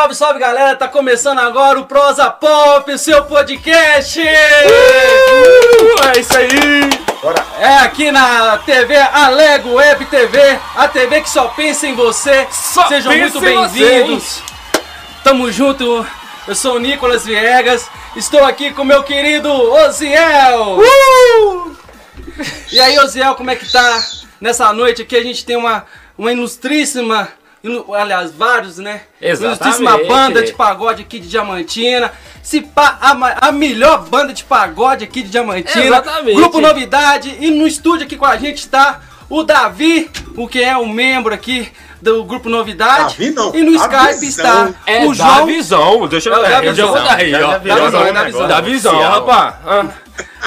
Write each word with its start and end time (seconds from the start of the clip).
Salve, 0.00 0.14
salve 0.14 0.38
galera, 0.40 0.74
tá 0.76 0.88
começando 0.88 1.40
agora 1.40 1.78
o 1.78 1.84
Prosa 1.84 2.30
Pop, 2.30 2.90
o 2.90 2.96
seu 2.96 3.22
podcast! 3.26 4.18
Uh, 4.18 4.24
é 6.08 6.18
isso 6.18 6.38
aí! 6.38 6.88
Bora. 7.20 7.46
É 7.58 7.74
aqui 7.80 8.10
na 8.10 8.56
TV 8.64 8.96
Alego 8.96 9.74
Web 9.74 10.06
TV, 10.06 10.58
a 10.74 10.88
TV 10.88 11.20
que 11.20 11.28
só 11.28 11.48
pensa 11.48 11.86
em 11.86 11.94
você. 11.94 12.48
Só 12.50 12.88
Sejam 12.88 13.14
muito 13.14 13.42
bem-vindos. 13.42 14.42
Tamo 15.22 15.52
junto, 15.52 16.06
eu 16.48 16.54
sou 16.54 16.76
o 16.76 16.80
Nicolas 16.80 17.26
Viegas, 17.26 17.86
estou 18.16 18.42
aqui 18.42 18.72
com 18.72 18.84
meu 18.84 19.02
querido 19.02 19.52
Oziel! 19.52 20.78
Uh! 20.78 21.76
E 22.72 22.80
aí, 22.80 22.98
Oziel, 23.00 23.34
como 23.34 23.50
é 23.50 23.56
que 23.56 23.70
tá? 23.70 24.02
Nessa 24.40 24.72
noite 24.72 25.02
aqui 25.02 25.14
a 25.14 25.22
gente 25.22 25.44
tem 25.44 25.56
uma, 25.56 25.84
uma 26.16 26.32
ilustríssima 26.32 27.28
aliás, 27.94 28.32
vários, 28.32 28.78
né? 28.78 29.02
Exatamente. 29.20 29.80
Uma 29.80 29.98
banda 30.04 30.42
de 30.42 30.52
pagode 30.52 31.02
aqui 31.02 31.18
de 31.18 31.28
Diamantina. 31.28 32.12
Se 32.42 32.62
pá, 32.62 32.98
a, 33.00 33.48
a, 33.48 33.52
melhor 33.52 34.06
banda 34.08 34.32
de 34.32 34.44
pagode 34.44 35.04
aqui 35.04 35.22
de 35.22 35.30
Diamantina. 35.30 35.84
Exatamente. 35.84 36.36
Grupo 36.36 36.60
Novidade. 36.60 37.36
E 37.38 37.50
no 37.50 37.66
estúdio 37.66 38.06
aqui 38.06 38.16
com 38.16 38.24
a 38.24 38.36
gente 38.36 38.58
está 38.58 39.02
o 39.28 39.42
Davi, 39.42 40.10
o 40.36 40.48
que 40.48 40.62
é 40.62 40.76
um 40.76 40.88
membro 40.88 41.34
aqui 41.34 41.70
do 42.00 42.24
Grupo 42.24 42.48
Novidade. 42.48 43.14
Davi 43.18 43.30
não. 43.30 43.54
E 43.54 43.62
no 43.62 43.72
Skype 43.72 44.26
está 44.26 44.70
é 44.86 45.04
o 45.04 45.12
João. 45.12 45.46
Davizão, 45.46 46.08
deixa 46.08 46.30
eu 46.30 46.42
ver. 46.42 46.50
Davizão, 46.50 46.94
Davizão, 46.94 47.50
Davizão, 47.50 48.12
Davizão, 48.12 48.48
Davizão, 48.48 49.00
rapaz. 49.00 49.54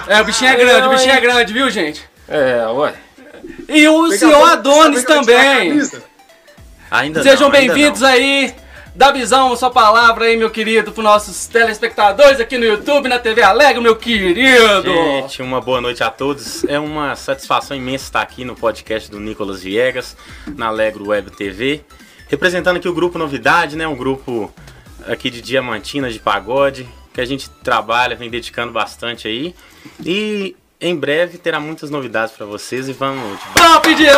É, 0.08 0.22
o 0.22 0.26
bichinho 0.26 0.52
é 0.52 0.56
grande, 0.56 0.88
o 0.88 0.90
bichinho 0.90 1.14
é 1.14 1.22
grande, 1.22 1.54
viu, 1.54 1.70
gente? 1.70 2.04
É, 2.28 2.66
ué. 2.68 2.94
E 3.70 3.88
o 3.88 4.12
senhor 4.12 4.50
Adonis 4.50 5.04
também. 5.04 5.80
Ainda 6.94 7.24
Sejam 7.24 7.50
bem-vindos 7.50 8.04
aí. 8.04 8.54
Dá 8.94 9.12
visão, 9.12 9.56
sua 9.56 9.72
palavra 9.72 10.26
aí, 10.26 10.38
meu 10.38 10.52
querido, 10.52 10.92
para 10.92 11.02
nossos 11.02 11.48
telespectadores 11.48 12.40
aqui 12.40 12.56
no 12.56 12.66
YouTube, 12.66 13.10
na 13.10 13.18
TV 13.18 13.42
Alegre, 13.42 13.82
meu 13.82 13.96
querido. 13.96 14.84
Gente, 14.84 15.42
uma 15.42 15.60
boa 15.60 15.82
noite 15.82 16.04
a 16.04 16.12
todos. 16.12 16.64
É 16.66 16.78
uma 16.78 17.16
satisfação 17.16 17.76
imensa 17.76 18.04
estar 18.04 18.22
aqui 18.22 18.46
no 18.46 18.56
podcast 18.56 19.10
do 19.10 19.20
Nicolas 19.20 19.64
Viegas, 19.64 20.16
na 20.56 20.68
Alegro 20.68 21.08
Web 21.08 21.32
TV, 21.32 21.82
representando 22.28 22.78
aqui 22.78 22.88
o 22.88 22.94
grupo 22.94 23.18
Novidade, 23.18 23.76
né? 23.76 23.88
Um 23.88 23.96
grupo 23.96 24.54
aqui 25.08 25.32
de 25.32 25.42
Diamantina, 25.42 26.12
de 26.12 26.20
pagode, 26.20 26.88
que 27.12 27.20
a 27.20 27.26
gente 27.26 27.50
trabalha, 27.64 28.16
vem 28.16 28.30
dedicando 28.30 28.72
bastante 28.72 29.28
aí. 29.28 29.56
E 30.06 30.56
em 30.84 30.96
breve 30.96 31.38
terá 31.38 31.62
muitas 31.62 31.90
novidades 31.90 32.36
para 32.36 32.46
vocês 32.46 32.90
e 32.90 32.94
vamos. 32.94 33.40
Top 33.56 33.96
demais! 33.96 34.14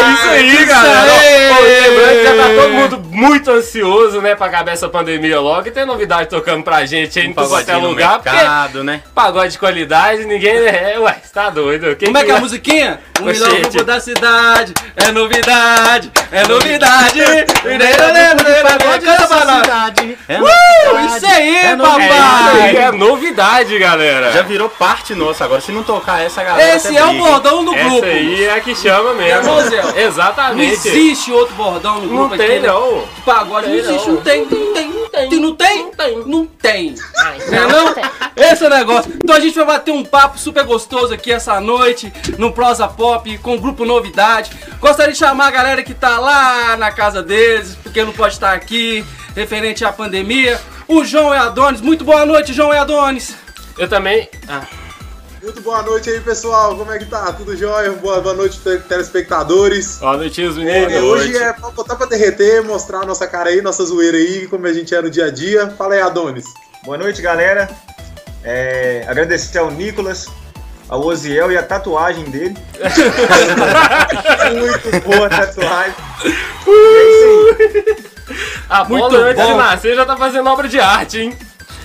É 0.00 0.12
isso 0.12 0.28
aí, 0.30 0.64
galera! 0.64 1.12
lembrando 1.60 2.12
que 2.12 2.24
já 2.24 2.36
tá 2.36 2.48
todo 2.54 2.72
mundo 2.72 3.07
muito 3.18 3.50
ansioso, 3.50 4.20
né, 4.20 4.36
pra 4.36 4.46
acabar 4.46 4.70
essa 4.70 4.88
pandemia 4.88 5.40
logo 5.40 5.66
e 5.66 5.70
ter 5.72 5.84
novidade 5.84 6.30
tocando 6.30 6.62
pra 6.62 6.86
gente 6.86 7.18
aí 7.18 7.26
um 7.26 7.30
em 7.30 7.34
qualquer 7.34 7.76
lugar. 7.76 8.22
Mercado, 8.24 8.84
né? 8.84 9.02
Pagode 9.14 9.52
de 9.52 9.58
qualidade, 9.58 10.24
ninguém. 10.24 10.68
É, 10.68 10.98
ué, 10.98 11.20
você 11.22 11.32
tá 11.32 11.50
doido? 11.50 11.96
Quem 11.96 12.06
Como 12.06 12.18
é 12.18 12.24
que 12.24 12.30
é 12.30 12.36
a 12.36 12.40
musiquinha? 12.40 13.00
O 13.20 13.24
melhor 13.24 13.50
grupo 13.50 13.84
da 13.84 13.98
cidade, 13.98 14.72
é 14.96 15.10
novidade, 15.10 16.12
é 16.30 16.46
novidade. 16.46 17.18
Pagode 18.62 19.04
da 19.04 19.26
cidade. 19.26 20.18
É 20.28 20.40
uh, 20.40 21.06
isso 21.06 21.26
aí, 21.26 21.56
é 21.56 21.76
papai! 21.76 22.76
É, 22.76 22.82
é 22.82 22.92
novidade, 22.92 23.76
galera. 23.78 24.32
Já 24.32 24.42
virou 24.42 24.68
parte 24.68 25.14
nossa 25.14 25.44
agora. 25.44 25.60
Se 25.60 25.72
não 25.72 25.82
tocar 25.82 26.22
essa, 26.22 26.44
galera. 26.44 26.76
Esse 26.76 26.96
é 26.96 27.04
o 27.04 27.14
bordão 27.14 27.64
do 27.64 27.72
grupo. 27.72 28.06
Esse 28.06 28.06
aí 28.06 28.44
é 28.44 28.60
que 28.60 28.74
chama 28.74 29.14
mesmo. 29.14 29.50
Exatamente. 29.96 30.66
Não 30.66 30.72
existe 30.72 31.32
outro 31.32 31.54
bordão 31.56 32.00
no 32.00 32.08
grupo 32.08 32.28
não 32.28 32.36
tem, 32.36 32.58
aqui. 32.58 32.66
Não 32.66 33.07
De 33.14 33.20
pagode 33.22 33.68
não 33.68 33.74
existe, 33.74 34.08
não 34.08 34.20
tem. 34.22 34.44
Não 34.44 34.72
tem, 34.72 34.90
não 34.90 35.08
tem. 35.10 35.40
Não 35.40 35.54
tem? 35.54 35.84
Não 35.84 35.90
tem. 35.90 36.24
Não 36.26 36.46
tem. 36.46 36.94
Não, 37.50 37.68
não? 37.68 37.94
Esse 38.36 38.64
é 38.64 38.66
o 38.66 38.70
negócio. 38.70 39.12
Então 39.22 39.36
a 39.36 39.40
gente 39.40 39.54
vai 39.54 39.66
bater 39.66 39.90
um 39.90 40.04
papo 40.04 40.38
super 40.38 40.64
gostoso 40.64 41.12
aqui 41.12 41.32
essa 41.32 41.60
noite 41.60 42.12
no 42.38 42.52
Prosa 42.52 42.86
Pop 42.86 43.36
com 43.38 43.56
o 43.56 43.60
grupo 43.60 43.84
Novidade. 43.84 44.50
Gostaria 44.80 45.12
de 45.12 45.18
chamar 45.18 45.48
a 45.48 45.50
galera 45.50 45.82
que 45.82 45.94
tá 45.94 46.18
lá 46.18 46.76
na 46.76 46.90
casa 46.92 47.22
deles, 47.22 47.76
porque 47.82 48.04
não 48.04 48.12
pode 48.12 48.34
estar 48.34 48.52
aqui, 48.52 49.04
referente 49.34 49.84
à 49.84 49.92
pandemia. 49.92 50.60
O 50.86 51.04
João 51.04 51.34
e 51.34 51.38
Adonis. 51.38 51.80
Muito 51.80 52.04
boa 52.04 52.24
noite, 52.24 52.52
João 52.52 52.72
e 52.72 52.78
Adonis. 52.78 53.36
Eu 53.76 53.88
também. 53.88 54.28
Ah. 54.48 54.87
Muito 55.42 55.60
boa 55.60 55.82
noite 55.82 56.10
aí, 56.10 56.20
pessoal. 56.20 56.76
Como 56.76 56.90
é 56.90 56.98
que 56.98 57.04
tá? 57.04 57.32
Tudo 57.32 57.56
jóia? 57.56 57.92
Boa, 57.92 58.20
boa 58.20 58.34
noite, 58.34 58.58
telespectadores. 58.88 59.98
Boa 59.98 60.16
noite, 60.16 60.42
os 60.42 60.56
meninos. 60.56 60.92
É, 60.92 61.00
hoje 61.00 61.36
é 61.36 61.52
pra 61.52 61.70
botar 61.70 61.94
pra 61.94 62.06
derreter, 62.06 62.62
mostrar 62.64 63.02
a 63.02 63.06
nossa 63.06 63.26
cara 63.26 63.50
aí, 63.50 63.62
nossa 63.62 63.84
zoeira 63.84 64.16
aí, 64.16 64.48
como 64.48 64.66
a 64.66 64.72
gente 64.72 64.92
é 64.94 65.00
no 65.00 65.08
dia 65.08 65.26
a 65.26 65.30
dia. 65.30 65.70
Fala 65.78 65.94
aí, 65.94 66.00
Adonis. 66.00 66.44
Boa 66.84 66.98
noite, 66.98 67.22
galera. 67.22 67.68
É, 68.42 69.04
agradecer 69.06 69.58
ao 69.58 69.70
Nicolas, 69.70 70.26
ao 70.88 71.04
Oziel 71.04 71.52
e 71.52 71.56
a 71.56 71.62
tatuagem 71.62 72.24
dele. 72.24 72.56
Muito 74.58 75.04
boa 75.04 75.26
a 75.26 75.30
tatuagem. 75.30 75.94
Uh! 76.66 77.56
É 77.58 77.64
isso 77.64 77.88
aí. 77.88 78.08
A 78.68 78.84
bola 78.84 79.00
Muito 79.08 79.16
antes 79.16 79.42
bom. 79.42 79.52
de 79.52 79.56
nascer 79.56 79.94
já 79.96 80.04
tá 80.04 80.16
fazendo 80.16 80.50
obra 80.50 80.68
de 80.68 80.78
arte, 80.80 81.20
hein? 81.20 81.38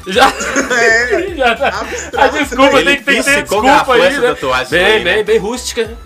Já. 0.08 0.28
É, 0.30 1.36
já 1.36 1.56
tá. 1.56 1.86
A 2.18 2.28
desculpa, 2.28 2.84
tem 2.84 2.98
que 2.98 3.04
ter 3.04 3.24
desculpa 3.24 3.94
aí, 3.94 4.20
né? 4.20 4.36
Bem, 4.70 4.86
aí, 4.86 5.04
bem, 5.04 5.18
né? 5.18 5.24
bem 5.24 5.38
rústica. 5.38 5.98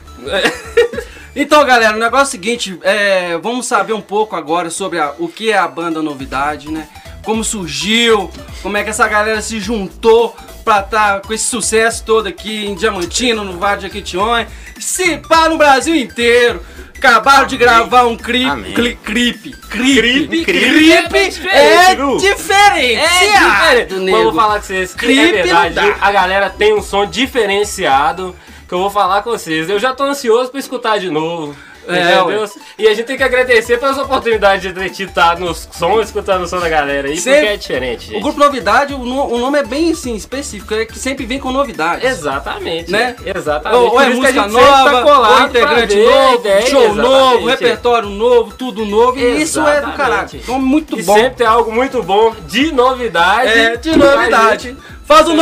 Então, 1.36 1.64
galera, 1.64 1.96
o 1.96 2.00
negócio 2.00 2.26
é 2.26 2.28
o 2.28 2.32
seguinte, 2.32 2.80
é, 2.82 3.38
vamos 3.38 3.68
saber 3.68 3.94
um 3.94 4.02
pouco 4.02 4.36
agora 4.36 4.72
sobre 4.72 4.98
a, 4.98 5.14
o 5.20 5.28
que 5.28 5.52
é 5.52 5.58
a 5.58 5.68
banda 5.68 6.02
Novidade, 6.02 6.72
né? 6.72 6.90
Como 7.28 7.44
surgiu, 7.44 8.32
como 8.64 8.78
é 8.78 8.86
que 8.86 8.90
essa 8.90 9.06
galera 9.06 9.42
se 9.42 9.60
juntou 9.60 10.34
pra 10.64 10.80
estar 10.80 11.16
tá 11.16 11.20
com 11.20 11.34
esse 11.34 11.44
sucesso 11.44 12.02
todo 12.06 12.26
aqui 12.26 12.66
em 12.66 12.74
Diamantino, 12.74 13.44
no 13.44 13.60
Vale 13.60 13.82
de 13.82 13.88
Jequitinhonha, 13.88 14.48
se 14.80 15.18
pá 15.18 15.50
no 15.50 15.58
Brasil 15.58 15.94
inteiro. 15.94 16.62
Acabaram 16.98 17.46
de 17.46 17.58
gravar 17.58 18.06
um 18.06 18.16
clipe. 18.16 18.74
Clipe. 18.74 18.98
Clipe. 19.04 19.52
Clipe. 19.70 20.46
Clipe. 20.46 21.50
É 21.50 21.96
diferente. 22.18 22.96
É 22.96 23.86
diferente. 23.86 24.12
Vamos 24.12 24.34
falar 24.34 24.56
com 24.56 24.66
vocês. 24.66 24.94
Clipe 24.94 25.36
é 25.36 25.44
verdade. 25.44 25.96
A 26.00 26.12
galera 26.14 26.50
tem 26.50 26.74
um 26.74 26.82
som 26.82 27.06
diferenciado 27.06 28.34
que 28.70 28.74
eu 28.74 28.80
vou 28.80 28.90
falar 28.90 29.22
com 29.22 29.32
vocês. 29.32 29.70
Eu 29.70 29.80
já 29.80 29.94
tô 29.94 30.06
ansioso 30.06 30.50
pra 30.50 30.62
escutar 30.62 30.98
de 30.98 31.10
novo. 31.10 31.54
É, 31.88 32.26
Deus. 32.26 32.58
E 32.78 32.88
a 32.88 32.94
gente 32.94 33.06
tem 33.06 33.18
que 33.18 33.24
agradecer 33.24 33.80
pelas 33.80 33.98
oportunidades 33.98 34.74
de 34.74 35.04
estar 35.04 35.40
no 35.40 35.54
som, 35.54 36.00
escutando 36.02 36.44
o 36.44 36.48
som 36.48 36.60
da 36.60 36.70
galera 36.70 37.08
aí, 37.08 37.18
sempre, 37.18 37.40
porque 37.40 37.54
é 37.54 37.58
diferente. 37.58 38.06
Gente. 38.08 38.18
O 38.18 38.22
grupo 38.22 38.40
Novidade, 38.40 38.94
o, 38.94 39.00
no, 39.00 39.34
o, 39.34 39.40
nome 39.40 39.60
é 39.60 39.64
bem 39.64 39.92
assim, 39.92 40.16
específico, 40.16 40.74
é 40.74 40.86
que 40.86 40.98
sempre 40.98 41.26
vem 41.26 41.40
com 41.40 41.52
novidades. 41.52 42.04
Exatamente. 42.04 42.92
Né? 42.92 43.16
Exatamente. 43.26 43.82
Ou, 43.82 43.92
ou 43.92 44.02
é 44.02 44.10
música 44.10 44.48
nova, 44.48 45.04
tá 45.04 45.42
ou 45.42 45.48
integrante 45.48 45.96
novo, 45.96 46.36
ideia, 46.36 46.62
show 46.68 46.84
exatamente. 46.84 47.10
novo, 47.10 47.48
repertório 47.48 48.10
novo, 48.10 48.54
tudo 48.56 48.86
novo. 48.86 49.18
E 49.18 49.42
isso 49.42 49.60
é 49.62 49.82
do 49.82 49.94
caralho. 49.94 50.30
Então, 50.34 50.60
muito 50.60 51.00
e 51.00 51.04
bom. 51.04 51.14
sempre 51.14 51.36
tem 51.38 51.48
algo 51.48 51.72
muito 51.72 52.02
bom 52.04 52.36
de 52.48 52.72
novidade. 52.72 53.50
É, 53.50 53.76
de 53.78 53.96
novidade. 53.96 54.78
Faz 55.06 55.28
o 55.28 55.34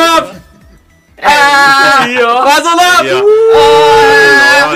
nove! 1.25 2.17
É, 2.17 2.43
faz 2.43 2.65
o 2.65 2.75
nove! 2.75 3.09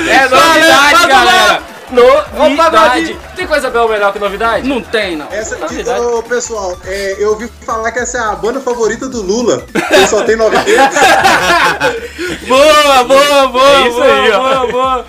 É 0.09 0.27
novidade, 0.27 1.07
galera! 1.07 1.69
Novidade! 1.91 3.17
Tem 3.35 3.47
coisa 3.47 3.69
bem 3.69 3.89
melhor 3.89 4.13
que 4.13 4.19
novidade? 4.19 4.67
Não 4.67 4.81
tem, 4.81 5.15
não. 5.15 5.27
Essa, 5.31 5.57
novidade. 5.57 5.99
Ô, 5.99 6.21
pessoal, 6.21 6.77
é, 6.85 7.15
eu 7.17 7.29
ouvi 7.29 7.49
falar 7.65 7.91
que 7.91 7.99
essa 7.99 8.17
é 8.17 8.21
a 8.21 8.35
banda 8.35 8.59
favorita 8.59 9.07
do 9.07 9.21
Lula. 9.21 9.65
Que 9.87 10.07
só 10.07 10.23
tem 10.23 10.35
novidade. 10.35 10.71
boa, 12.47 13.03
boa, 13.03 13.47
boa, 13.47 13.71
é 13.71 13.87
isso 13.87 13.95
boa, 13.95 14.05
aí, 14.05 14.31
boa, 14.31 14.67
boa. 14.67 15.05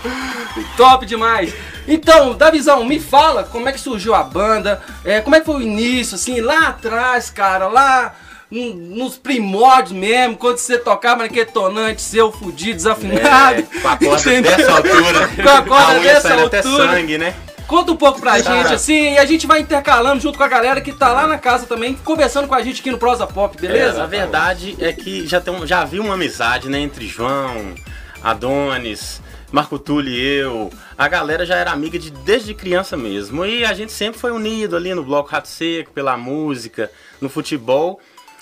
Top 0.76 1.04
demais. 1.04 1.52
Então, 1.86 2.34
Davizão, 2.34 2.84
me 2.84 3.00
fala 3.00 3.44
como 3.44 3.68
é 3.68 3.72
que 3.72 3.80
surgiu 3.80 4.14
a 4.14 4.22
banda, 4.22 4.80
é, 5.04 5.20
como 5.20 5.34
é 5.34 5.40
que 5.40 5.46
foi 5.46 5.56
o 5.56 5.62
início, 5.62 6.14
assim, 6.14 6.40
lá 6.40 6.68
atrás, 6.68 7.30
cara, 7.30 7.66
lá 7.66 8.14
nos 8.50 9.16
primórdios 9.16 9.92
mesmo, 9.92 10.36
quando 10.36 10.58
você 10.58 10.76
tocava 10.76 11.22
naquele 11.22 11.46
tonante 11.46 12.02
seu 12.02 12.32
fudido, 12.32 12.74
desafinado. 12.74 13.60
É, 13.60 13.62
com 13.62 13.88
a 13.88 13.96
corda 13.96 14.42
dessa 14.42 14.72
altura. 14.72 15.28
com 15.42 15.48
a 15.48 15.62
corda 15.62 15.96
a 15.96 15.98
dessa 15.98 16.34
altura. 16.34 16.46
Até 16.46 16.62
sangue, 16.62 17.18
né? 17.18 17.34
Conta 17.68 17.92
um 17.92 17.96
pouco 17.96 18.20
pra 18.20 18.40
gente, 18.40 18.74
assim, 18.74 19.12
e 19.12 19.18
a 19.18 19.24
gente 19.24 19.46
vai 19.46 19.60
intercalando 19.60 20.20
junto 20.20 20.36
com 20.36 20.42
a 20.42 20.48
galera 20.48 20.80
que 20.80 20.92
tá 20.92 21.12
lá 21.12 21.28
na 21.28 21.38
casa 21.38 21.66
também, 21.66 21.94
conversando 21.94 22.48
com 22.48 22.54
a 22.56 22.62
gente 22.62 22.80
aqui 22.80 22.90
no 22.90 22.98
Prosa 22.98 23.28
Pop, 23.28 23.56
beleza? 23.60 24.00
É, 24.00 24.02
a 24.02 24.06
verdade 24.06 24.76
é 24.80 24.92
que 24.92 25.24
já, 25.24 25.40
tem, 25.40 25.64
já 25.68 25.82
havia 25.82 26.02
uma 26.02 26.14
amizade, 26.14 26.68
né, 26.68 26.80
entre 26.80 27.06
João, 27.06 27.76
Adonis, 28.24 29.22
Marco 29.52 29.78
Túlio 29.78 30.12
e 30.12 30.20
eu. 30.20 30.70
A 30.96 31.08
galera 31.08 31.44
já 31.46 31.56
era 31.56 31.70
amiga 31.70 31.98
de, 31.98 32.10
desde 32.10 32.54
criança 32.54 32.96
mesmo. 32.96 33.44
E 33.44 33.64
a 33.64 33.72
gente 33.72 33.92
sempre 33.92 34.20
foi 34.20 34.30
unido 34.30 34.76
ali 34.76 34.94
no 34.94 35.04
Bloco 35.04 35.30
Rato 35.30 35.48
Seco, 35.48 35.92
pela 35.92 36.16
música, 36.16 36.90
no 37.20 37.28
futebol. 37.28 38.00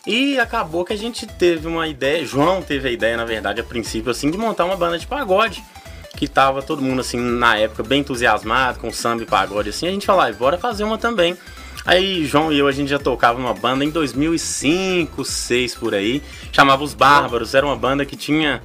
E 0.08 0.40
acabou 0.40 0.86
que 0.86 0.94
a 0.94 0.96
gente 0.96 1.26
teve 1.26 1.66
uma 1.66 1.86
ideia, 1.86 2.24
João 2.24 2.62
teve 2.62 2.88
a 2.88 2.90
ideia, 2.90 3.14
na 3.14 3.26
verdade, 3.26 3.60
a 3.60 3.64
princípio, 3.64 4.10
assim, 4.10 4.30
de 4.30 4.38
montar 4.38 4.64
uma 4.64 4.74
banda 4.74 4.98
de 4.98 5.06
pagode. 5.06 5.62
Que 6.16 6.26
tava 6.26 6.62
todo 6.62 6.80
mundo, 6.80 7.02
assim, 7.02 7.18
na 7.18 7.58
época, 7.58 7.82
bem 7.82 8.00
entusiasmado 8.00 8.80
com 8.80 8.90
samba 8.90 9.22
e 9.22 9.26
pagode, 9.26 9.68
assim. 9.68 9.86
A 9.86 9.90
gente 9.90 10.06
falou, 10.06 10.22
ah, 10.22 10.32
bora 10.32 10.56
fazer 10.56 10.82
uma 10.82 10.96
também. 10.96 11.36
Aí 11.84 12.24
João 12.24 12.50
e 12.50 12.58
eu 12.58 12.66
a 12.66 12.72
gente 12.72 12.88
já 12.88 12.98
tocava 12.98 13.38
uma 13.38 13.52
banda 13.52 13.84
em 13.84 13.90
2005, 13.90 15.16
2006 15.16 15.74
por 15.74 15.94
aí, 15.94 16.22
chamava 16.52 16.82
Os 16.82 16.94
Bárbaros, 16.94 17.54
era 17.54 17.64
uma 17.64 17.76
banda 17.76 18.04
que 18.06 18.16
tinha 18.16 18.62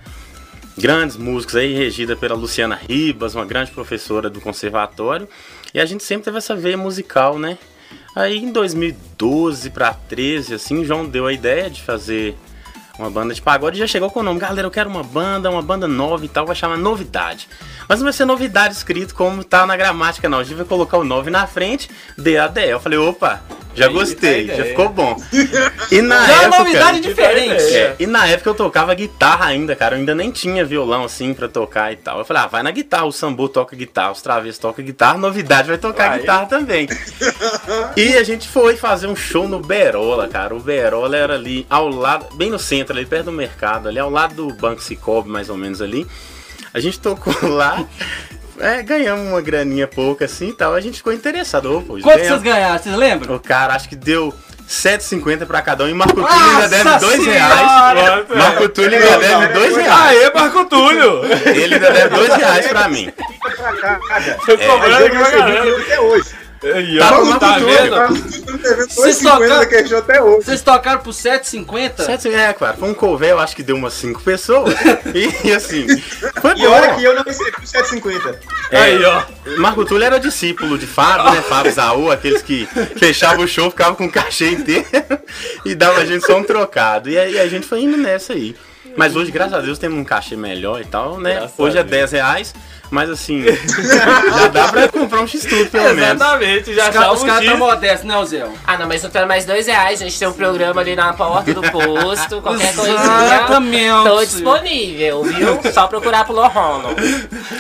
grandes 0.78 1.18
músicos 1.18 1.57
aí, 1.57 1.74
regida 1.74 2.16
pela 2.16 2.36
Luciana 2.36 2.75
Ribas, 2.75 3.36
uma 3.36 3.46
grande 3.46 3.72
professora 3.72 4.30
do 4.30 4.39
conservatório, 4.39 5.28
e 5.74 5.80
a 5.80 5.86
gente 5.86 6.04
sempre 6.04 6.24
teve 6.24 6.38
essa 6.38 6.56
veia 6.56 6.78
musical, 6.78 7.38
né? 7.38 7.57
Aí 8.16 8.38
em 8.38 8.51
2012 8.51 9.69
para 9.69 9.94
13 9.94 10.56
assim, 10.56 10.86
João 10.86 11.06
deu 11.06 11.25
a 11.25 11.34
ideia 11.34 11.69
de 11.69 11.81
fazer 11.81 12.36
uma 12.98 13.10
banda 13.10 13.34
de 13.34 13.42
pagode 13.42 13.80
já 13.80 13.88
chegou 13.88 14.12
com 14.12 14.19
o 14.19 14.24
nome, 14.24 14.40
galera, 14.40 14.68
eu 14.68 14.72
quero 14.72 14.88
uma 14.88 15.04
banda, 15.04 15.50
uma 15.50 15.63
banda 15.63 15.88
nova 15.88 16.24
e 16.24 16.28
tal, 16.28 16.45
vai 16.45 16.56
chamar 16.56 16.78
Novidade. 16.78 17.50
Mas 17.90 18.00
não 18.00 18.06
vai 18.06 18.13
ser 18.13 18.25
novidade 18.25 18.75
escrito 18.75 19.16
como 19.16 19.44
tá 19.44 19.66
na 19.66 19.75
gramática, 19.75 20.30
não. 20.30 20.38
A 20.38 20.44
gente 20.44 20.56
vai 20.56 20.66
colocar 20.66 20.98
o 20.98 21.04
9 21.04 21.31
na 21.31 21.48
frente, 21.48 21.90
DADE. 22.18 22.69
Eu 22.69 22.80
falei, 22.80 23.00
opa, 23.00 23.42
já 23.75 23.88
gostei, 23.88 24.48
já 24.48 24.64
ficou 24.66 24.90
bom. 24.90 25.16
E 25.92 26.02
na 26.02 26.25
já 26.28 26.34
é 26.34 26.46
época. 26.46 26.60
novidade 26.60 27.00
diferente. 27.00 27.75
É, 27.75 27.96
e 28.00 28.06
na 28.06 28.28
época 28.28 28.50
eu 28.50 28.54
tocava 28.56 28.94
guitarra 28.94 29.46
ainda, 29.48 29.75
cara. 29.75 29.96
Eu 29.96 30.00
ainda 30.00 30.14
nem 30.14 30.31
tinha 30.31 30.64
violão 30.64 31.04
assim 31.04 31.34
pra 31.34 31.48
tocar 31.48 31.92
e 31.92 31.96
tal. 31.96 32.20
Eu 32.20 32.25
falei, 32.25 32.44
ah, 32.44 32.48
vai 32.48 32.64
na 32.64 32.72
guitarra, 32.72 33.06
o 33.06 33.12
sambo 33.12 33.50
toca 33.50 33.75
guitarra, 33.75 34.12
os 34.12 34.22
travessos 34.22 34.60
toca 34.60 34.81
guitarra, 34.81 35.18
novidade 35.18 35.68
vai 35.68 35.78
tocar 35.78 36.10
vai. 36.10 36.20
guitarra 36.20 36.46
também. 36.46 36.88
e 37.98 38.16
a 38.16 38.24
gente 38.24 38.48
foi 38.48 38.75
fazer 38.75 39.08
um 39.08 39.16
show 39.16 39.48
no 39.48 39.60
Berola, 39.60 40.28
cara. 40.28 40.56
O 40.56 40.60
Berola 40.60 41.16
era 41.18 41.36
ali 41.36 41.66
ao 41.70 41.90
lado, 41.90 42.36
bem 42.36 42.50
no 42.50 42.60
centro, 42.60 42.96
ali 42.96 43.06
perto 43.06 43.25
do 43.25 43.31
mercado, 43.31 43.88
ali 43.88 44.00
ao 44.00 44.10
lado 44.10 44.36
do 44.36 44.54
Banco 44.54 44.81
Cicobi, 44.81 45.30
mais 45.30 45.50
ou 45.50 45.58
menos 45.58 45.81
ali. 45.81 46.06
A 46.74 46.80
gente 46.80 47.00
tocou 47.00 47.34
lá. 47.48 47.86
É, 48.60 48.84
ganhamos 48.84 49.28
uma 49.28 49.42
graninha 49.42 49.88
pouca 49.88 50.26
assim 50.26 50.50
e 50.50 50.54
tal. 50.54 50.74
A 50.74 50.82
gente 50.82 50.98
ficou 50.98 51.14
interessado. 51.14 51.70
Quanto 51.88 52.04
ganhamos. 52.04 52.28
vocês 52.28 52.42
ganharam? 52.42 52.78
Vocês 52.84 52.96
lembram? 52.96 53.36
O 53.36 53.40
cara, 53.40 53.74
acho 53.76 53.90
que 53.90 53.96
deu 53.96 54.34
7,50 54.68 55.46
pra 55.46 55.62
cada 55.62 55.84
um 55.84 55.90
e 55.90 55.94
Marco 55.94 56.16
Túlio 56.16 56.30
ainda 56.30 56.70
deve 56.70 57.00
2 57.00 57.26
reais. 57.26 58.28
Marco 58.36 58.70
Túlio 58.70 58.98
ainda 58.98 59.18
deve 59.20 59.48
2 59.54 59.76
reais. 59.78 60.18
Aê, 60.18 60.34
Marco 60.34 60.66
Túlio! 60.66 61.22
Ele 61.46 61.76
ainda 61.76 61.92
deve 61.92 62.10
2 62.16 62.36
reais 62.36 62.68
pra 62.68 62.88
mim. 62.88 63.12
Tô 64.46 64.58
cobrando 64.58 65.06
aqui 65.06 65.18
pra 65.18 65.30
galera. 65.32 65.82
Até 65.82 66.00
hoje. 66.00 66.43
Aí, 66.63 66.98
tá, 66.98 67.19
ó, 67.19 67.39
tá 67.39 67.57
vendo? 67.57 68.88
Vocês 68.88 69.19
tocaram, 69.19 69.98
até 69.98 70.21
hoje. 70.21 70.45
Vocês 70.45 70.62
tocaram 70.62 71.01
por 71.01 71.12
7,50? 71.12 72.06
7, 72.06 72.30
é, 72.30 72.54
claro. 72.54 72.77
Foi 72.77 72.89
um 72.89 72.94
cover, 72.94 73.31
eu 73.31 73.39
acho 73.39 73.56
que 73.56 73.63
deu 73.63 73.75
umas 73.75 73.94
5 73.94 74.21
pessoas. 74.21 74.74
e 75.44 75.51
assim, 75.51 75.86
foi 76.42 76.56
bom. 76.56 76.62
E 76.62 76.68
olha 76.68 76.95
que 76.95 77.04
eu 77.04 77.15
não 77.15 77.24
recebi 77.24 77.51
por 77.51 77.63
7,50. 77.63 78.36
É, 78.71 78.77
aí, 78.77 79.04
ó. 79.04 79.24
Marco 79.57 79.83
Túlio 79.83 80.06
era 80.06 80.19
discípulo 80.19 80.77
de 80.77 80.88
Fábio, 80.88 81.31
né? 81.31 81.42
Fábio 81.42 81.71
Zaú, 81.71 82.12
aqueles 82.12 82.42
que 82.42 82.65
fechavam 82.98 83.44
o 83.44 83.48
show, 83.48 83.69
ficavam 83.69 83.95
com 83.95 84.06
o 84.06 84.12
cachê 84.12 84.51
inteiro 84.51 84.88
e 85.65 85.75
dava 85.75 86.00
a 86.00 86.06
gente 86.06 86.25
só 86.25 86.38
um 86.38 86.44
trocado. 86.44 87.10
E 87.10 87.18
aí 87.18 87.39
a 87.39 87.48
gente 87.48 87.68
foi 87.68 87.81
indo 87.81 87.98
nessa 87.98 88.33
aí. 88.33 88.56
Mas 88.95 89.16
hoje, 89.16 89.31
graças 89.31 89.54
a 89.54 89.62
Deus, 89.62 89.78
temos 89.80 89.98
um 89.98 90.04
cachê 90.04 90.36
melhor 90.36 90.81
e 90.81 90.86
tal, 90.86 91.19
né? 91.19 91.36
Graças 91.36 91.60
hoje 91.60 91.78
é 91.78 91.84
10 91.84 92.12
reais. 92.12 92.54
Mas 92.94 93.10
assim, 93.10 93.42
já 93.44 94.48
dá 94.50 94.68
pra 94.68 94.88
comprar 94.88 95.22
um 95.22 95.28
X-Tudo 95.28 95.68
pelo 95.72 95.95
menos. 95.95 96.22
Exatamente, 96.22 96.75
já 96.75 97.12
Os, 97.12 97.22
os 97.22 97.25
caras 97.25 97.44
tão 97.44 97.57
modestos, 97.57 98.07
né, 98.07 98.25
Zé? 98.25 98.48
Ah, 98.68 98.78
não, 98.78 98.88
mas 98.88 99.01
não 99.01 99.10
tem 99.10 99.25
mais 99.25 99.45
dois 99.45 99.66
reais. 99.66 100.00
A 100.00 100.06
gente 100.06 100.19
tem 100.19 100.28
um 100.28 100.34
programa 100.34 100.80
ali 100.80 100.95
na 100.95 101.12
porta 101.12 101.56
do 101.56 101.62
posto. 101.72 102.40
Qualquer 102.40 102.75
coisa. 102.75 102.94
Exatamente. 102.94 104.04
Tô 104.04 104.24
disponível, 104.24 105.24
viu? 105.24 105.60
Só 105.74 105.88
procurar 105.88 106.25
pelo 106.25 106.48
Rono. 106.48 106.89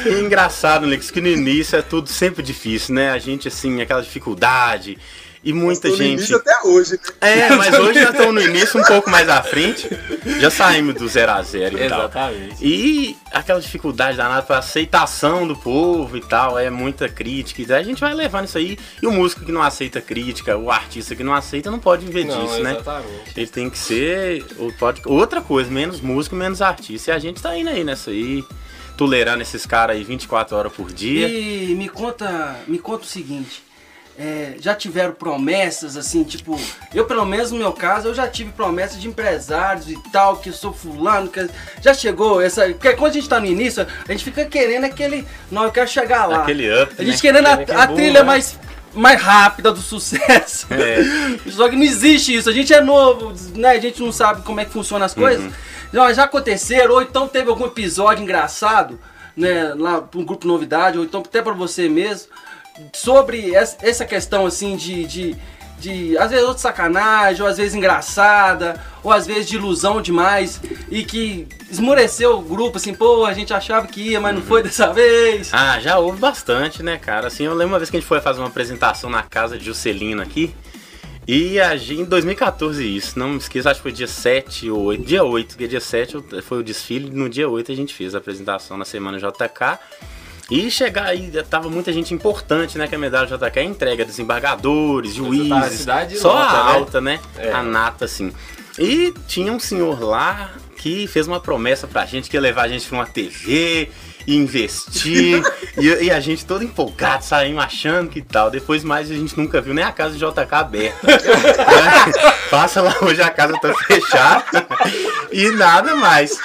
E 0.05 0.21
engraçado, 0.21 0.85
Lex, 0.85 1.09
que 1.09 1.19
no 1.19 1.29
início 1.29 1.79
é 1.79 1.81
tudo 1.81 2.09
sempre 2.09 2.43
difícil, 2.43 2.93
né? 2.93 3.09
A 3.09 3.17
gente, 3.17 3.47
assim, 3.47 3.81
aquela 3.81 4.03
dificuldade 4.03 4.99
e 5.43 5.51
muita 5.51 5.89
gente. 5.89 5.99
No 5.99 6.05
início 6.05 6.37
até 6.37 6.61
hoje, 6.63 6.93
né? 6.93 6.99
É, 7.19 7.49
mas 7.55 7.77
hoje 7.77 7.99
já 7.99 8.11
estamos 8.11 8.33
no 8.33 8.41
início, 8.41 8.79
um 8.79 8.83
pouco 8.83 9.09
mais 9.09 9.27
à 9.27 9.43
frente. 9.43 9.89
Já 10.39 10.49
saímos 10.49 10.95
do 10.95 11.07
0 11.07 11.31
a 11.31 11.41
0 11.41 11.77
e 11.77 11.83
Exatamente. 11.83 12.49
tal. 12.49 12.57
E 12.61 13.17
aquela 13.31 13.59
dificuldade 13.59 14.15
danada 14.15 14.41
para 14.41 14.59
aceitação 14.59 15.45
do 15.45 15.55
povo 15.55 16.15
e 16.15 16.21
tal, 16.21 16.57
é 16.57 16.69
muita 16.69 17.09
crítica. 17.09 17.75
A 17.75 17.83
gente 17.83 17.99
vai 17.99 18.13
levando 18.13 18.45
isso 18.45 18.57
aí. 18.57 18.77
E 19.01 19.05
o 19.05 19.11
músico 19.11 19.43
que 19.43 19.51
não 19.51 19.61
aceita 19.61 19.99
crítica, 19.99 20.57
o 20.57 20.71
artista 20.71 21.13
que 21.13 21.23
não 21.23 21.33
aceita, 21.33 21.69
não 21.69 21.79
pode 21.79 22.05
viver 22.05 22.25
não, 22.25 22.41
disso, 22.41 22.63
né? 22.63 22.71
exatamente. 22.71 23.11
né? 23.11 23.33
Ele 23.35 23.47
tem 23.47 23.69
que 23.69 23.77
ser 23.77 24.45
pode, 24.79 25.01
outra 25.05 25.41
coisa, 25.41 25.69
menos 25.69 25.99
músico, 25.99 26.37
menos 26.37 26.61
artista. 26.61 27.11
E 27.11 27.13
a 27.13 27.19
gente 27.19 27.41
tá 27.41 27.57
indo 27.57 27.69
aí 27.69 27.83
nessa 27.83 28.11
aí 28.11 28.45
tolerando 28.95 29.41
esses 29.41 29.65
caras 29.65 29.97
aí 29.97 30.03
24 30.03 30.55
horas 30.55 30.71
por 30.71 30.89
dia. 30.91 31.27
E 31.27 31.75
me 31.75 31.89
conta, 31.89 32.59
me 32.65 32.79
conta 32.79 33.03
o 33.03 33.07
seguinte 33.07 33.61
é, 34.17 34.55
já 34.59 34.75
tiveram 34.75 35.13
promessas, 35.13 35.97
assim, 35.97 36.23
tipo, 36.23 36.59
eu 36.93 37.05
pelo 37.05 37.25
menos 37.25 37.51
no 37.51 37.57
meu 37.57 37.71
caso, 37.71 38.09
eu 38.09 38.13
já 38.13 38.27
tive 38.27 38.51
promessas 38.51 39.01
de 39.01 39.07
empresários 39.07 39.89
e 39.89 39.97
tal, 40.11 40.37
que 40.37 40.49
eu 40.49 40.53
sou 40.53 40.71
fulano, 40.71 41.27
que 41.27 41.49
já 41.81 41.93
chegou 41.93 42.41
essa. 42.41 42.67
Porque 42.67 42.93
quando 42.93 43.11
a 43.11 43.13
gente 43.13 43.29
tá 43.29 43.39
no 43.39 43.45
início, 43.45 43.85
a 44.07 44.11
gente 44.11 44.23
fica 44.23 44.45
querendo 44.45 44.85
aquele. 44.85 45.27
Não, 45.51 45.63
eu 45.63 45.71
quero 45.71 45.89
chegar 45.89 46.27
lá. 46.27 46.43
Aquele 46.43 46.69
up. 46.83 46.93
A 46.97 47.03
gente 47.03 47.15
né? 47.15 47.21
querendo 47.21 47.47
a, 47.47 47.83
a 47.83 47.87
trilha 47.87 48.19
né? 48.19 48.23
mais. 48.23 48.59
Mais 48.95 49.19
rápida 49.19 49.71
do 49.71 49.81
sucesso. 49.81 50.67
É. 50.69 51.49
Só 51.49 51.67
que 51.67 51.75
não 51.75 51.81
existe 51.81 52.35
isso. 52.35 52.47
A 52.47 52.53
gente 52.53 52.71
é 52.71 52.79
novo, 52.79 53.33
né? 53.55 53.69
A 53.69 53.79
gente 53.79 53.99
não 53.99 54.11
sabe 54.11 54.43
como 54.43 54.59
é 54.59 54.65
que 54.65 54.71
funcionam 54.71 55.03
as 55.03 55.15
coisas. 55.15 55.45
Uhum. 55.45 55.51
Já, 55.91 56.13
já 56.13 56.23
aconteceram, 56.25 56.93
ou 56.93 57.01
então 57.01 57.27
teve 57.27 57.49
algum 57.49 57.65
episódio 57.65 58.21
engraçado, 58.21 58.99
né? 59.35 59.73
Lá 59.73 60.07
um 60.13 60.23
grupo 60.23 60.45
novidade, 60.45 60.99
ou 60.99 61.03
então 61.03 61.21
até 61.21 61.41
para 61.41 61.53
você 61.53 61.89
mesmo 61.89 62.27
sobre 62.93 63.53
essa 63.53 64.05
questão 64.05 64.45
assim 64.45 64.75
de, 64.75 65.05
de, 65.05 65.35
de 65.79 66.17
às 66.17 66.31
vezes 66.31 66.55
de 66.55 66.61
sacanagem, 66.61 67.41
ou 67.41 67.47
às 67.47 67.57
vezes 67.57 67.75
engraçada, 67.75 68.79
ou 69.03 69.11
às 69.11 69.27
vezes 69.27 69.47
de 69.47 69.55
ilusão 69.55 70.01
demais, 70.01 70.61
e 70.89 71.03
que 71.03 71.47
esmoreceu 71.69 72.37
o 72.37 72.41
grupo, 72.41 72.77
assim, 72.77 72.93
pô, 72.93 73.25
a 73.25 73.33
gente 73.33 73.53
achava 73.53 73.87
que 73.87 74.11
ia, 74.11 74.19
mas 74.19 74.35
não 74.35 74.41
foi 74.41 74.63
dessa 74.63 74.91
vez. 74.91 75.49
Ah, 75.53 75.79
já 75.79 75.97
houve 75.97 76.19
bastante, 76.19 76.81
né, 76.81 76.97
cara? 76.97 77.27
Assim, 77.27 77.43
eu 77.43 77.53
lembro 77.53 77.73
uma 77.73 77.79
vez 77.79 77.89
que 77.89 77.97
a 77.97 77.99
gente 77.99 78.07
foi 78.07 78.21
fazer 78.21 78.39
uma 78.39 78.47
apresentação 78.47 79.09
na 79.09 79.23
casa 79.23 79.57
de 79.57 79.65
Juscelino 79.65 80.21
aqui, 80.21 80.55
e 81.27 81.59
a 81.59 81.75
gente, 81.77 82.01
em 82.01 82.05
2014 82.05 82.83
isso, 82.83 83.17
não 83.17 83.29
me 83.29 83.37
esqueço, 83.37 83.69
acho 83.69 83.79
que 83.79 83.83
foi 83.83 83.91
dia 83.93 84.07
7 84.07 84.69
ou 84.69 84.81
8, 84.83 85.05
dia 85.05 85.23
8, 85.23 85.57
que 85.57 85.67
dia 85.67 85.79
7 85.79 86.17
foi 86.41 86.59
o 86.59 86.63
desfile, 86.63 87.09
no 87.09 87.29
dia 87.29 87.47
8 87.47 87.71
a 87.71 87.75
gente 87.75 87.93
fez 87.93 88.13
a 88.13 88.17
apresentação 88.17 88.75
na 88.77 88.83
semana 88.83 89.17
JK, 89.17 89.79
e 90.51 90.69
chegar 90.69 91.05
aí, 91.05 91.31
tava 91.49 91.69
muita 91.69 91.91
gente 91.93 92.13
importante, 92.13 92.77
né? 92.77 92.87
Que 92.87 92.95
a 92.95 92.99
medalha 92.99 93.27
JK 93.27 93.59
é 93.59 93.63
entrega, 93.63 94.05
desembargadores, 94.05 95.13
juízes, 95.13 95.85
só 96.19 96.33
nota, 96.33 96.57
a 96.57 96.63
né? 96.63 96.71
alta, 96.71 97.01
né? 97.01 97.19
né? 97.35 97.47
É. 97.47 97.51
A 97.51 97.63
nata, 97.63 98.05
assim. 98.05 98.31
E 98.77 99.13
tinha 99.27 99.51
um 99.51 99.59
senhor 99.59 100.01
lá 100.01 100.51
que 100.77 101.07
fez 101.07 101.27
uma 101.27 101.39
promessa 101.39 101.87
pra 101.87 102.05
gente 102.05 102.29
que 102.29 102.35
ia 102.35 102.41
levar 102.41 102.63
a 102.63 102.67
gente 102.67 102.85
pra 102.87 102.97
uma 102.97 103.05
TV, 103.05 103.89
investir. 104.27 105.41
e, 105.77 106.05
e, 106.05 106.11
a 106.11 106.19
gente 106.19 106.45
todo 106.45 106.63
empolgado, 106.63 107.23
saímos 107.23 107.63
achando 107.63 108.09
que 108.09 108.21
tal. 108.21 108.51
Depois 108.51 108.83
mais 108.83 109.09
a 109.09 109.13
gente 109.13 109.37
nunca 109.37 109.61
viu 109.61 109.73
nem 109.73 109.83
a 109.83 109.91
casa 109.91 110.13
de 110.13 110.19
JK 110.19 110.53
aberta. 110.53 111.07
Passa 112.51 112.81
lá 112.81 112.95
hoje 113.01 113.21
a 113.21 113.29
casa 113.29 113.53
tá 113.59 113.73
fechada 113.73 114.67
e 115.31 115.49
nada 115.51 115.95
mais. 115.95 116.37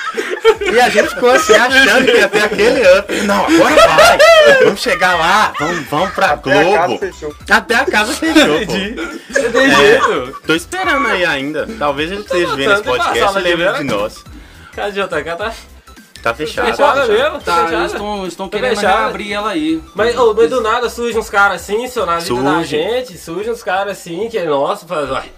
E 0.73 0.81
a 0.81 0.89
gente 0.89 1.09
ficou 1.09 1.31
assim 1.31 1.55
achando 1.57 2.05
que 2.05 2.17
ia 2.17 2.29
ter 2.29 2.43
aquele 2.43 2.99
up. 2.99 3.21
Não, 3.23 3.45
agora 3.45 3.89
vai. 3.89 4.19
Vamos 4.65 4.81
chegar 4.81 5.17
lá, 5.17 5.53
vamos, 5.59 5.87
vamos 5.89 6.15
pra 6.15 6.33
Até 6.33 6.51
Globo. 6.51 6.75
A 6.75 6.79
casa 6.79 6.99
fechou. 6.99 7.37
Até 7.51 7.75
a 7.75 7.85
casa 7.85 8.13
fechou. 8.15 8.67
Pô. 8.67 8.73
Tem 9.53 9.71
jeito. 9.75 10.41
Tô 10.47 10.55
esperando 10.55 11.07
aí 11.07 11.25
ainda. 11.25 11.69
Talvez 11.79 12.11
ele 12.11 12.23
esteja 12.23 12.55
vendo 12.55 12.73
esse 12.73 12.83
podcast 12.83 13.39
e 13.39 13.41
lembre 13.41 13.79
de 13.79 13.85
nós. 13.85 14.25
Casa 14.75 14.93
de 14.93 15.01
JK 15.01 15.37
tá. 15.37 15.53
Tá 16.23 16.35
fechado. 16.35 16.67
Fechada 16.67 17.07
mesmo? 17.07 17.41
Tá, 17.41 17.65
tá 17.65 17.73
eles 17.73 17.93
estão, 17.93 18.27
estão 18.27 18.49
tá 18.49 18.59
querendo 18.59 18.85
abrir 18.85 19.33
ela 19.33 19.51
aí. 19.51 19.83
Mas, 19.95 20.19
oh, 20.19 20.35
mas 20.35 20.51
do 20.51 20.61
nada 20.61 20.91
surgem 20.91 21.19
uns 21.19 21.31
caras 21.31 21.63
assim, 21.63 21.87
seu, 21.87 22.05
na 22.05 22.19
vida 22.19 22.43
da 22.43 22.63
gente, 22.63 23.17
surgem 23.17 23.53
uns 23.53 23.63
caras 23.63 23.99
assim, 23.99 24.29
que 24.29 24.37
é 24.37 24.45
nosso, 24.45 24.87
faz, 24.87 25.09
vai. 25.09 25.31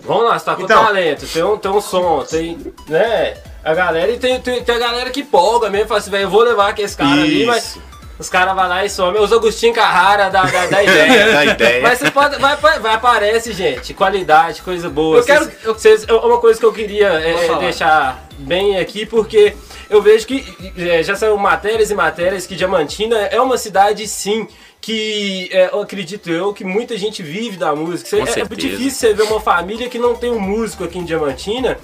Vamos 0.00 0.24
lá, 0.24 0.38
você 0.38 0.44
tá 0.44 0.54
com 0.56 0.62
então, 0.62 0.84
talento, 0.84 1.26
tem 1.26 1.42
um, 1.42 1.56
tem 1.56 1.70
um 1.70 1.80
som, 1.80 2.24
tem. 2.24 2.74
né? 2.88 3.34
A 3.64 3.74
galera 3.74 4.10
e 4.10 4.18
tem, 4.18 4.40
tem, 4.40 4.62
tem 4.62 4.74
a 4.74 4.78
galera 4.78 5.10
que 5.10 5.22
polga 5.22 5.70
mesmo, 5.70 5.88
fala 5.88 6.00
assim, 6.00 6.10
velho, 6.10 6.24
eu 6.24 6.30
vou 6.30 6.42
levar 6.42 6.70
aqueles 6.70 6.94
caras 6.94 7.18
ali, 7.18 7.46
mas. 7.46 7.78
Os 8.18 8.28
caras 8.28 8.54
vão 8.54 8.68
lá 8.68 8.84
e 8.84 8.90
somem. 8.90 9.20
Os 9.20 9.32
Agostinho 9.32 9.74
Carrara 9.74 10.28
da, 10.28 10.44
da, 10.44 10.66
da 10.66 10.82
ideia. 10.82 11.32
da 11.32 11.44
ideia. 11.44 11.82
Mas 11.82 11.98
você 11.98 12.10
pode. 12.10 12.38
Vai, 12.38 12.56
vai, 12.56 12.94
aparece, 12.94 13.52
gente. 13.52 13.94
Qualidade, 13.94 14.62
coisa 14.62 14.88
boa. 14.88 15.18
Eu 15.18 15.24
quero. 15.24 15.50
Eu, 15.64 15.74
vocês, 15.74 16.04
uma 16.04 16.38
coisa 16.38 16.60
que 16.60 16.64
eu 16.64 16.72
queria 16.72 17.08
é, 17.08 17.58
deixar 17.58 18.24
bem 18.38 18.78
aqui, 18.78 19.06
porque 19.06 19.56
eu 19.90 20.00
vejo 20.00 20.26
que 20.26 20.72
é, 20.78 21.02
já 21.02 21.16
são 21.16 21.36
matérias 21.36 21.90
e 21.90 21.94
matérias 21.94 22.46
que 22.46 22.54
Diamantina 22.54 23.16
é 23.16 23.40
uma 23.40 23.58
cidade, 23.58 24.06
sim, 24.06 24.46
que 24.82 25.48
é, 25.52 25.70
eu 25.72 25.80
acredito 25.80 26.28
eu 26.28 26.52
que 26.52 26.64
muita 26.64 26.98
gente 26.98 27.22
vive 27.22 27.56
da 27.56 27.74
música. 27.74 28.16
É, 28.16 28.40
é 28.40 28.44
difícil 28.44 28.90
você 28.90 29.14
ver 29.14 29.22
uma 29.22 29.40
família 29.40 29.88
que 29.88 29.96
não 29.96 30.16
tem 30.16 30.30
um 30.30 30.40
músico 30.40 30.82
aqui 30.82 30.98
em 30.98 31.04
Diamantina. 31.04 31.78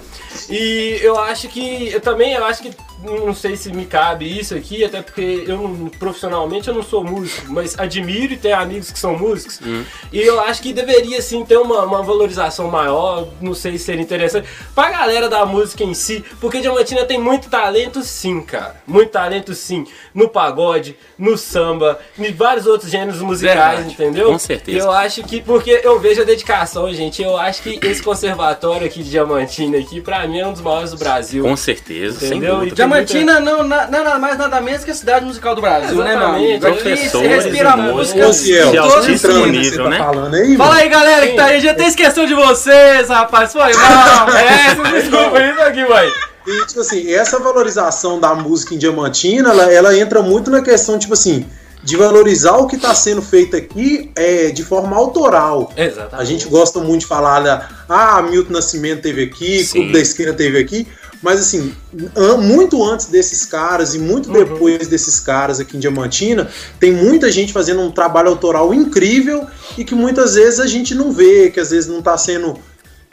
E 0.49 0.99
eu 1.01 1.17
acho 1.17 1.47
que 1.47 1.89
eu 1.91 2.01
também 2.01 2.33
eu 2.33 2.43
acho 2.43 2.61
que 2.61 2.71
não 3.01 3.33
sei 3.33 3.55
se 3.55 3.71
me 3.71 3.85
cabe 3.85 4.25
isso 4.37 4.53
aqui, 4.53 4.83
até 4.83 5.01
porque 5.01 5.45
eu 5.47 5.89
profissionalmente 5.97 6.67
eu 6.67 6.73
não 6.73 6.83
sou 6.83 7.01
músico, 7.01 7.49
mas 7.49 7.79
admiro 7.79 8.33
e 8.33 8.37
tenho 8.37 8.57
amigos 8.57 8.91
que 8.91 8.99
são 8.99 9.17
músicos. 9.17 9.61
E 10.11 10.19
eu 10.19 10.41
acho 10.41 10.61
que 10.61 10.73
deveria 10.73 11.21
sim 11.21 11.45
ter 11.45 11.57
uma, 11.57 11.85
uma 11.85 12.03
valorização 12.03 12.69
maior, 12.69 13.29
não 13.39 13.53
sei 13.53 13.77
se 13.77 13.85
seria 13.85 14.01
interessante, 14.01 14.49
pra 14.75 14.91
galera 14.91 15.29
da 15.29 15.45
música 15.45 15.83
em 15.83 15.93
si, 15.93 16.23
porque 16.41 16.59
Diamantina 16.59 17.05
tem 17.05 17.17
muito 17.17 17.49
talento 17.49 18.01
sim, 18.01 18.41
cara. 18.41 18.81
Muito 18.85 19.11
talento 19.11 19.53
sim. 19.53 19.87
No 20.13 20.27
pagode, 20.27 20.97
no 21.17 21.37
samba, 21.37 21.99
em 22.17 22.33
vários 22.33 22.65
outros 22.65 22.88
gêneros 22.89 23.21
musicais, 23.21 23.57
Verdade. 23.77 23.93
entendeu? 23.93 24.31
Com 24.31 24.39
certeza. 24.39 24.77
E 24.77 24.81
eu 24.81 24.91
acho 24.91 25.23
que, 25.23 25.41
porque 25.41 25.81
eu 25.83 25.99
vejo 25.99 26.21
a 26.21 26.25
dedicação, 26.25 26.91
gente, 26.93 27.21
eu 27.21 27.37
acho 27.37 27.61
que 27.61 27.79
esse 27.83 28.01
conservatório 28.01 28.85
aqui 28.87 29.01
de 29.03 29.09
Diamantina 29.11 29.77
aqui, 29.77 30.01
pra 30.01 30.27
mim 30.27 30.39
é 30.39 30.47
um 30.47 30.53
dos 30.53 30.61
maiores 30.61 30.91
do 30.91 30.97
Brasil. 30.97 31.43
Com 31.43 31.55
certeza, 31.55 32.19
sem 32.19 32.29
Entendeu? 32.29 32.55
dúvida. 32.55 32.73
Então- 32.73 32.75
Diamantina 32.87 33.39
não, 33.39 33.63
na- 33.63 33.87
nada 33.87 34.17
mais 34.19 34.37
nada 34.37 34.59
menos 34.61 34.83
que 34.83 34.91
a 34.91 34.95
cidade 34.95 35.25
musical 35.25 35.55
do 35.55 35.61
Brasil, 35.61 35.97
né, 36.03 36.15
meu 36.15 36.27
amigo? 36.27 36.53
Exatamente. 36.53 36.79
Aqui 36.87 36.97
se 36.97 37.09
Professores 37.09 37.43
respira 37.45 37.69
e 37.69 37.77
música 37.81 38.19
de 38.71 38.77
altíssimo 38.77 39.33
você 39.63 39.77
tá 39.77 39.89
né? 39.89 39.97
falando 39.97 40.33
aí, 40.35 40.57
Fala 40.57 40.69
mano. 40.71 40.81
aí, 40.81 40.89
galera 40.89 41.27
que 41.27 41.35
tá 41.35 41.45
aí, 41.45 41.59
já 41.61 41.71
até 41.71 41.87
esqueceu 41.87 42.25
de 42.25 42.33
vocês, 42.33 43.09
rapaz, 43.09 43.51
foi 43.53 43.73
mal. 43.73 44.27
É, 44.39 44.75
desculpa 45.01 45.39
isso 45.41 45.61
aqui, 45.61 45.83
uai. 45.83 46.11
E, 46.47 46.65
tipo 46.65 46.79
assim, 46.79 47.11
essa 47.13 47.37
valorização 47.39 48.19
da 48.19 48.33
música 48.33 48.73
em 48.73 48.77
Diamantina, 48.77 49.49
ela, 49.51 49.71
ela 49.71 49.97
entra 49.97 50.21
muito 50.21 50.49
na 50.49 50.61
questão, 50.61 50.97
tipo 50.97 51.13
assim, 51.13 51.45
de 51.81 51.95
valorizar 51.95 52.57
o 52.57 52.67
que 52.67 52.75
está 52.75 52.93
sendo 52.93 53.21
feito 53.21 53.55
aqui 53.55 54.11
é, 54.15 54.49
de 54.49 54.63
forma 54.63 54.95
autoral. 54.95 55.71
Exatamente. 55.75 56.15
A 56.15 56.25
gente 56.25 56.47
gosta 56.47 56.79
muito 56.79 57.01
de 57.01 57.07
falar 57.07 57.39
da. 57.39 57.69
Ah, 57.87 58.21
Milton 58.21 58.53
Nascimento 58.53 59.01
teve 59.01 59.23
aqui, 59.23 59.63
Sim. 59.63 59.79
Clube 59.79 59.93
da 59.93 59.99
Esquina 59.99 60.33
teve 60.33 60.57
aqui. 60.57 60.87
Mas 61.21 61.41
assim, 61.41 61.75
muito 62.41 62.81
antes 62.83 63.07
desses 63.07 63.45
caras 63.45 63.93
e 63.93 63.99
muito 63.99 64.31
depois 64.31 64.87
desses 64.87 65.19
caras 65.19 65.59
aqui 65.59 65.75
em 65.75 65.79
Diamantina, 65.79 66.49
tem 66.79 66.93
muita 66.93 67.29
gente 67.29 67.51
fazendo 67.51 67.81
um 67.81 67.91
trabalho 67.91 68.29
autoral 68.29 68.73
incrível 68.73 69.45
e 69.77 69.83
que 69.83 69.93
muitas 69.93 70.35
vezes 70.35 70.61
a 70.61 70.67
gente 70.67 70.95
não 70.95 71.11
vê, 71.11 71.49
que 71.49 71.59
às 71.59 71.71
vezes 71.71 71.89
não 71.89 71.99
está 71.99 72.17
sendo 72.17 72.57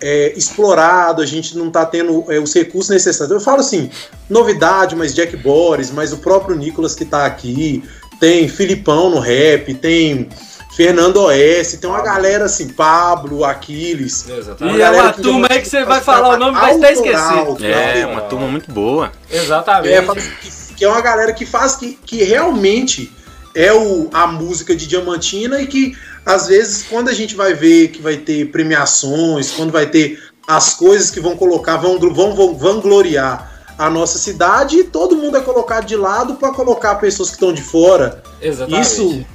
é, 0.01 0.33
explorado, 0.37 1.21
a 1.21 1.27
gente 1.27 1.57
não 1.57 1.67
está 1.69 1.85
tendo 1.85 2.31
é, 2.31 2.39
os 2.39 2.55
recursos 2.55 2.91
necessários. 2.91 3.33
Eu 3.33 3.41
falo 3.41 3.61
assim, 3.61 3.91
novidade, 4.31 4.95
mas 4.95 5.15
Jack 5.15 5.37
Boris, 5.37 5.91
mas 5.91 6.13
o 6.13 6.19
próprio 6.19 6.55
Nicolas 6.55 6.95
que 6.95 7.03
está 7.03 7.27
aqui, 7.27 7.83
tem 8.21 8.49
Filipão 8.49 9.11
no 9.11 9.19
rap, 9.19 9.75
tem 9.75 10.29
Fernando 10.77 11.17
Oeste, 11.23 11.79
tem 11.79 11.89
uma 11.89 12.03
galera 12.03 12.45
assim, 12.45 12.69
Pablo, 12.69 13.45
Aquiles. 13.45 14.29
Exatamente. 14.29 14.79
E 14.79 14.83
é 14.83 14.91
uma 14.91 15.13
que 15.13 15.23
turma 15.23 15.49
aí 15.51 15.61
que 15.61 15.69
você 15.69 15.85
vai 15.85 16.01
falar 16.03 16.35
o 16.35 16.39
nome 16.39 16.57
e 16.57 16.61
vai 16.61 16.77
até 16.77 16.93
esquecer. 16.93 17.65
É, 17.65 18.01
sabe? 18.03 18.13
uma 18.13 18.21
turma 18.23 18.47
muito 18.47 18.71
boa. 18.71 19.11
Exatamente. 19.31 19.95
É, 19.95 20.03
que, 20.03 20.75
que 20.77 20.85
é 20.85 20.89
uma 20.89 21.01
galera 21.01 21.33
que 21.33 21.47
faz 21.47 21.77
que, 21.77 21.99
que 22.05 22.23
realmente 22.25 23.11
é 23.55 23.73
o, 23.73 24.11
a 24.13 24.27
música 24.27 24.77
de 24.77 24.87
Diamantina 24.87 25.63
e 25.63 25.67
que 25.67 25.97
às 26.27 26.49
vezes 26.49 26.83
quando 26.83 27.09
a 27.09 27.15
gente 27.15 27.35
vai 27.35 27.55
ver 27.55 27.89
que 27.89 28.03
vai 28.03 28.19
ter 28.19 28.51
premiações, 28.51 29.53
quando 29.53 29.73
vai 29.73 29.87
ter 29.87 30.23
as 30.47 30.75
coisas 30.75 31.11
que 31.11 31.21
vão 31.21 31.37
colocar, 31.37 31.79
vão, 31.79 31.99
vão, 31.99 32.37
vão 32.37 32.55
vangloriar 32.55 33.56
a 33.79 33.91
nossa 33.91 34.19
cidade, 34.19 34.85
todo 34.85 35.17
mundo 35.17 35.37
é 35.37 35.41
colocado 35.41 35.85
de 35.85 35.97
lado 35.97 36.35
para 36.35 36.53
colocar 36.53 36.95
pessoas 36.97 37.29
que 37.29 37.35
estão 37.37 37.53
de 37.53 37.63
fora. 37.63 38.23
Exatamente. 38.41 38.83
Isso, 38.83 39.27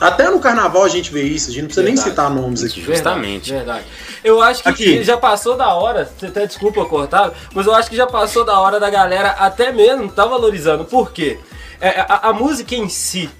até 0.00 0.28
no 0.28 0.40
carnaval 0.40 0.82
a 0.84 0.88
gente 0.88 1.12
vê 1.12 1.22
isso, 1.22 1.50
a 1.50 1.52
gente 1.52 1.62
não 1.62 1.66
precisa 1.68 1.84
nem 1.84 1.94
Verdade. 1.94 2.10
citar 2.10 2.30
nomes 2.30 2.64
aqui. 2.64 2.82
Justamente. 2.82 3.52
Verdade. 3.52 3.84
Eu 4.24 4.42
acho 4.42 4.62
que 4.62 4.68
Aqui. 4.68 5.04
já 5.04 5.16
passou 5.16 5.56
da 5.56 5.72
hora, 5.74 6.10
até 6.22 6.46
desculpa 6.46 6.84
cortar, 6.84 7.32
mas 7.54 7.66
eu 7.66 7.74
acho 7.74 7.88
que 7.88 7.96
já 7.96 8.06
passou 8.06 8.44
da 8.44 8.58
hora 8.58 8.80
da 8.80 8.90
galera 8.90 9.30
até 9.30 9.72
mesmo 9.72 10.10
tá 10.10 10.26
valorizando. 10.26 10.84
Por 10.84 11.12
quê? 11.12 11.38
É, 11.80 12.00
a, 12.00 12.28
a 12.28 12.32
música 12.32 12.74
em 12.74 12.88
si, 12.88 13.30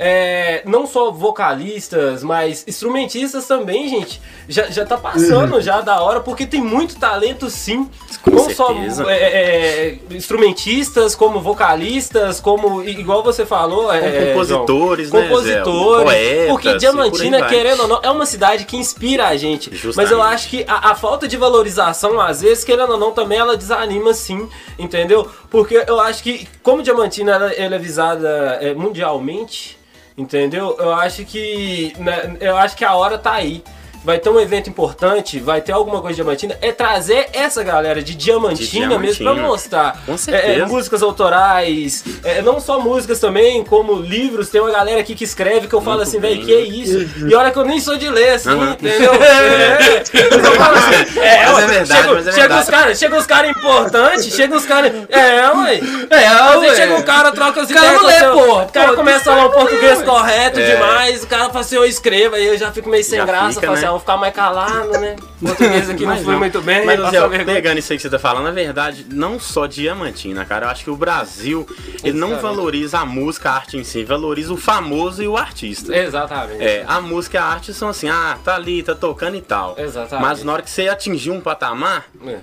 é, 0.00 0.62
não 0.64 0.86
só 0.86 1.10
vocalistas, 1.10 2.22
mas 2.22 2.64
instrumentistas 2.68 3.48
também, 3.48 3.88
gente, 3.88 4.22
já, 4.48 4.70
já 4.70 4.86
tá 4.86 4.96
passando 4.96 5.60
já 5.60 5.80
da 5.80 6.00
hora, 6.00 6.20
porque 6.20 6.46
tem 6.46 6.62
muito 6.62 6.96
talento 6.96 7.50
sim. 7.50 7.90
Com 8.22 8.30
não 8.30 8.44
certeza. 8.44 9.02
só 9.02 9.10
é, 9.10 9.16
é, 9.16 9.98
instrumentistas, 10.12 11.16
como 11.16 11.40
vocalistas, 11.40 12.38
como, 12.38 12.84
igual 12.84 13.24
você 13.24 13.44
falou, 13.44 13.92
é, 13.92 14.28
compositores, 14.34 15.08
João, 15.08 15.20
né, 15.20 15.28
Zé? 15.28 15.34
compositores, 15.34 16.04
Poetas, 16.04 16.48
porque 16.48 16.70
por 16.70 16.78
Diamantina, 16.78 17.38
vai. 17.40 17.48
querendo 17.48 17.80
ou 17.80 17.88
não, 17.88 18.00
é 18.00 18.10
uma 18.10 18.26
cidade 18.26 18.66
que 18.66 18.76
inspira 18.76 19.26
a 19.26 19.36
gente. 19.36 19.68
Mas 19.68 19.80
Justamente. 19.80 20.12
eu 20.12 20.22
acho 20.22 20.48
que 20.48 20.64
a, 20.68 20.92
a 20.92 20.94
falta 20.94 21.26
de 21.26 21.36
valorização, 21.36 22.20
às 22.20 22.40
vezes, 22.40 22.62
querendo 22.62 22.92
ou 22.92 22.98
não, 22.98 23.10
também 23.10 23.38
ela 23.38 23.56
desanima 23.56 24.14
sim, 24.14 24.48
entendeu? 24.78 25.28
Porque 25.50 25.84
eu 25.88 25.98
acho 25.98 26.22
que, 26.22 26.46
como 26.62 26.84
Diamantina 26.84 27.32
ela, 27.32 27.52
ela 27.52 27.74
é 27.74 27.78
visada 27.78 28.58
é, 28.60 28.74
mundialmente, 28.74 29.76
entendeu? 30.18 30.76
Eu 30.78 30.92
acho 30.92 31.24
que. 31.24 31.94
né, 31.98 32.36
eu 32.40 32.56
acho 32.56 32.76
que 32.76 32.84
a 32.84 32.94
hora 32.94 33.16
tá 33.16 33.32
aí. 33.34 33.62
Vai 34.08 34.18
ter 34.18 34.30
um 34.30 34.40
evento 34.40 34.70
importante, 34.70 35.38
vai 35.38 35.60
ter 35.60 35.72
alguma 35.72 36.00
coisa 36.00 36.14
de 36.16 36.22
Diamantina, 36.22 36.56
é 36.62 36.72
trazer 36.72 37.28
essa 37.34 37.62
galera 37.62 38.02
de 38.02 38.14
Diamantina, 38.14 38.88
De 38.88 38.98
mesmo 38.98 39.16
pra 39.16 39.32
Diamantina. 39.34 39.46
mostrar. 39.46 40.02
Com 40.06 40.12
É, 40.12 40.14
é, 40.14 40.16
certeza. 40.16 40.66
músicas 40.66 41.02
autorais, 41.02 42.02
é, 42.24 42.40
não 42.40 42.58
só 42.58 42.80
músicas 42.80 43.20
também, 43.20 43.62
como 43.64 44.00
livros. 44.00 44.48
Tem 44.48 44.62
uma 44.62 44.70
galera 44.70 44.98
aqui 44.98 45.14
que 45.14 45.24
escreve 45.24 45.68
que 45.68 45.74
eu 45.74 45.82
falo 45.82 45.98
Muito 45.98 46.08
assim, 46.08 46.20
velho, 46.20 46.42
que 46.42 46.54
é 46.54 46.60
isso? 46.60 47.06
E 47.28 47.34
olha 47.34 47.50
que 47.50 47.58
eu 47.58 47.66
nem 47.66 47.78
sou 47.80 47.98
de 47.98 48.08
ler, 48.08 48.30
assim, 48.30 48.48
Aham. 48.48 48.70
entendeu? 48.80 49.12
É, 49.28 50.30
mas 50.30 50.44
eu 50.44 50.54
falo 50.54 50.76
assim, 50.76 51.18
é, 51.20 51.46
Mas 51.46 51.58
é 51.58 51.66
verdade, 51.66 52.00
chega, 52.02 52.14
mas 52.14 52.26
é 52.26 52.32
chega 52.32 52.40
verdade. 52.48 52.62
os 52.62 52.70
caras, 52.70 52.98
chega 52.98 53.16
os 53.18 53.26
caras 53.26 53.50
importantes, 53.50 54.34
chega 54.34 54.56
os 54.56 54.64
caras. 54.64 54.92
É, 55.10 55.50
ué. 55.52 55.80
É, 56.10 56.56
ué. 56.56 56.74
chega 56.74 56.94
um 56.94 57.02
cara, 57.02 57.30
troca 57.32 57.60
as 57.60 57.70
O 57.70 57.74
cara 57.74 57.86
ideias 57.94 58.02
não 58.02 58.08
lê, 58.36 58.42
porra. 58.46 58.64
O 58.64 58.72
cara 58.72 58.88
Pô, 58.88 58.94
começa 58.94 59.18
a 59.18 59.34
falar 59.34 59.46
um 59.48 59.50
português 59.50 60.02
correto 60.02 60.60
É. 60.60 60.74
demais, 60.74 61.22
o 61.22 61.26
cara 61.26 61.46
fala 61.48 61.60
assim, 61.60 61.76
eu 61.76 61.84
escreva, 61.84 62.36
aí 62.36 62.46
eu 62.46 62.56
já 62.56 62.72
fico 62.72 62.88
meio 62.88 63.04
sem 63.04 63.18
Já 63.18 63.26
graça, 63.26 63.54
fica, 63.54 63.66
falo 63.66 63.72
assim, 63.74 63.84
né? 63.86 63.90
Vou 63.98 64.00
ficar 64.00 64.16
mais 64.16 64.34
calado, 64.34 64.92
né? 64.92 65.16
Português 65.40 65.90
aqui 65.90 66.06
não 66.06 66.16
flui 66.18 66.36
muito 66.36 66.60
bem, 66.62 66.86
Mas, 66.86 67.00
Zé, 67.10 67.44
pegando 67.44 67.78
isso 67.78 67.92
aí 67.92 67.98
que 67.98 68.02
você 68.02 68.10
tá 68.10 68.18
falando, 68.18 68.44
na 68.44 68.50
verdade, 68.50 69.06
não 69.10 69.38
só 69.38 69.66
Diamantina, 69.66 70.44
cara. 70.44 70.66
Eu 70.66 70.70
acho 70.70 70.84
que 70.84 70.90
o 70.90 70.96
Brasil, 70.96 71.66
ele 72.02 72.18
não 72.18 72.38
valoriza 72.38 72.98
a 72.98 73.06
música, 73.06 73.50
a 73.50 73.54
arte 73.54 73.76
em 73.76 73.84
si, 73.84 74.04
valoriza 74.04 74.52
o 74.52 74.56
famoso 74.56 75.22
e 75.22 75.28
o 75.28 75.36
artista. 75.36 75.94
Exatamente. 75.96 76.62
É, 76.62 76.84
a 76.86 77.00
música 77.00 77.36
e 77.36 77.40
a 77.40 77.44
arte 77.44 77.74
são 77.74 77.88
assim, 77.88 78.08
ah, 78.08 78.38
tá 78.44 78.54
ali, 78.54 78.82
tá 78.82 78.94
tocando 78.94 79.36
e 79.36 79.42
tal. 79.42 79.74
Exatamente. 79.78 80.26
Mas 80.26 80.44
na 80.44 80.52
hora 80.52 80.62
que 80.62 80.70
você 80.70 80.88
atingir 80.88 81.30
um 81.30 81.40
patamar, 81.40 82.06
É. 82.26 82.38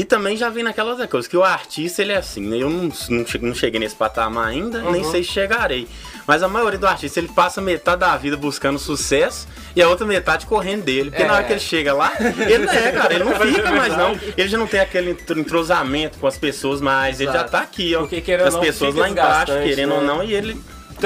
e 0.00 0.04
também 0.04 0.36
já 0.36 0.48
vem 0.48 0.62
naquelas 0.62 0.92
outra 0.92 1.08
coisa, 1.08 1.28
que 1.28 1.36
o 1.36 1.42
artista 1.42 2.02
ele 2.02 2.12
é 2.12 2.16
assim, 2.16 2.40
né? 2.42 2.56
Eu 2.58 2.70
não, 2.70 2.90
não, 3.08 3.26
che- 3.26 3.38
não 3.38 3.54
cheguei 3.54 3.80
nesse 3.80 3.96
patamar 3.96 4.46
ainda, 4.48 4.80
nem 4.82 5.02
Uhum. 5.04 5.10
sei 5.10 5.22
se 5.24 5.30
chegarei. 5.30 5.88
Mas 6.26 6.42
a 6.42 6.48
maioria 6.48 6.78
do 6.78 6.86
artista, 6.86 7.18
ele 7.18 7.28
passa 7.28 7.60
metade 7.60 8.00
da 8.00 8.16
vida 8.16 8.36
buscando 8.36 8.78
sucesso 8.78 9.48
e 9.74 9.82
a 9.82 9.88
outra 9.88 10.06
metade 10.06 10.46
correndo 10.46 10.84
dele. 10.84 11.10
Porque 11.10 11.22
É. 11.22 11.26
na 11.26 11.34
hora 11.34 11.44
que 11.44 11.52
ele 11.52 11.60
chega 11.60 11.92
lá, 11.94 12.12
ele 12.20 12.58
não 12.66 12.72
é, 12.72 12.92
cara, 12.92 13.14
ele 13.14 13.24
não 13.24 13.32
fica 13.40 13.70
mais 13.72 13.96
não. 13.96 14.18
Ele 14.36 14.48
já 14.48 14.58
não 14.58 14.66
tem 14.66 14.80
aquele 14.80 15.10
entro- 15.12 15.38
entrosamento 15.40 16.18
com 16.18 16.26
as 16.26 16.36
pessoas 16.38 16.80
mais, 16.80 17.18
ele 17.20 17.30
já 17.32 17.38
Exato. 17.38 17.50
tá 17.52 17.60
aqui, 17.60 17.94
ó. 17.94 18.00
Porque, 18.06 18.32
as 18.32 18.54
ou 18.54 18.60
pessoas 18.60 18.94
lá 18.94 19.08
embaixo, 19.08 19.52
querendo 19.62 19.94
ou 19.94 20.00
né? 20.00 20.06
não, 20.06 20.22
e 20.22 20.32
ele 20.34 20.56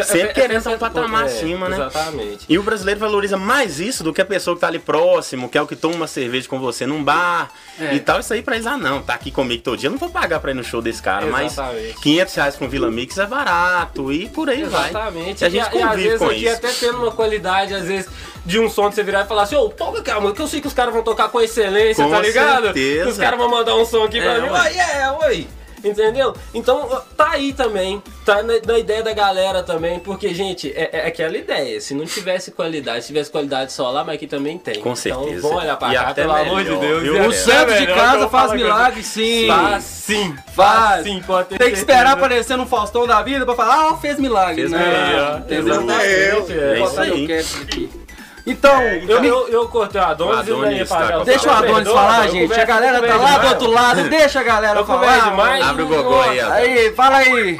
sempre 0.04 0.32
querendo 0.34 0.58
estar 0.58 0.70
um 0.70 0.78
patamar 0.78 1.22
É, 1.22 1.26
acima, 1.26 1.68
né? 1.68 1.76
Exatamente. 1.76 2.46
E 2.48 2.58
o 2.58 2.62
brasileiro 2.62 3.00
valoriza 3.00 3.36
mais 3.36 3.80
isso 3.80 4.02
do 4.02 4.12
que 4.12 4.20
a 4.20 4.24
pessoa 4.24 4.54
que 4.56 4.60
tá 4.60 4.68
ali 4.68 4.78
próximo, 4.78 5.48
que 5.48 5.58
é 5.58 5.62
o 5.62 5.66
que 5.66 5.76
toma 5.76 5.94
uma 5.94 6.06
cerveja 6.06 6.48
com 6.48 6.58
você 6.58 6.86
num 6.86 7.02
bar 7.02 7.50
É. 7.78 7.94
e 7.94 8.00
tal. 8.00 8.20
Isso 8.20 8.32
aí 8.32 8.42
pra 8.42 8.54
eles, 8.54 8.66
ah 8.66 8.76
não, 8.76 9.02
tá 9.02 9.14
aqui 9.14 9.30
comigo 9.30 9.62
todo 9.62 9.76
dia, 9.76 9.88
eu 9.88 9.92
não 9.92 9.98
vou 9.98 10.08
pagar 10.10 10.40
pra 10.40 10.50
ir 10.50 10.54
no 10.54 10.64
show 10.64 10.80
desse 10.80 11.02
cara, 11.02 11.26
mas 11.26 11.52
Exatamente. 11.52 12.00
500 12.00 12.34
reais 12.34 12.58
um 12.60 12.68
Vila 12.68 12.90
Mix 12.90 13.18
é 13.18 13.26
barato 13.26 14.12
e 14.12 14.28
por 14.28 14.48
aí 14.48 14.64
vai. 14.64 14.90
Exatamente. 14.90 15.42
E 15.42 15.44
a 15.44 15.48
gente 15.50 15.74
e, 15.74 15.78
e 15.78 15.82
às 15.82 15.88
convive 15.90 16.02
vezes 16.08 16.18
com 16.18 16.26
aqui 16.26 16.48
até 16.48 16.68
tendo 16.72 16.98
uma 16.98 17.10
qualidade, 17.12 17.74
às 17.74 17.84
vezes, 17.84 18.08
de 18.46 18.58
um 18.60 18.70
som 18.70 18.88
de 18.88 18.94
você 18.94 19.02
virar 19.02 19.24
e 19.24 19.26
falar 19.28 19.42
assim, 19.42 19.56
ô, 19.56 19.68
toca 19.68 19.98
aquela 20.00 20.20
música, 20.20 20.36
que 20.36 20.42
eu 20.42 20.48
sei 20.48 20.60
que 20.60 20.66
os 20.66 20.72
caras 20.74 20.92
vão 20.94 21.02
tocar 21.02 21.28
com 21.28 21.40
excelência, 21.40 22.04
Com 22.04 22.10
tá 22.10 22.20
ligado? 22.20 22.64
certeza. 22.64 23.10
Os 23.10 23.18
caras 23.18 23.38
vão 23.38 23.48
mandar 23.50 23.74
um 23.76 23.84
som 23.84 24.04
aqui 24.04 24.20
pra 24.20 24.34
É, 24.34 24.40
mim, 24.40 24.48
ué. 24.48 24.60
ué, 24.60 25.00
é, 25.02 25.10
ué. 25.10 25.44
Entendeu? 25.84 26.34
Então, 26.54 27.02
tá 27.16 27.30
aí 27.32 27.52
também, 27.52 28.02
tá 28.24 28.42
na, 28.42 28.54
na 28.66 28.78
ideia 28.78 29.02
da 29.02 29.12
galera 29.12 29.62
também, 29.62 29.98
porque, 29.98 30.32
gente, 30.32 30.72
é, 30.76 30.90
é 30.92 31.06
aquela 31.06 31.36
ideia. 31.36 31.80
Se 31.80 31.94
não 31.94 32.04
tivesse 32.06 32.50
qualidade, 32.52 33.00
se 33.02 33.06
tivesse 33.08 33.30
qualidade 33.30 33.72
só 33.72 33.90
lá, 33.90 34.04
mas 34.04 34.14
aqui 34.14 34.26
também 34.26 34.58
tem. 34.58 34.74
Com 34.74 34.80
Então, 34.92 34.96
certeza. 34.96 35.42
vamos 35.42 35.62
olhar 35.62 35.76
pra 35.76 35.90
E 35.90 35.94
cá, 35.94 36.02
até 36.08 36.22
pelo 36.22 36.34
amor 36.34 36.62
de 36.64 36.70
melhor, 36.70 36.80
Deus. 36.80 37.02
viu? 37.02 37.16
e 37.16 37.26
O 37.26 37.32
santo 37.32 37.72
de 37.74 37.80
melhor, 37.80 37.96
casa 37.96 38.18
eu 38.24 38.30
faz 38.30 38.52
milagre, 38.52 39.02
sim. 39.02 39.46
Faz 39.48 39.84
sim, 39.84 40.36
Faz. 40.54 41.02
sim, 41.04 41.20
pode 41.26 41.48
ter 41.48 41.58
Tem 41.58 41.70
que 41.70 41.78
esperar 41.78 42.12
aparecer 42.12 42.56
no 42.56 42.66
Faustão 42.66 43.06
da 43.06 43.22
vida 43.22 43.44
pra 43.44 43.54
falar, 43.54 43.90
ah, 43.90 43.96
fez 43.96 44.18
milagre. 44.18 44.54
Fez 44.56 44.70
né? 44.70 44.78
milagre, 44.78 45.40
Entendeu? 45.56 45.74
Exatamente, 45.74 46.52
É, 46.52 46.56
é. 46.56 46.72
é 46.74 46.78
Vou 46.78 46.86
isso 46.88 47.00
aí. 47.00 48.01
Então, 48.44 48.82
Eu, 48.82 49.24
eu, 49.24 49.48
eu 49.48 49.68
cortei 49.68 50.00
o 50.00 50.04
Adonis, 50.04 50.34
O 50.34 50.38
Adonis 50.40 50.78
e 50.78 50.82
o 50.82 50.86
tá 50.86 50.98
Daniel 50.98 51.18
com- 51.20 51.24
deixa 51.24 51.48
o 51.48 51.52
Adonis 51.52 51.88
falar, 51.88 52.28
gente. 52.28 52.52
A 52.52 52.64
galera 52.64 53.06
tá 53.06 53.16
lá 53.16 53.38
do 53.38 53.46
outro 53.48 53.70
lado, 53.70 54.08
deixa 54.08 54.40
a 54.40 54.42
galera 54.42 54.80
Eu 54.80 54.84
falar. 54.86 55.30
demais. 55.30 55.64
Abre 55.64 55.82
o 55.82 55.86
gogó 55.86 56.22
aí, 56.22 56.40
ó. 56.40 56.50
Aí, 56.50 56.92
fala 56.92 57.16
aí. 57.18 57.56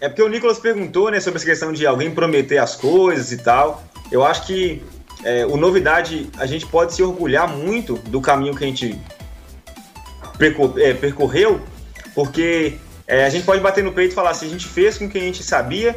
é 0.00 0.08
porque 0.08 0.22
o 0.22 0.28
Nicolas 0.28 0.58
perguntou, 0.58 1.10
né, 1.10 1.20
sobre 1.20 1.38
essa 1.38 1.46
questão 1.46 1.72
de 1.72 1.86
alguém 1.86 2.10
prometer 2.10 2.58
as 2.58 2.76
coisas 2.76 3.32
e 3.32 3.38
tal. 3.38 3.82
Eu 4.12 4.22
acho 4.24 4.46
que 4.46 4.82
é, 5.24 5.46
o 5.46 5.56
novidade, 5.56 6.28
a 6.38 6.44
gente 6.44 6.66
pode 6.66 6.92
se 6.94 7.02
orgulhar 7.02 7.48
muito 7.48 7.94
do 7.94 8.20
caminho 8.20 8.54
que 8.54 8.64
a 8.64 8.66
gente 8.66 9.00
é, 10.78 10.94
percorreu, 10.94 11.60
porque 12.14 12.76
é, 13.06 13.24
a 13.24 13.28
gente 13.30 13.44
pode 13.44 13.60
bater 13.60 13.82
no 13.82 13.92
peito 13.92 14.12
e 14.12 14.14
falar 14.14 14.30
assim, 14.30 14.46
a 14.46 14.50
gente 14.50 14.66
fez 14.68 14.98
com 14.98 15.06
o 15.06 15.08
que 15.08 15.18
a 15.18 15.22
gente 15.22 15.42
sabia, 15.42 15.96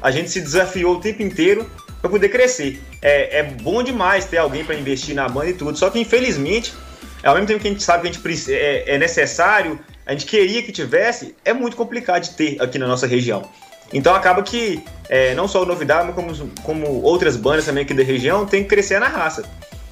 a 0.00 0.10
gente 0.10 0.30
se 0.30 0.40
desafiou 0.40 0.94
o 0.96 1.00
tempo 1.00 1.22
inteiro 1.22 1.68
para 2.02 2.10
poder 2.10 2.28
crescer. 2.28 2.82
É, 3.00 3.38
é, 3.38 3.42
bom 3.44 3.82
demais 3.82 4.24
ter 4.24 4.38
alguém 4.38 4.64
para 4.64 4.74
investir 4.74 5.14
na 5.14 5.28
banda 5.28 5.50
e 5.50 5.54
tudo, 5.54 5.78
só 5.78 5.88
que 5.88 6.00
infelizmente, 6.00 6.74
ao 7.22 7.34
mesmo 7.34 7.46
tempo 7.46 7.60
que 7.60 7.68
a 7.68 7.70
gente 7.70 7.82
sabe 7.82 8.02
que 8.02 8.08
a 8.08 8.30
gente 8.30 8.52
é, 8.52 8.94
é 8.94 8.98
necessário, 8.98 9.78
a 10.04 10.12
gente 10.12 10.26
queria 10.26 10.62
que 10.62 10.72
tivesse, 10.72 11.34
é 11.44 11.52
muito 11.52 11.76
complicado 11.76 12.24
de 12.24 12.30
ter 12.30 12.60
aqui 12.60 12.78
na 12.78 12.88
nossa 12.88 13.06
região. 13.06 13.48
Então 13.92 14.14
acaba 14.14 14.42
que 14.42 14.82
é, 15.08 15.34
não 15.34 15.46
só 15.46 15.62
o 15.62 15.66
Novidade, 15.66 16.06
mas 16.06 16.14
como, 16.14 16.50
como 16.62 17.02
outras 17.02 17.36
bandas 17.36 17.66
também 17.66 17.84
aqui 17.84 17.94
da 17.94 18.02
região, 18.02 18.44
tem 18.44 18.64
que 18.64 18.70
crescer 18.70 18.98
na 18.98 19.06
raça. 19.06 19.44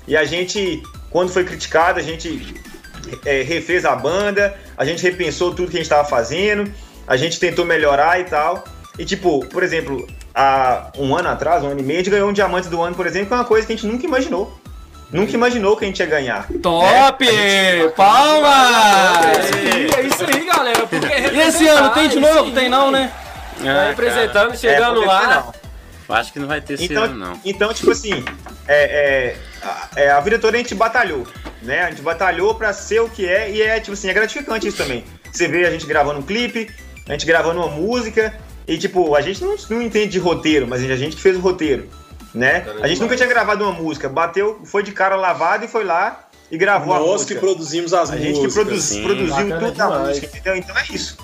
E 0.09 0.17
a 0.17 0.25
gente, 0.25 0.83
quando 1.11 1.31
foi 1.31 1.45
criticado, 1.45 2.01
a 2.01 2.03
gente 2.03 2.55
é, 3.25 3.43
refez 3.43 3.85
a 3.85 3.95
banda, 3.95 4.59
a 4.77 4.85
gente 4.85 5.03
repensou 5.03 5.55
tudo 5.55 5.71
que 5.71 5.77
a 5.77 5.81
gente 5.81 5.87
estava 5.87 6.09
fazendo, 6.09 6.73
a 7.07 7.17
gente 7.17 7.39
tentou 7.39 7.65
melhorar 7.65 8.19
e 8.19 8.25
tal. 8.25 8.65
E 8.99 9.05
tipo, 9.05 9.47
por 9.47 9.63
exemplo, 9.63 10.07
há 10.41 10.91
um 10.97 11.15
ano 11.15 11.29
atrás, 11.29 11.63
um 11.63 11.69
ano 11.69 11.81
e 11.81 11.83
meio, 11.83 12.01
a 12.01 12.03
gente 12.03 12.11
ganhou 12.11 12.29
um 12.31 12.33
diamante 12.33 12.69
do 12.69 12.81
ano, 12.81 12.97
por 12.97 13.07
exemplo, 13.07 13.29
que 13.29 13.35
é 13.35 13.37
uma 13.37 13.45
coisa 13.45 13.67
que 13.67 13.73
a 13.73 13.77
gente 13.77 13.87
nunca 13.87 14.07
imaginou. 14.07 14.59
Nunca 15.13 15.33
imaginou 15.33 15.77
que 15.77 15.85
a 15.85 15.89
gente 15.89 15.99
ia 15.99 16.07
ganhar. 16.07 16.47
Top! 16.63 17.25
Né? 17.25 17.89
Palmas! 17.97 19.51
É 19.97 20.03
isso 20.03 20.25
aí, 20.25 20.47
galera. 20.47 20.89
e 21.33 21.41
esse 21.41 21.67
ano 21.67 21.91
tem 21.91 22.09
de 22.09 22.21
novo? 22.21 22.53
Tem 22.53 22.69
não, 22.69 22.91
né? 22.91 23.13
Ah, 23.61 23.89
representando, 23.89 24.57
chegando 24.57 25.03
é, 25.03 25.07
lá. 25.07 25.53
Não. 26.09 26.17
Acho 26.17 26.33
que 26.33 26.39
não 26.39 26.49
vai 26.49 26.61
ter 26.61 26.75
esse 26.75 26.85
então, 26.85 27.05
ano, 27.05 27.17
não. 27.17 27.41
Então, 27.45 27.73
tipo 27.75 27.91
assim, 27.91 28.25
é, 28.67 28.85
é, 28.85 29.37
a, 29.63 29.89
é, 29.97 30.11
a 30.11 30.21
vida 30.21 30.39
toda 30.39 30.57
a 30.57 30.61
gente 30.61 30.75
batalhou, 30.75 31.27
né? 31.63 31.83
A 31.83 31.91
gente 31.91 32.03
batalhou 32.03 32.55
pra 32.55 32.73
ser 32.73 33.01
o 33.01 33.09
que 33.09 33.29
é 33.29 33.51
e 33.51 33.63
é, 33.63 33.79
tipo 33.81 33.93
assim, 33.93 34.09
é 34.09 34.15
gratificante 34.15 34.67
isso 34.67 34.77
também. 34.77 35.05
Você 35.31 35.47
vê 35.47 35.67
a 35.67 35.71
gente 35.71 35.87
gravando 35.87 36.21
um 36.21 36.23
clipe, 36.23 36.71
a 37.09 37.13
gente 37.13 37.27
gravando 37.27 37.61
uma 37.61 37.69
música 37.69 38.35
e, 38.71 38.79
tipo, 38.79 39.17
a 39.17 39.21
gente 39.21 39.43
não, 39.43 39.57
não 39.69 39.83
entende 39.83 40.13
de 40.13 40.19
roteiro, 40.21 40.69
mas 40.69 40.81
a 40.81 40.95
gente 40.97 41.17
que 41.17 41.23
fez 41.23 41.37
o 41.37 41.41
roteiro, 41.41 41.89
né? 42.33 42.65
A 42.81 42.87
gente 42.87 43.01
nunca 43.01 43.17
tinha 43.17 43.29
gravado 43.29 43.65
uma 43.65 43.73
música, 43.73 44.09
bateu, 44.09 44.61
foi 44.65 44.85
de 44.85 44.93
cara 44.93 45.17
lavado 45.17 45.65
e 45.65 45.69
foi 45.69 45.83
lá 45.83 46.29
e 46.49 46.57
gravou 46.57 46.95
Nós 46.95 46.97
a 46.97 47.01
música. 47.01 47.19
Nós 47.19 47.25
que 47.25 47.35
produzimos 47.35 47.93
as 47.93 48.11
a 48.11 48.13
músicas. 48.13 48.23
A 48.23 48.43
gente 48.43 48.47
que 48.47 48.55
produz, 48.55 48.97
produziu 48.99 49.59
toda 49.59 49.85
a 49.85 49.99
música, 50.07 50.27
entendeu? 50.27 50.55
Então 50.55 50.79
é 50.79 50.85
isso. 50.89 51.19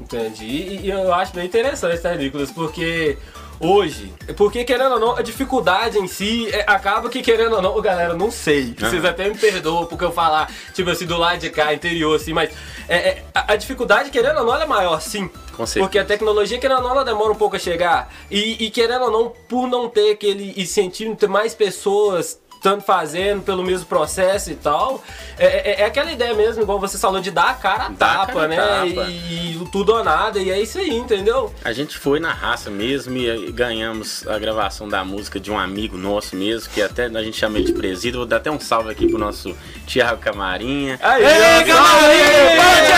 Entendi. 0.00 0.44
E, 0.44 0.80
e 0.82 0.90
eu 0.90 1.12
acho 1.12 1.34
bem 1.34 1.46
interessante, 1.46 1.98
tá, 2.00 2.14
Nicolas? 2.14 2.52
Porque 2.52 3.18
hoje. 3.60 4.12
Porque, 4.36 4.64
querendo 4.64 4.92
ou 4.92 5.00
não, 5.00 5.16
a 5.16 5.22
dificuldade 5.22 5.98
em 5.98 6.06
si 6.06 6.48
é, 6.52 6.64
acaba 6.66 7.08
que, 7.08 7.22
querendo 7.22 7.56
ou 7.56 7.62
não, 7.62 7.80
galera, 7.80 8.14
não 8.14 8.30
sei. 8.30 8.74
Vocês 8.78 9.02
uhum. 9.02 9.10
até 9.10 9.28
me 9.28 9.36
perdoam 9.36 9.86
porque 9.86 10.04
eu 10.04 10.12
falar, 10.12 10.50
tipo 10.74 10.90
assim, 10.90 11.06
do 11.06 11.16
lado 11.16 11.38
de 11.38 11.50
cá, 11.50 11.72
interior, 11.72 12.16
assim, 12.16 12.32
mas 12.32 12.50
é, 12.88 12.96
é, 12.96 13.24
a, 13.34 13.52
a, 13.52 13.56
dificuldade, 13.56 14.10
querendo 14.10 14.38
ou 14.38 14.46
não, 14.46 14.56
é 14.56 14.66
maior, 14.66 15.00
sim. 15.00 15.30
Porque 15.78 15.98
a 15.98 16.04
tecnologia, 16.04 16.58
querendo 16.58 16.78
ou 16.78 16.84
não, 16.84 16.90
ela 16.90 17.04
demora 17.04 17.32
um 17.32 17.36
pouco 17.36 17.56
a 17.56 17.58
chegar. 17.58 18.12
E, 18.30 18.64
e 18.64 18.70
querendo 18.70 19.04
ou 19.04 19.10
não, 19.10 19.32
por 19.48 19.66
não 19.66 19.88
ter 19.88 20.12
aquele 20.12 20.52
incentivo, 20.60 21.16
ter 21.16 21.28
mais 21.28 21.54
pessoas 21.54 22.38
tanto 22.66 22.82
fazendo 22.82 23.42
pelo 23.42 23.62
mesmo 23.62 23.86
processo 23.86 24.50
e 24.50 24.56
tal. 24.56 25.00
É, 25.38 25.46
é, 25.46 25.82
é, 25.82 25.84
aquela 25.84 26.10
ideia 26.10 26.34
mesmo, 26.34 26.60
igual 26.60 26.80
você 26.80 26.98
falou, 26.98 27.20
de 27.20 27.30
dar 27.30 27.50
a 27.50 27.54
cara 27.54 27.84
a 27.84 27.90
tapa, 27.92 28.32
cara 28.32 28.48
né? 28.48 28.56
Tapa. 28.56 29.08
E, 29.08 29.52
e, 29.52 29.68
tudo 29.70 29.94
ou 29.94 30.02
nada, 30.02 30.40
e 30.40 30.50
é 30.50 30.60
isso 30.60 30.76
aí, 30.78 30.90
entendeu? 30.90 31.54
A 31.64 31.72
gente 31.72 31.96
foi 31.96 32.18
na 32.18 32.32
raça 32.32 32.68
mesmo 32.68 33.16
e 33.16 33.52
ganhamos 33.52 34.26
a 34.26 34.36
gravação 34.36 34.88
da 34.88 35.04
música 35.04 35.38
de 35.38 35.48
um 35.48 35.56
amigo 35.56 35.96
nosso 35.96 36.34
mesmo, 36.34 36.68
que 36.72 36.82
até 36.82 37.04
a 37.04 37.22
gente 37.22 37.36
chama 37.36 37.58
ele 37.58 37.66
de 37.66 37.72
presídio. 37.72 38.18
Vou 38.18 38.26
dar 38.26 38.38
até 38.38 38.50
um 38.50 38.58
salve 38.58 38.90
aqui 38.90 39.06
pro 39.06 39.16
nosso 39.16 39.56
Thiago 39.86 40.20
Camarinha. 40.20 40.98
Aê, 41.00 41.22
Ei, 41.22 41.64
Camarinha! 41.64 42.96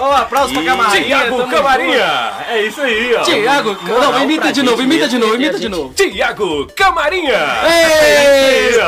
Ó, 0.00 0.08
oh, 0.08 0.12
aplauso 0.12 0.54
pra 0.54 0.62
Camarinha. 0.62 1.04
Thiago 1.04 1.48
Camarinha! 1.48 2.32
É 2.48 2.62
isso 2.64 2.80
aí, 2.80 3.12
ó. 3.16 3.22
Thiago, 3.22 3.76
não, 3.88 4.22
imita 4.22 4.52
de 4.52 4.62
novo, 4.62 4.80
imita 4.80 5.08
de 5.08 5.18
novo, 5.18 5.34
imita 5.34 5.58
de 5.58 5.68
novo. 5.68 5.92
Tiago 5.94 6.68
Camarinha! 6.76 7.32
Ei! 7.64 8.03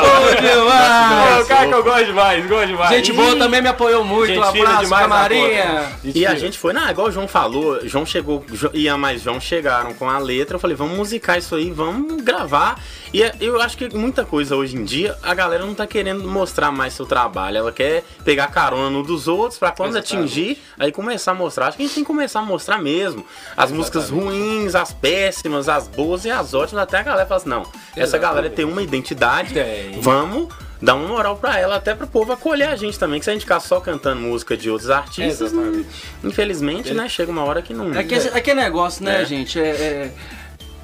Bom 0.00 0.40
demais! 0.40 1.44
O 1.44 1.48
cara 1.48 1.68
que 1.68 1.74
eu 1.74 1.84
gosto 1.84 2.06
demais, 2.06 2.46
gosto 2.46 2.66
demais. 2.66 2.90
Gente 2.90 3.12
boa 3.12 3.36
também 3.36 3.62
me 3.62 3.68
apoiou 3.68 4.04
muito. 4.04 4.26
Gente 4.28 4.38
um 4.38 4.42
abraço, 4.42 4.84
demais 4.84 5.02
Camarinha. 5.02 5.92
E 6.04 6.26
a 6.26 6.34
gente 6.34 6.58
foi, 6.58 6.72
não, 6.72 6.88
igual 6.90 7.08
o 7.08 7.10
João 7.10 7.28
falou, 7.28 7.86
João 7.86 8.04
chegou, 8.04 8.44
e 8.72 8.88
a 8.88 8.96
mais 8.96 9.22
João 9.22 9.40
chegaram 9.40 9.94
com 9.94 10.08
a 10.08 10.18
letra. 10.18 10.56
Eu 10.56 10.60
falei, 10.60 10.76
vamos 10.76 10.96
musicar 10.96 11.38
isso 11.38 11.54
aí, 11.54 11.70
vamos 11.70 12.22
gravar. 12.22 12.80
E 13.12 13.22
é, 13.22 13.32
eu 13.40 13.60
acho 13.60 13.76
que 13.76 13.94
muita 13.96 14.24
coisa 14.24 14.56
hoje 14.56 14.76
em 14.76 14.84
dia, 14.84 15.16
a 15.22 15.34
galera 15.34 15.64
não 15.64 15.74
tá 15.74 15.86
querendo 15.86 16.24
mostrar 16.28 16.70
mais 16.70 16.92
seu 16.94 17.06
trabalho. 17.06 17.58
Ela 17.58 17.72
quer 17.72 18.02
pegar 18.24 18.48
carona 18.48 18.90
no 18.90 19.02
dos 19.02 19.28
outros 19.28 19.58
pra 19.58 19.70
quando 19.70 19.96
Exatamente. 19.96 20.16
atingir, 20.34 20.62
aí 20.78 20.90
começar 20.92 21.32
a 21.32 21.34
mostrar. 21.34 21.68
Acho 21.68 21.76
que 21.76 21.82
a 21.82 21.86
gente 21.86 21.94
tem 21.94 22.04
que 22.04 22.08
começar 22.08 22.40
a 22.40 22.44
mostrar 22.44 22.78
mesmo. 22.78 23.24
As 23.56 23.70
Exatamente. 23.70 23.76
músicas 23.76 24.10
ruins, 24.10 24.74
as 24.74 24.92
péssimas, 24.92 25.68
as 25.68 25.86
boas 25.88 26.24
e 26.24 26.30
as 26.30 26.52
ótimas. 26.54 26.82
Até 26.82 26.98
a 26.98 27.02
galera 27.02 27.26
fala 27.26 27.40
assim, 27.40 27.48
não, 27.48 27.60
Exatamente. 27.62 28.00
essa 28.00 28.18
galera 28.18 28.50
tem 28.50 28.64
uma 28.64 28.82
identidade, 28.96 29.54
tem. 29.54 30.00
vamos 30.00 30.48
dar 30.80 30.94
uma 30.94 31.08
moral 31.08 31.36
pra 31.36 31.58
ela, 31.58 31.76
até 31.76 31.94
pro 31.94 32.06
povo 32.06 32.32
acolher 32.32 32.68
a 32.68 32.76
gente 32.76 32.98
também, 32.98 33.18
que 33.18 33.24
se 33.24 33.30
a 33.30 33.32
gente 33.32 33.42
ficar 33.42 33.60
só 33.60 33.80
cantando 33.80 34.20
música 34.20 34.56
de 34.56 34.70
outros 34.70 34.90
artistas, 34.90 35.52
não, 35.52 35.84
infelizmente, 36.22 36.92
né, 36.92 37.08
chega 37.08 37.30
uma 37.30 37.44
hora 37.44 37.62
que 37.62 37.72
não... 37.72 37.94
É 37.94 38.04
que, 38.04 38.14
é 38.14 38.40
que 38.40 38.54
negócio, 38.54 39.04
né, 39.04 39.22
é. 39.22 39.24
gente, 39.24 39.58
é, 39.58 39.62
é, 39.62 40.12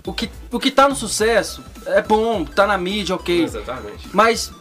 o, 0.06 0.12
que, 0.12 0.30
o 0.50 0.58
que 0.58 0.70
tá 0.70 0.88
no 0.88 0.96
sucesso 0.96 1.62
é 1.86 2.00
bom, 2.02 2.44
tá 2.44 2.66
na 2.66 2.78
mídia, 2.78 3.14
ok. 3.14 3.44
Exatamente. 3.44 4.08
Mas 4.12 4.52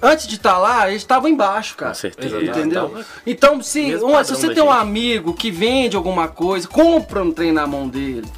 antes 0.00 0.26
de 0.26 0.36
estar 0.36 0.52
tá 0.52 0.58
lá, 0.58 0.88
eles 0.88 1.02
estavam 1.02 1.28
embaixo, 1.28 1.76
cara. 1.76 1.92
Com 1.92 1.98
certeza. 1.98 2.42
Entendeu? 2.42 3.04
Então, 3.26 3.62
se, 3.62 3.96
uma, 3.96 4.22
se 4.22 4.34
você 4.34 4.54
tem 4.54 4.62
um 4.62 4.70
amigo 4.70 5.34
que 5.34 5.50
vende 5.50 5.96
alguma 5.96 6.28
coisa, 6.28 6.68
compra 6.68 7.22
um 7.22 7.32
trem 7.32 7.52
na 7.52 7.66
mão 7.66 7.88
dele. 7.88 8.28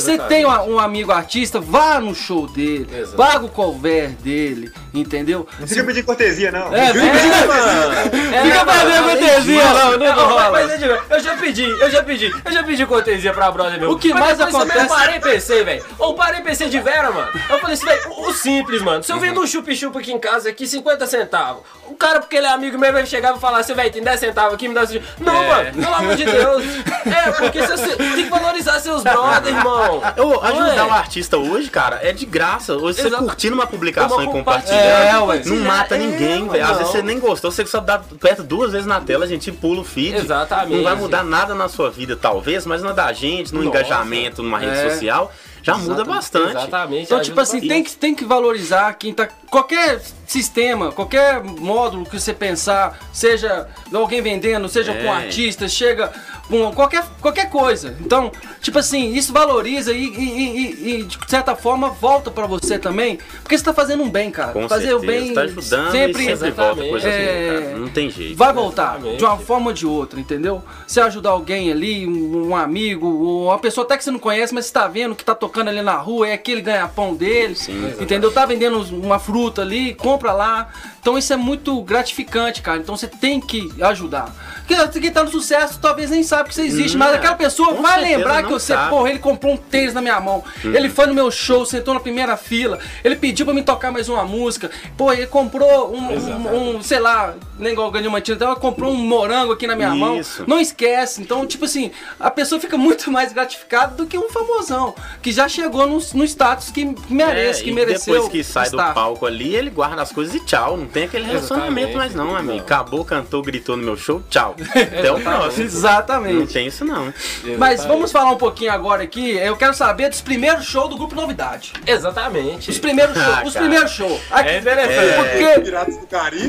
você 0.00 0.18
tem 0.18 0.44
um, 0.44 0.74
um, 0.74 0.78
amigo 0.80 1.12
artista, 1.12 1.60
vá 1.60 2.00
no 2.00 2.14
show 2.14 2.48
dele, 2.48 2.88
Exato. 2.92 3.16
paga 3.16 3.44
o 3.44 3.48
cover 3.48 4.10
dele, 4.10 4.72
entendeu? 4.92 5.46
Não 5.60 5.68
fica 5.68 5.84
pedir 5.84 6.02
cortesia, 6.02 6.50
não. 6.50 6.74
É, 6.74 6.92
fica 6.92 7.06
pedindo 7.12 7.46
cortesia. 7.46 8.42
Fica 8.42 8.66
pedindo 8.66 9.04
cortesia, 9.04 9.64
não, 9.64 9.98
não, 9.98 10.16
não 10.16 10.52
Mas, 10.52 10.82
eu 10.82 11.20
já 11.20 11.36
pedi, 11.36 11.62
eu 11.62 11.90
já 11.90 12.02
pedi, 12.02 12.34
eu 12.44 12.52
já 12.52 12.62
pedi 12.64 12.86
cortesia 12.86 13.32
pra 13.32 13.52
brother 13.52 13.78
meu. 13.78 13.92
O 13.92 13.98
que 13.98 14.12
mais 14.12 14.40
acontece... 14.40 14.80
Eu 14.80 14.88
parei 14.88 15.16
e 15.16 15.20
pensei, 15.20 15.64
velho. 15.64 15.84
Ou 15.98 16.14
parei 16.14 16.40
e 16.40 16.42
pensei 16.42 16.68
de 16.68 16.80
vera, 16.80 17.12
mano. 17.12 17.30
Eu 17.48 17.60
falei 17.60 17.74
assim, 17.74 17.86
velho, 17.86 18.12
o, 18.18 18.32
simples, 18.32 18.82
mano. 18.82 19.04
Se 19.04 19.12
eu 19.12 19.20
vendo 19.20 19.40
um 19.40 19.46
chup-chup 19.46 19.96
aqui 19.96 20.12
em 20.12 20.18
casa, 20.18 20.48
aqui, 20.48 20.66
50 20.66 21.06
centavos. 21.06 21.62
O 21.86 21.94
cara, 21.94 22.18
porque 22.18 22.36
ele 22.36 22.46
é 22.46 22.50
amigo 22.50 22.78
meu, 22.78 22.92
vai 22.92 23.06
chegar 23.06 23.36
e 23.36 23.38
falar 23.38 23.58
assim, 23.58 23.74
velho, 23.74 23.92
tem 23.92 24.02
10 24.02 24.18
centavos 24.18 24.54
aqui, 24.54 24.66
me 24.66 24.74
dá... 24.74 24.82
Não, 25.20 25.42
é. 25.42 25.48
mano, 25.48 25.82
pelo 25.82 25.94
amor 25.94 26.16
de 26.16 26.24
Deus. 26.24 26.64
É, 27.06 27.30
porque 27.32 27.60
você 27.60 27.96
tem 27.96 28.24
que 28.24 28.30
valorizar 28.30 28.80
seus 28.80 29.02
brothers, 29.04 29.56
irmão 29.56 29.83
Eu, 30.16 30.42
ajudar 30.42 30.86
o 30.86 30.92
artista 30.92 31.36
hoje, 31.36 31.70
cara, 31.70 32.00
é 32.02 32.12
de 32.12 32.26
graça. 32.26 32.74
Hoje 32.74 33.00
Exato. 33.00 33.16
você 33.16 33.24
curtindo 33.24 33.54
uma 33.54 33.66
publicação 33.66 34.18
uma 34.18 34.24
e 34.24 34.28
compartilhando, 34.28 34.82
é, 34.82 35.18
ué. 35.20 35.42
não 35.44 35.56
mata 35.58 35.96
é, 35.96 35.98
ninguém, 35.98 36.48
velho. 36.48 36.64
Às 36.64 36.78
vezes 36.78 36.92
você 36.92 37.02
nem 37.02 37.18
gostou, 37.18 37.50
você 37.50 37.64
só 37.66 37.80
dá 37.80 37.98
perto 37.98 38.42
duas 38.42 38.72
vezes 38.72 38.86
na 38.86 39.00
tela, 39.00 39.24
a 39.24 39.28
gente 39.28 39.50
pula 39.52 39.80
o 39.80 39.84
feed. 39.84 40.16
Exatamente. 40.16 40.76
Não 40.76 40.84
vai 40.84 40.94
mudar 40.94 41.22
nada 41.24 41.54
na 41.54 41.68
sua 41.68 41.90
vida, 41.90 42.16
talvez, 42.16 42.66
mas 42.66 42.82
na 42.82 42.92
da 42.92 43.12
gente, 43.12 43.52
no 43.52 43.62
Nossa. 43.62 43.78
engajamento, 43.78 44.42
numa 44.42 44.58
rede 44.58 44.76
é. 44.76 44.90
social 44.90 45.32
já 45.64 45.72
Exatamente. 45.72 45.88
muda 45.88 46.04
bastante. 46.04 46.50
Exatamente. 46.50 47.04
Então, 47.04 47.22
tipo 47.22 47.40
assim, 47.40 47.58
tem 47.58 47.82
que, 47.82 47.96
tem 47.96 48.14
que 48.14 48.24
valorizar 48.24 48.92
quem 48.94 49.14
tá. 49.14 49.26
Qualquer 49.50 49.98
sistema, 50.26 50.92
qualquer 50.92 51.42
módulo 51.42 52.04
que 52.04 52.20
você 52.20 52.34
pensar, 52.34 52.98
seja 53.10 53.66
alguém 53.90 54.20
vendendo, 54.20 54.68
seja 54.68 54.92
é. 54.92 55.02
com 55.02 55.10
artistas, 55.10 55.72
chega 55.72 56.12
com 56.48 56.72
qualquer, 56.72 57.04
qualquer 57.20 57.50
coisa. 57.50 57.96
Então, 58.00 58.30
tipo 58.60 58.78
assim, 58.78 59.12
isso 59.14 59.32
valoriza 59.32 59.92
e, 59.92 60.04
e, 60.04 60.40
e, 60.40 61.00
e 61.00 61.02
de 61.04 61.18
certa 61.26 61.56
forma 61.56 61.90
volta 61.90 62.30
para 62.30 62.46
você 62.46 62.78
também, 62.78 63.18
porque 63.42 63.56
você 63.56 63.64
tá 63.64 63.72
fazendo 63.72 64.02
um 64.02 64.10
bem, 64.10 64.30
cara. 64.30 64.52
Com 64.52 64.68
Fazer 64.68 64.88
certeza. 64.88 65.02
o 65.02 65.06
bem 65.06 65.34
tá 65.34 65.42
ajudando 65.42 65.90
sempre, 65.90 66.24
sempre 66.24 66.50
volta 66.50 66.84
coisa 66.84 67.08
é, 67.08 67.60
boa, 67.60 67.78
Não 67.78 67.88
tem 67.88 68.10
jeito. 68.10 68.36
Vai 68.36 68.52
voltar 68.52 68.94
exatamente. 68.94 69.18
de 69.18 69.24
uma 69.24 69.38
forma 69.38 69.66
ou 69.68 69.72
de 69.72 69.86
outra, 69.86 70.20
entendeu? 70.20 70.62
Você 70.86 71.00
ajudar 71.00 71.30
alguém 71.30 71.70
ali, 71.70 72.06
um, 72.06 72.48
um 72.48 72.56
amigo, 72.56 73.06
ou 73.06 73.46
uma 73.46 73.58
pessoa 73.58 73.84
até 73.84 73.96
que 73.96 74.04
você 74.04 74.10
não 74.10 74.18
conhece, 74.18 74.54
mas 74.54 74.66
você 74.66 74.72
tá 74.72 74.86
vendo 74.86 75.14
que 75.14 75.24
tá 75.24 75.34
tocando 75.34 75.68
ali 75.68 75.82
na 75.82 75.96
rua, 75.96 76.28
é 76.28 76.32
aquele 76.34 76.60
ganha-pão 76.60 77.14
dele, 77.14 77.54
Sim, 77.54 77.94
entendeu? 78.00 78.30
Tá 78.30 78.46
vendendo 78.46 78.80
uma 78.94 79.18
fruta 79.18 79.62
ali, 79.62 79.94
compra 79.94 80.32
lá. 80.32 80.68
Então 81.00 81.18
isso 81.18 81.32
é 81.32 81.36
muito 81.36 81.82
gratificante, 81.82 82.62
cara. 82.62 82.78
Então 82.78 82.96
você 82.96 83.06
tem 83.06 83.40
que 83.40 83.70
ajudar. 83.82 84.34
Porque 84.66 85.00
quem 85.00 85.10
tá 85.10 85.22
no 85.22 85.30
sucesso 85.30 85.78
talvez 85.80 86.10
nem 86.10 86.22
sabe 86.22 86.48
que 86.48 86.54
você 86.54 86.62
existe, 86.62 86.96
mas 86.96 87.14
aquela 87.14 87.34
pessoa 87.34 87.74
vai 87.74 88.00
lembrar 88.00 88.42
que 88.42 88.50
você, 88.50 88.72
sabe. 88.72 88.90
porra, 88.90 89.10
ele 89.10 89.18
comprou 89.18 89.54
um 89.54 89.56
tênis 89.56 89.94
na 89.94 90.00
minha 90.00 90.20
mão, 90.20 90.42
uhum. 90.64 90.74
ele 90.74 90.88
foi 90.88 91.06
no 91.06 91.14
meu 91.14 91.30
show, 91.30 91.64
sentou 91.64 91.94
na 91.94 92.00
primeira 92.00 92.36
fila, 92.36 92.78
ele 93.02 93.16
pediu 93.16 93.44
pra 93.44 93.54
me 93.54 93.62
tocar 93.62 93.92
mais 93.92 94.08
uma 94.08 94.24
música, 94.24 94.70
pô, 94.96 95.12
ele 95.12 95.26
comprou 95.26 95.94
um, 95.94 96.12
um, 96.12 96.76
um 96.76 96.82
sei 96.82 96.98
lá, 96.98 97.34
nem 97.58 97.72
igual 97.72 97.90
ganhou 97.90 98.08
uma 98.08 98.18
então 98.32 98.48
ela 98.48 98.56
comprou 98.56 98.90
um 98.90 98.96
morango 98.96 99.52
aqui 99.52 99.66
na 99.66 99.76
minha 99.76 99.90
Isso. 100.20 100.40
mão. 100.40 100.46
Não 100.46 100.60
esquece. 100.60 101.20
Então, 101.20 101.46
tipo 101.46 101.64
assim, 101.64 101.90
a 102.18 102.30
pessoa 102.30 102.60
fica 102.60 102.76
muito 102.78 103.10
mais 103.10 103.32
gratificada 103.32 103.94
do 103.94 104.06
que 104.06 104.16
um 104.16 104.28
famosão, 104.28 104.94
que 105.22 105.30
já 105.30 105.48
chegou 105.48 105.86
no, 105.86 105.98
no 106.14 106.24
status 106.24 106.70
que 106.70 106.94
merece, 107.08 107.60
é, 107.60 107.64
que 107.64 107.72
mereceu. 107.72 108.14
Depois 108.14 108.32
que 108.32 108.44
sai 108.44 108.70
do 108.70 108.76
palco 108.76 109.26
ali, 109.26 109.54
ele 109.54 109.70
guarda 109.70 110.02
as 110.02 110.12
coisas 110.12 110.34
e 110.34 110.40
tchau. 110.40 110.76
Não 110.76 110.86
tem 110.86 111.04
aquele 111.04 111.26
relacionamento 111.26 111.96
mais 111.96 112.14
não, 112.14 112.34
amigo. 112.34 112.60
Acabou, 112.60 113.04
cantou, 113.04 113.42
gritou 113.42 113.76
no 113.76 113.82
meu 113.82 113.96
show, 113.96 114.22
tchau. 114.28 114.53
Até 114.62 115.12
o 115.12 115.20
próximo. 115.20 115.64
Exatamente. 115.64 116.34
Não 116.34 116.46
tem 116.46 116.66
isso 116.66 116.84
não. 116.84 117.12
Mas 117.58 117.84
vamos 117.84 118.12
falar 118.12 118.30
um 118.30 118.36
pouquinho 118.36 118.72
agora 118.72 119.02
aqui. 119.02 119.32
Eu 119.32 119.56
quero 119.56 119.74
saber 119.74 120.08
dos 120.08 120.20
primeiros 120.20 120.64
shows 120.64 120.90
do 120.90 120.96
Grupo 120.96 121.14
Novidade. 121.14 121.72
Exatamente. 121.86 122.70
Os 122.70 122.78
primeiros 122.78 123.14
shows. 123.14 123.38
Ah, 123.38 123.42
os 123.44 123.54
primeiros 123.54 123.90
shows. 123.90 124.20
Aqui, 124.30 124.48
é 124.48 124.58
interessante. 124.58 125.08
É... 125.08 125.14
Porque... 125.14 125.60
Piratas 125.60 125.96
do 125.96 126.06
Caribe. 126.06 126.48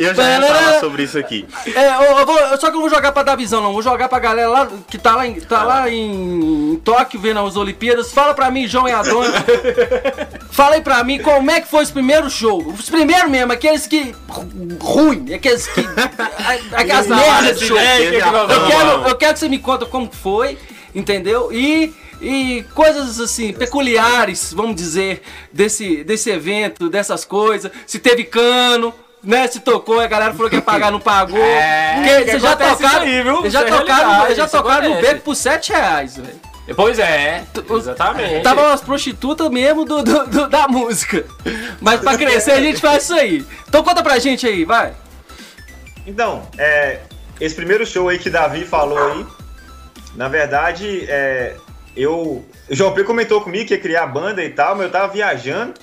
eu 0.00 0.14
já 0.14 0.38
ia 0.38 0.42
falar 0.42 0.80
sobre 0.80 1.02
isso 1.02 1.18
aqui. 1.18 1.46
É, 1.74 1.88
eu, 1.88 2.18
eu 2.18 2.26
vou, 2.26 2.38
só 2.58 2.70
que 2.70 2.76
eu 2.76 2.80
vou 2.80 2.90
jogar 2.90 3.12
pra 3.12 3.22
dar 3.22 3.36
visão, 3.36 3.62
não. 3.62 3.72
Vou 3.72 3.82
jogar 3.82 4.08
pra 4.08 4.18
galera 4.18 4.48
lá 4.48 4.68
que 4.88 4.98
tá 4.98 5.16
lá 5.16 5.26
em, 5.26 5.40
tá 5.40 5.62
lá 5.64 5.90
em, 5.90 6.72
em 6.72 6.76
Tóquio 6.76 7.20
vendo 7.20 7.40
as 7.40 7.56
Olimpíadas. 7.56 8.12
Fala 8.12 8.34
pra 8.34 8.50
mim, 8.50 8.66
João 8.66 8.88
e 8.88 8.92
Adonis. 8.92 9.32
Fala 10.50 10.74
aí 10.74 10.80
pra 10.80 11.02
mim 11.02 11.18
como 11.18 11.50
é 11.50 11.60
que 11.60 11.68
foi 11.68 11.82
os 11.82 11.90
primeiros 11.90 12.32
shows. 12.32 12.80
Os 12.80 12.90
primeiros 12.90 13.30
mesmo, 13.30 13.52
aqueles 13.52 13.86
que. 13.86 14.14
ruim, 14.80 15.32
aqueles 15.34 15.66
que. 15.66 15.82
Aquelas 16.72 17.06
merdas 17.06 17.58
de 17.58 17.66
show. 17.66 17.76
Eu 17.78 18.66
quero, 18.66 19.08
eu 19.08 19.16
quero 19.16 19.32
que 19.32 19.38
você 19.38 19.48
me 19.48 19.58
conta 19.58 19.86
como 19.86 20.10
foi, 20.12 20.58
entendeu? 20.94 21.52
E 21.52 21.94
e 22.22 22.64
coisas 22.72 23.18
assim 23.18 23.52
peculiares, 23.52 24.52
vamos 24.52 24.76
dizer, 24.76 25.22
desse, 25.52 26.04
desse 26.04 26.30
evento, 26.30 26.88
dessas 26.88 27.24
coisas. 27.24 27.72
Se 27.84 27.98
teve 27.98 28.22
cano, 28.22 28.94
né? 29.22 29.48
Se 29.48 29.58
tocou, 29.58 29.98
a 29.98 30.06
galera 30.06 30.32
falou 30.32 30.48
que 30.48 30.54
ia 30.56 30.62
pagar, 30.62 30.92
não 30.92 31.00
pagou. 31.00 31.42
É, 31.42 32.20
Porque 32.20 32.38
já 32.38 32.56
tocaram, 32.56 33.02
aí, 33.02 33.22
viu? 33.22 33.50
Já 33.50 33.64
tocaram, 33.64 34.34
já 34.34 34.48
tocaram 34.48 34.88
no 34.94 35.00
beco 35.00 35.20
por 35.22 35.34
7 35.34 35.72
reais, 35.72 36.16
velho. 36.16 36.40
Pois 36.76 36.96
é, 37.00 37.42
exatamente. 37.76 38.44
Tava 38.44 38.68
umas 38.68 38.80
prostitutas 38.80 39.50
mesmo 39.50 39.84
do, 39.84 40.00
do, 40.02 40.26
do, 40.26 40.48
da 40.48 40.68
música. 40.68 41.26
Mas 41.80 42.00
pra 42.00 42.16
crescer 42.16 42.52
a 42.52 42.60
gente 42.60 42.80
faz 42.80 43.02
isso 43.02 43.14
aí. 43.14 43.44
Então 43.68 43.82
conta 43.82 44.00
pra 44.00 44.20
gente 44.20 44.46
aí, 44.46 44.64
vai. 44.64 44.92
Então, 46.06 46.48
é, 46.58 47.00
esse 47.40 47.54
primeiro 47.54 47.86
show 47.86 48.08
aí 48.08 48.18
que 48.18 48.30
Davi 48.30 48.64
falou 48.64 48.98
aí, 48.98 49.26
na 50.14 50.28
verdade, 50.28 51.04
é, 51.08 51.56
eu. 51.96 52.44
O 52.68 52.74
João 52.74 52.92
P 52.92 53.04
comentou 53.04 53.40
comigo 53.40 53.66
que 53.66 53.74
ia 53.74 53.80
criar 53.80 54.06
banda 54.06 54.42
e 54.42 54.50
tal, 54.50 54.74
mas 54.74 54.86
eu 54.86 54.92
tava 54.92 55.12
viajando. 55.12 55.74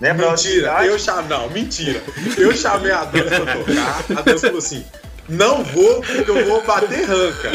Né, 0.00 0.12
mentira, 0.12 0.84
eu 0.84 0.98
chamei. 0.98 1.28
Não, 1.28 1.48
mentira. 1.50 2.02
Eu 2.36 2.54
chamei 2.54 2.90
a 2.90 3.04
dança 3.04 3.40
pra 3.40 3.54
tocar, 3.54 4.04
a 4.18 4.22
dança 4.22 4.46
falou 4.46 4.58
assim. 4.58 4.84
Não 5.28 5.64
vou, 5.64 6.02
porque 6.02 6.30
eu 6.30 6.46
vou 6.46 6.62
bater 6.62 7.04
ranca. 7.04 7.50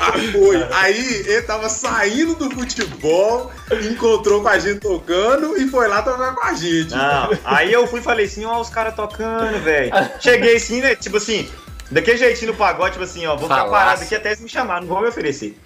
Ah, 0.00 0.12
foi. 0.32 0.66
Aí 0.72 1.24
ele 1.26 1.42
tava 1.42 1.68
saindo 1.68 2.34
do 2.36 2.50
futebol, 2.50 3.50
encontrou 3.90 4.40
com 4.40 4.48
a 4.48 4.58
gente 4.58 4.80
tocando 4.80 5.56
e 5.60 5.68
foi 5.68 5.88
lá 5.88 6.02
tocar 6.02 6.34
com 6.34 6.44
a 6.44 6.54
gente. 6.54 6.94
Não, 6.94 7.30
aí 7.44 7.72
eu 7.72 7.86
fui 7.86 8.00
e 8.00 8.02
falei 8.02 8.26
assim: 8.26 8.44
ó, 8.44 8.60
os 8.60 8.68
caras 8.68 8.94
tocando, 8.94 9.58
velho. 9.62 9.92
Cheguei 10.20 10.56
assim, 10.56 10.80
né? 10.80 10.94
Tipo 10.94 11.16
assim, 11.16 11.50
daquele 11.90 12.18
jeitinho 12.18 12.52
no 12.52 12.56
pagode, 12.56 12.92
tipo 12.92 13.04
assim, 13.04 13.26
ó, 13.26 13.36
vou 13.36 13.48
ficar 13.48 13.64
parado 13.66 14.02
aqui 14.02 14.14
até 14.14 14.30
eles 14.30 14.40
me 14.40 14.48
chamar, 14.48 14.80
não 14.80 14.88
vão 14.88 15.00
me 15.00 15.08
oferecer. 15.08 15.58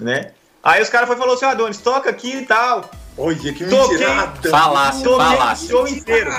Né? 0.00 0.32
Aí 0.62 0.80
os 0.80 0.88
caras 0.88 1.06
foram 1.06 1.20
falou 1.20 1.34
assim: 1.34 1.44
Adonis, 1.44 1.78
toca 1.78 2.08
aqui 2.08 2.36
e 2.38 2.46
tal. 2.46 2.90
Olha, 3.16 3.36
que 3.36 3.64
toquei, 3.66 3.98
Falasse, 4.50 5.02
toquei 5.02 5.26
falasse. 5.26 5.64
o 5.66 5.68
show 5.68 5.88
inteiro. 5.88 6.30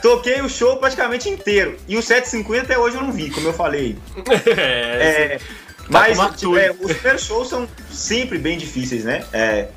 Toquei 0.00 0.40
o 0.40 0.48
show 0.48 0.76
praticamente 0.76 1.28
inteiro. 1.28 1.76
E 1.88 1.96
o 1.96 2.02
750 2.02 2.62
até 2.62 2.78
hoje 2.78 2.96
eu 2.96 3.02
não 3.02 3.12
vi, 3.12 3.30
como 3.30 3.48
eu 3.48 3.52
falei. 3.52 3.98
é, 4.46 5.34
é 5.34 5.40
mas 5.88 6.18
tipo, 6.36 6.56
é, 6.56 6.70
os 6.70 6.92
primeiros 6.92 7.24
shows 7.24 7.48
são 7.48 7.68
sempre 7.90 8.38
bem 8.38 8.58
difíceis, 8.58 9.04
né? 9.04 9.24
É, 9.32 9.68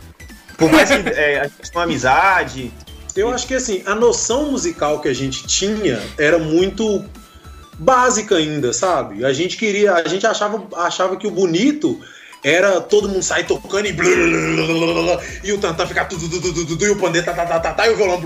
por 0.58 0.72
mais 0.72 0.90
que 0.90 0.96
é, 1.10 1.40
a 1.40 1.44
gente 1.44 1.72
tenha 1.72 1.80
uma 1.80 1.84
amizade. 1.84 2.72
Eu 3.16 3.30
acho 3.30 3.48
que 3.48 3.56
assim, 3.56 3.82
a 3.86 3.96
noção 3.96 4.52
musical 4.52 5.00
que 5.00 5.08
a 5.08 5.14
gente 5.14 5.48
tinha 5.48 6.02
era 6.18 6.38
muito 6.38 7.04
básica 7.80 8.36
ainda, 8.36 8.72
sabe? 8.72 9.26
A 9.26 9.34
gente 9.34 9.58
queria, 9.58 9.96
a 9.96 10.08
gente 10.08 10.26
achava, 10.28 10.64
achava 10.76 11.16
que 11.18 11.26
o 11.26 11.32
bonito 11.32 12.00
era 12.44 12.82
todo 12.82 13.08
mundo 13.08 13.22
sair 13.22 13.46
tocando 13.46 13.86
e 13.86 13.94
blá, 13.94 14.06
blá, 14.06 15.04
blá, 15.04 15.24
e 15.44 15.54
o 15.54 15.60
tantã 15.60 15.86
ficar 15.86 16.06
tudo, 16.06 16.28
tudo, 16.28 16.54
tudo, 16.54 16.66
tudo, 16.66 16.86
e 16.86 16.90
o 16.90 16.96
pandeiro 16.96 17.26
tá, 17.26 17.34
tá, 17.34 17.60
tá, 17.60 17.74
tá, 17.74 17.88
e 17.88 17.94
o 17.94 17.96
violão, 17.96 18.22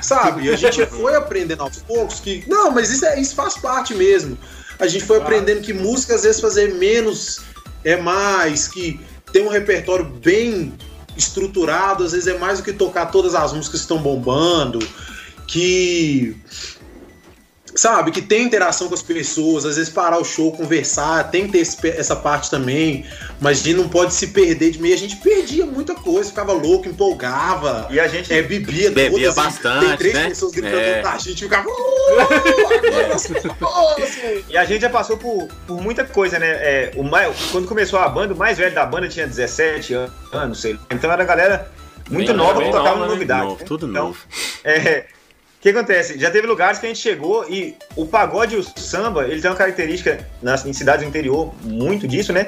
sabe? 0.00 0.50
A 0.50 0.56
gente 0.56 0.84
foi 0.86 1.14
aprendendo 1.14 1.62
aos 1.62 1.78
poucos 1.78 2.20
que. 2.20 2.44
Não, 2.46 2.70
mas 2.70 2.90
isso, 2.90 3.04
é, 3.04 3.20
isso 3.20 3.34
faz 3.34 3.56
parte 3.58 3.94
mesmo. 3.94 4.38
A 4.78 4.86
gente 4.86 5.04
foi 5.04 5.18
aprendendo 5.18 5.60
que 5.60 5.72
música 5.72 6.14
às 6.14 6.22
vezes 6.22 6.40
fazer 6.40 6.74
menos 6.74 7.40
é 7.84 7.96
mais, 7.96 8.68
que 8.68 9.00
tem 9.32 9.42
um 9.42 9.48
repertório 9.48 10.04
bem 10.04 10.72
estruturado, 11.16 12.04
às 12.04 12.12
vezes 12.12 12.26
é 12.26 12.38
mais 12.38 12.58
do 12.58 12.64
que 12.64 12.72
tocar 12.72 13.06
todas 13.06 13.34
as 13.34 13.52
músicas 13.52 13.80
que 13.80 13.84
estão 13.84 13.98
bombando, 13.98 14.78
que 15.46 16.36
sabe, 17.76 18.10
que 18.10 18.22
tem 18.22 18.44
interação 18.44 18.88
com 18.88 18.94
as 18.94 19.02
pessoas, 19.02 19.64
às 19.66 19.76
vezes 19.76 19.92
parar 19.92 20.18
o 20.18 20.24
show, 20.24 20.50
conversar, 20.52 21.30
tem 21.30 21.46
que 21.46 21.52
ter 21.52 21.58
esse, 21.58 21.88
essa 21.88 22.16
parte 22.16 22.50
também, 22.50 23.04
mas 23.40 23.60
a 23.60 23.62
gente 23.62 23.76
não 23.76 23.88
pode 23.88 24.14
se 24.14 24.28
perder 24.28 24.70
de 24.70 24.80
meio. 24.80 24.94
A 24.94 24.98
gente 24.98 25.16
perdia 25.16 25.66
muita 25.66 25.94
coisa, 25.94 26.30
ficava 26.30 26.52
louco, 26.52 26.88
empolgava. 26.88 27.86
E 27.90 28.00
a 28.00 28.08
gente 28.08 28.32
é, 28.32 28.42
bebia 28.42 28.90
Bebia 28.90 29.30
todas, 29.30 29.34
bastante, 29.34 29.86
Tem 29.86 29.96
três 29.96 30.14
né? 30.14 30.28
pessoas 30.28 30.52
gritando, 30.52 30.76
é. 30.76 31.02
a 31.02 31.18
gente 31.18 31.44
ficava... 31.44 31.68
Uh, 31.68 31.76
e 34.48 34.56
a 34.56 34.64
gente 34.64 34.80
já 34.80 34.90
passou 34.90 35.16
por, 35.16 35.48
por 35.66 35.80
muita 35.80 36.04
coisa, 36.04 36.38
né? 36.38 36.48
É, 36.48 36.92
o 36.96 37.02
mais, 37.02 37.36
quando 37.52 37.68
começou 37.68 37.98
a 37.98 38.08
banda, 38.08 38.32
o 38.32 38.36
mais 38.36 38.56
velho 38.56 38.74
da 38.74 38.86
banda 38.86 39.08
tinha 39.08 39.26
17 39.26 39.94
anos, 40.32 40.60
sei 40.60 40.72
lá. 40.74 40.80
Então 40.90 41.10
era 41.10 41.22
a 41.22 41.26
galera 41.26 41.70
muito 42.10 42.28
bem 42.28 42.36
nova 42.36 42.62
que 42.62 42.70
tocava 42.70 42.96
nova, 42.96 43.12
novidade. 43.12 43.42
Novo, 43.42 43.58
né? 43.58 43.64
Tudo 43.66 43.86
então, 43.88 44.06
novo. 44.06 44.18
É, 44.64 45.06
que 45.72 45.78
acontece? 45.78 46.18
Já 46.18 46.30
teve 46.30 46.46
lugares 46.46 46.78
que 46.78 46.86
a 46.86 46.88
gente 46.88 47.00
chegou 47.00 47.48
e 47.48 47.76
o 47.96 48.06
pagode 48.06 48.54
e 48.54 48.58
o 48.58 48.62
samba, 48.62 49.24
ele 49.24 49.40
tem 49.40 49.50
uma 49.50 49.56
característica 49.56 50.26
nas, 50.42 50.64
em 50.64 50.72
cidades 50.72 51.04
do 51.04 51.08
interior, 51.08 51.52
muito 51.62 52.06
disso, 52.06 52.32
né? 52.32 52.46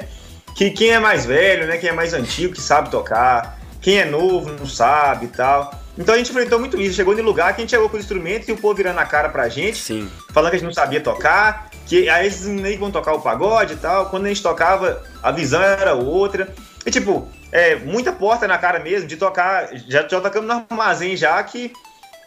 Que 0.55 0.71
quem 0.71 0.91
é 0.91 0.99
mais 0.99 1.25
velho, 1.25 1.67
né? 1.67 1.77
Quem 1.77 1.89
é 1.89 1.93
mais 1.93 2.13
antigo, 2.13 2.53
que 2.53 2.61
sabe 2.61 2.89
tocar, 2.89 3.59
quem 3.81 3.99
é 3.99 4.05
novo 4.05 4.51
não 4.51 4.65
sabe 4.65 5.25
e 5.25 5.29
tal. 5.29 5.73
Então 5.97 6.15
a 6.15 6.17
gente 6.17 6.31
enfrentou 6.31 6.59
muito 6.59 6.79
isso. 6.79 6.95
Chegou 6.95 7.17
em 7.17 7.21
lugar 7.21 7.53
que 7.53 7.61
a 7.61 7.63
gente 7.63 7.71
chegou 7.71 7.89
com 7.89 7.97
os 7.97 8.03
instrumentos 8.03 8.47
e 8.47 8.53
o 8.53 8.57
povo 8.57 8.73
virando 8.73 8.99
a 8.99 9.05
cara 9.05 9.27
pra 9.27 9.49
gente, 9.49 9.77
Sim. 9.77 10.09
falando 10.33 10.51
que 10.51 10.55
a 10.55 10.59
gente 10.59 10.67
não 10.67 10.73
sabia 10.73 11.01
tocar, 11.01 11.69
que 11.85 12.07
aí 12.07 12.25
eles 12.25 12.45
nem 12.45 12.77
vão 12.77 12.89
tocar 12.89 13.13
o 13.13 13.21
pagode 13.21 13.73
e 13.73 13.77
tal. 13.77 14.05
Quando 14.09 14.25
a 14.25 14.29
gente 14.29 14.41
tocava, 14.41 15.03
a 15.21 15.31
visão 15.31 15.61
era 15.61 15.93
outra. 15.93 16.53
E 16.85 16.91
tipo, 16.91 17.27
é, 17.51 17.75
muita 17.75 18.13
porta 18.13 18.47
na 18.47 18.57
cara 18.57 18.79
mesmo 18.79 19.07
de 19.09 19.17
tocar. 19.17 19.69
Já, 19.89 20.07
já 20.07 20.21
tocamos 20.21 20.47
no 20.47 20.65
armazém 20.69 21.17
já 21.17 21.43
que 21.43 21.73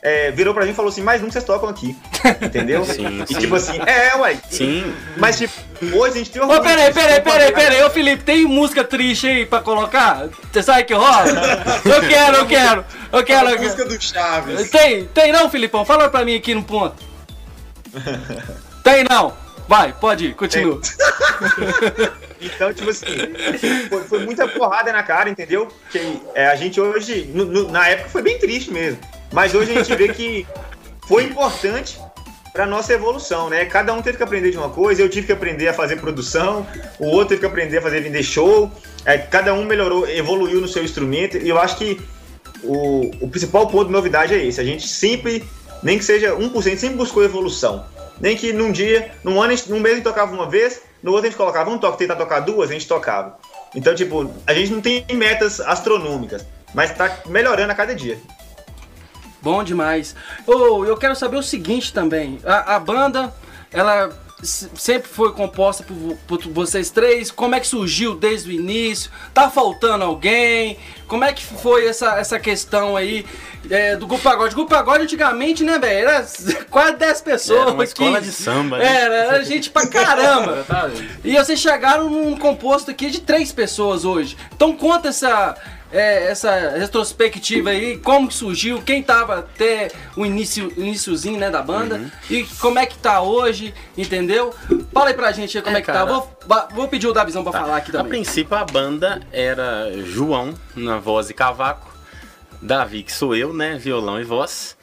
é, 0.03 0.33
virou 0.33 0.53
pra 0.53 0.65
mim 0.65 0.73
e 0.73 0.75
falou 0.75 0.91
assim, 0.91 1.01
mas 1.01 1.21
nunca 1.21 1.33
vocês 1.33 1.45
tocam 1.45 1.69
aqui. 1.69 1.97
Entendeu? 2.43 2.85
Sim, 2.93 3.23
e 3.23 3.27
sim. 3.35 3.39
tipo 3.39 3.55
assim, 3.55 3.79
é, 3.87 4.17
ué. 4.17 4.37
Sim. 4.51 4.93
Mas 5.17 5.39
tipo, 5.39 5.53
hoje 5.97 6.15
a 6.15 6.19
gente 6.19 6.31
tem 6.33 6.43
orgulho. 6.43 6.61
Ô, 6.61 6.63
peraí, 6.63 6.93
peraí, 6.93 7.21
peraí, 7.21 7.53
peraí. 7.53 7.83
Ô, 7.85 7.91
Felipe, 7.91 8.25
tem 8.25 8.45
música 8.45 8.83
triste 8.83 9.29
aí 9.29 9.47
pra 9.47 9.61
colocar? 9.61 10.29
Você 10.53 10.61
sabe 10.61 10.83
que 10.83 10.93
rola? 10.93 11.25
Eu 11.85 12.09
quero, 12.09 12.37
eu 12.39 12.47
quero. 12.47 12.85
Eu 13.13 13.25
quero. 13.25 13.49
A 13.49 13.57
música 13.57 13.85
do 13.85 14.03
Chaves. 14.03 14.71
Tem, 14.71 15.05
tem 15.07 15.31
não, 15.31 15.49
Filipão? 15.49 15.85
Fala 15.85 16.09
pra 16.09 16.25
mim 16.25 16.35
aqui 16.35 16.53
no 16.53 16.65
ponto. 16.65 16.97
Tem 18.83 19.05
não. 19.09 19.33
Vai, 19.69 19.93
pode 19.93 20.27
ir, 20.27 20.35
continua. 20.35 20.81
Então, 22.45 22.75
tipo 22.75 22.91
assim, 22.91 23.07
foi, 23.89 24.03
foi, 24.03 24.19
muita 24.25 24.49
porrada 24.49 24.93
na 24.93 25.05
cara, 25.05 25.31
entendeu? 25.31 25.69
Que 25.91 26.21
é, 26.35 26.49
a 26.49 26.57
gente 26.57 26.81
hoje, 26.81 27.31
no, 27.33 27.45
no, 27.45 27.71
na 27.71 27.87
época 27.87 28.09
foi 28.09 28.21
bem 28.21 28.37
triste 28.37 28.73
mesmo. 28.73 28.99
Mas 29.33 29.55
hoje 29.55 29.73
a 29.73 29.83
gente 29.83 29.95
vê 29.97 30.09
que 30.09 30.47
foi 31.09 31.25
importante 31.25 31.99
para 32.53 32.67
nossa 32.67 32.93
evolução, 32.93 33.49
né? 33.49 33.65
Cada 33.65 33.95
um 33.95 34.03
teve 34.03 34.19
que 34.19 34.23
aprender 34.23 34.51
de 34.51 34.59
uma 34.59 34.69
coisa, 34.69 35.01
eu 35.01 35.09
tive 35.09 35.27
que 35.27 35.33
aprender 35.33 35.69
a 35.69 35.75
fazer 35.75 35.97
produção, 35.97 36.67
o 36.99 37.07
outro 37.07 37.29
teve 37.29 37.41
que 37.41 37.47
aprender 37.47 37.79
a 37.79 37.83
fazer 37.83 38.01
vender 38.01 38.23
show, 38.23 38.71
é, 39.07 39.17
cada 39.17 39.55
um 39.55 39.65
melhorou, 39.65 40.07
evoluiu 40.07 40.61
no 40.61 40.69
seu 40.69 40.85
instrumento, 40.85 41.39
e 41.39 41.49
eu 41.49 41.59
acho 41.59 41.79
que 41.79 41.99
o, 42.63 43.11
o 43.21 43.29
principal 43.29 43.67
ponto 43.69 43.87
de 43.87 43.93
novidade 43.93 44.35
é 44.35 44.45
esse, 44.45 44.61
a 44.61 44.65
gente 44.65 44.87
sempre, 44.87 45.43
nem 45.83 45.99
que 45.99 46.05
seja 46.05 46.37
1%, 46.37 46.77
sempre 46.77 46.97
buscou 46.97 47.25
evolução. 47.25 47.87
Nem 48.21 48.37
que 48.37 48.53
num 48.53 48.71
dia, 48.71 49.11
num 49.25 49.43
ano, 49.43 49.55
num 49.69 49.81
mês 49.81 49.95
a 49.95 49.97
gente 49.97 50.05
tocava 50.05 50.33
uma 50.33 50.49
vez, 50.49 50.83
no 51.03 51.11
outro 51.11 51.27
a 51.27 51.31
gente 51.31 51.39
colocava 51.39 51.71
um 51.71 51.79
toque, 51.79 51.99
tentar 51.99 52.17
tocar 52.17 52.41
duas, 52.41 52.71
a 52.71 52.73
gente 52.73 52.87
tocava. 52.87 53.39
Então, 53.75 53.95
tipo, 53.95 54.31
a 54.47 54.53
gente 54.53 54.71
não 54.71 54.81
tem 54.83 55.05
metas 55.15 55.59
astronômicas, 55.59 56.47
mas 56.75 56.95
tá 56.95 57.21
melhorando 57.27 57.73
a 57.73 57.75
cada 57.75 57.95
dia. 57.95 58.19
Bom 59.43 59.65
demais. 59.65 60.15
Oh, 60.47 60.85
eu 60.85 60.97
quero 60.97 61.17
saber 61.17 61.37
o 61.37 61.43
seguinte 61.43 61.93
também. 61.93 62.39
A, 62.45 62.77
a 62.77 62.81
banda, 62.81 63.35
ela 63.73 64.11
sempre 64.43 65.09
foi 65.09 65.33
composta 65.33 65.85
por, 65.85 66.17
por, 66.27 66.53
vocês 66.53 66.91
três? 66.91 67.31
Como 67.31 67.55
é 67.55 67.61
que 67.61 67.67
surgiu 67.67 68.15
desde 68.15 68.51
o 68.51 68.53
início? 68.53 69.11
Tá 69.33 69.49
faltando 69.49 70.05
alguém? 70.05 70.79
Como 71.07 71.25
é 71.25 71.33
que 71.33 71.45
foi 71.45 71.87
essa, 71.87 72.19
essa 72.19 72.41
questão 72.41 72.97
aí 72.97 73.25
é, 73.71 73.95
do 73.97 74.07
Grupo 74.07 74.23
Pagode? 74.23 74.53
O 74.53 74.57
Grupo 74.57 74.71
Pagode 74.71 75.05
antigamente, 75.05 75.63
né, 75.63 75.79
velho? 75.79 76.09
Era 76.09 76.27
quase 76.71 76.97
10 76.97 77.21
pessoas. 77.21 77.61
Era 77.61 77.71
uma 77.71 77.85
escola 77.85 78.21
de 78.21 78.33
samba, 78.33 78.79
né? 78.79 79.03
Era, 79.03 79.15
era 79.15 79.45
gente 79.45 79.71
pra 79.71 79.87
caramba. 79.87 80.67
e 81.25 81.37
vocês 81.37 81.61
chegaram 81.61 82.11
num 82.11 82.37
composto 82.37 82.91
aqui 82.91 83.11
de 83.11 83.21
três 83.21 83.53
pessoas 83.53 84.05
hoje. 84.05 84.37
Então 84.55 84.73
conta 84.73 85.09
essa 85.09 85.57
é, 85.93 86.25
essa 86.31 86.71
retrospectiva 86.71 87.71
aí, 87.71 87.99
como 87.99 88.27
que 88.27 88.35
surgiu, 88.35 88.81
quem 88.83 89.03
tava 89.03 89.41
até 89.41 89.91
o 90.17 90.25
início, 90.25 90.73
iníciozinho, 90.77 91.39
né, 91.39 91.51
da 91.51 91.63
banda, 91.63 91.97
uhum. 91.97 92.11
e 92.31 92.45
como 92.59 92.79
é 92.79 92.87
que 92.87 92.97
tá 92.97 93.21
hoje, 93.21 93.75
entendeu? 93.97 94.55
Fala 94.93 95.09
aí 95.09 95.15
pra 95.15 95.31
gente 95.33 95.57
aí 95.57 95.63
como 95.63 95.77
é, 95.77 95.81
é 95.81 95.83
que 95.83 95.87
tá. 95.87 95.93
cara, 95.93 96.07
tá. 96.07 96.13
Vou, 96.13 96.69
vou 96.73 96.89
pedir 96.89 97.07
o 97.07 97.13
Davizão 97.13 97.43
pra 97.43 97.53
tá. 97.53 97.61
falar 97.61 97.77
aqui 97.77 97.93
também. 97.93 98.07
A 98.07 98.09
princípio 98.09 98.57
a 98.57 98.65
banda 98.65 99.21
era 99.31 99.93
João 100.03 100.55
na 100.75 100.99
voz 100.99 101.29
e 101.29 101.35
cavaco, 101.35 101.93
Davi, 102.61 103.03
que 103.03 103.13
sou 103.13 103.37
eu, 103.37 103.53
né, 103.53 103.77
violão 103.77 104.19
e 104.19 104.25
voz, 104.25 104.77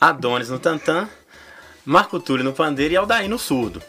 Adonis 0.00 0.48
no 0.48 0.60
tantã, 0.60 1.08
Marco 1.84 2.20
Túlio 2.20 2.44
no 2.44 2.52
pandeiro 2.52 2.94
e 2.94 2.96
Aldair 2.96 3.28
no 3.28 3.38
surdo. 3.38 3.82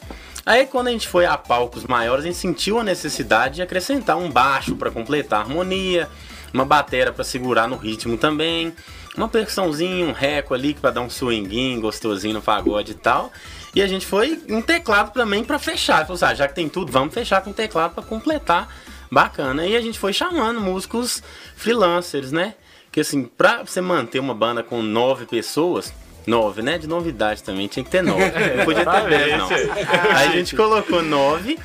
Aí 0.46 0.66
quando 0.66 0.88
a 0.88 0.92
gente 0.92 1.08
foi 1.08 1.26
a 1.26 1.38
palcos 1.38 1.86
maiores, 1.86 2.26
a 2.26 2.28
gente 2.28 2.38
sentiu 2.38 2.80
a 2.80 2.84
necessidade 2.84 3.56
de 3.56 3.62
acrescentar 3.62 4.18
um 4.18 4.30
baixo 4.30 4.76
para 4.76 4.92
completar 4.92 5.40
a 5.40 5.44
harmonia, 5.44 6.10
uma 6.54 6.64
batera 6.66 7.12
para 7.12 7.24
segurar 7.24 7.68
no 7.68 7.76
ritmo 7.76 8.18
também, 8.18 8.74
uma 9.18 9.28
percussãozinha, 9.28 10.06
um 10.06 10.12
reco 10.12 10.54
ali 10.54 10.74
para 10.74 10.92
dar 10.92 11.02
um 11.02 11.10
swinguinho 11.10 11.82
gostosinho 11.82 12.36
no 12.36 12.42
pagode 12.42 12.92
e 12.92 12.96
tal. 12.96 13.32
E 13.76 13.82
a 13.82 13.88
gente 13.88 14.06
foi 14.06 14.42
um 14.50 14.62
teclado 14.62 15.12
também 15.12 15.44
para 15.44 15.58
fechar. 15.58 16.06
Falou 16.06 16.16
assim, 16.16 16.26
ah, 16.26 16.34
já 16.36 16.48
que 16.48 16.56
tem 16.56 16.70
tudo, 16.70 16.92
vamos 16.92 17.14
fechar 17.14 17.42
com 17.42 17.52
teclado 17.52 17.96
para 17.96 18.04
completar. 18.04 18.70
Bacana. 19.12 19.66
E 19.68 19.76
a 19.76 19.82
gente 19.82 20.00
foi 20.00 20.12
chamando 20.12 20.60
músicos 20.60 21.22
freelancers, 21.56 22.32
né? 22.32 22.56
Que 22.92 23.02
assim, 23.02 23.26
pra 23.26 23.64
você 23.64 23.80
manter 23.80 24.20
uma 24.20 24.34
banda 24.34 24.64
com 24.64 24.82
nove 24.82 25.28
pessoas, 25.28 25.94
nove, 26.26 26.64
né? 26.64 26.80
De 26.80 26.88
novidade 26.88 27.44
também, 27.44 27.68
tinha 27.68 27.84
que 27.84 27.92
ter 27.92 28.02
nove. 28.02 28.24
Não 28.58 28.66
podia 28.66 28.86
ter 28.86 29.10
dez, 29.10 29.38
não. 29.38 29.50
Aí 30.16 30.30
a 30.30 30.32
gente 30.32 30.56
colocou 30.56 31.04
nove 31.04 31.60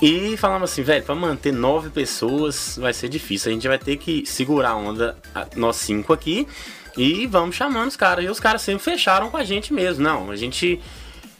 e 0.00 0.36
falamos 0.36 0.70
assim, 0.70 0.82
velho, 0.82 1.04
pra 1.04 1.14
manter 1.14 1.52
nove 1.52 1.90
pessoas 1.90 2.78
vai 2.80 2.92
ser 2.92 3.08
difícil. 3.08 3.50
A 3.50 3.54
gente 3.54 3.68
vai 3.68 3.78
ter 3.78 3.96
que 3.96 4.24
segurar 4.24 4.70
a 4.70 4.76
onda, 4.76 5.16
nós 5.56 5.76
cinco 5.76 6.12
aqui, 6.12 6.48
e 6.96 7.26
vamos 7.26 7.54
chamando 7.54 7.88
os 7.88 7.96
caras. 7.96 8.24
E 8.24 8.28
os 8.28 8.40
caras 8.40 8.62
sempre 8.62 8.82
fecharam 8.82 9.30
com 9.30 9.36
a 9.36 9.44
gente 9.44 9.72
mesmo. 9.74 10.02
Não, 10.02 10.30
a 10.30 10.36
gente 10.36 10.80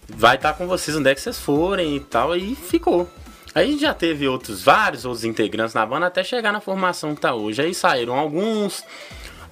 vai 0.08 0.36
estar 0.36 0.52
tá 0.52 0.58
com 0.58 0.66
vocês 0.66 0.96
onde 0.96 1.08
é 1.08 1.14
que 1.14 1.20
vocês 1.20 1.38
forem 1.38 1.96
e 1.96 2.00
tal. 2.00 2.36
E 2.36 2.54
ficou. 2.54 3.08
Aí 3.54 3.66
a 3.66 3.70
gente 3.70 3.80
já 3.80 3.94
teve 3.94 4.28
outros, 4.28 4.62
vários 4.62 5.04
outros 5.04 5.24
integrantes 5.24 5.74
na 5.74 5.84
banda 5.84 6.06
até 6.06 6.22
chegar 6.22 6.52
na 6.52 6.60
formação 6.60 7.14
que 7.14 7.20
tá 7.20 7.34
hoje. 7.34 7.62
Aí 7.62 7.74
saíram 7.74 8.14
alguns, 8.14 8.84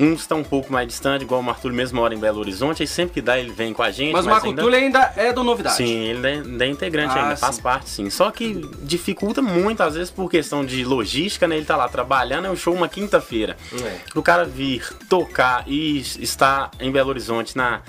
Uns 0.00 0.20
estão 0.20 0.38
um 0.38 0.44
pouco 0.44 0.72
mais 0.72 0.87
distante, 0.87 1.22
igual 1.22 1.40
o 1.40 1.42
Martulho 1.42 1.74
mesmo 1.74 2.00
mora 2.00 2.14
em 2.14 2.18
Belo 2.18 2.38
Horizonte, 2.38 2.82
aí 2.82 2.87
sempre 2.87 3.14
que 3.14 3.20
dá 3.20 3.38
ele 3.38 3.50
vem 3.50 3.72
com 3.72 3.82
a 3.82 3.90
gente. 3.90 4.12
Mas, 4.12 4.24
mas 4.24 4.42
o 4.44 4.46
Marco 4.46 4.61
ainda... 4.61 4.76
ainda 4.76 5.12
é 5.16 5.32
do 5.32 5.42
Novidade. 5.42 5.76
Sim, 5.76 6.04
ele 6.04 6.26
ainda 6.26 6.64
é 6.64 6.68
integrante 6.68 7.18
ah, 7.18 7.22
ainda, 7.22 7.37
sim. 7.37 7.40
faz 7.40 7.58
parte 7.58 7.90
sim. 7.90 8.08
Só 8.08 8.30
que 8.30 8.54
dificulta 8.82 9.42
muito, 9.42 9.82
às 9.82 9.94
vezes, 9.94 10.11
por 10.11 10.30
questão 10.30 10.64
de 10.64 10.84
logística, 10.84 11.48
né? 11.48 11.56
Ele 11.56 11.66
tá 11.66 11.76
lá 11.76 11.88
trabalhando, 11.88 12.46
é 12.46 12.50
um 12.50 12.56
show 12.56 12.72
uma 12.72 12.88
quinta-feira. 12.88 13.56
É. 13.72 13.98
O 14.14 14.22
cara 14.22 14.44
vir, 14.44 14.88
tocar 15.08 15.64
e 15.66 15.98
estar 15.98 16.70
em 16.78 16.92
Belo 16.92 17.11
Horizonte 17.11 17.56
na 17.56 17.82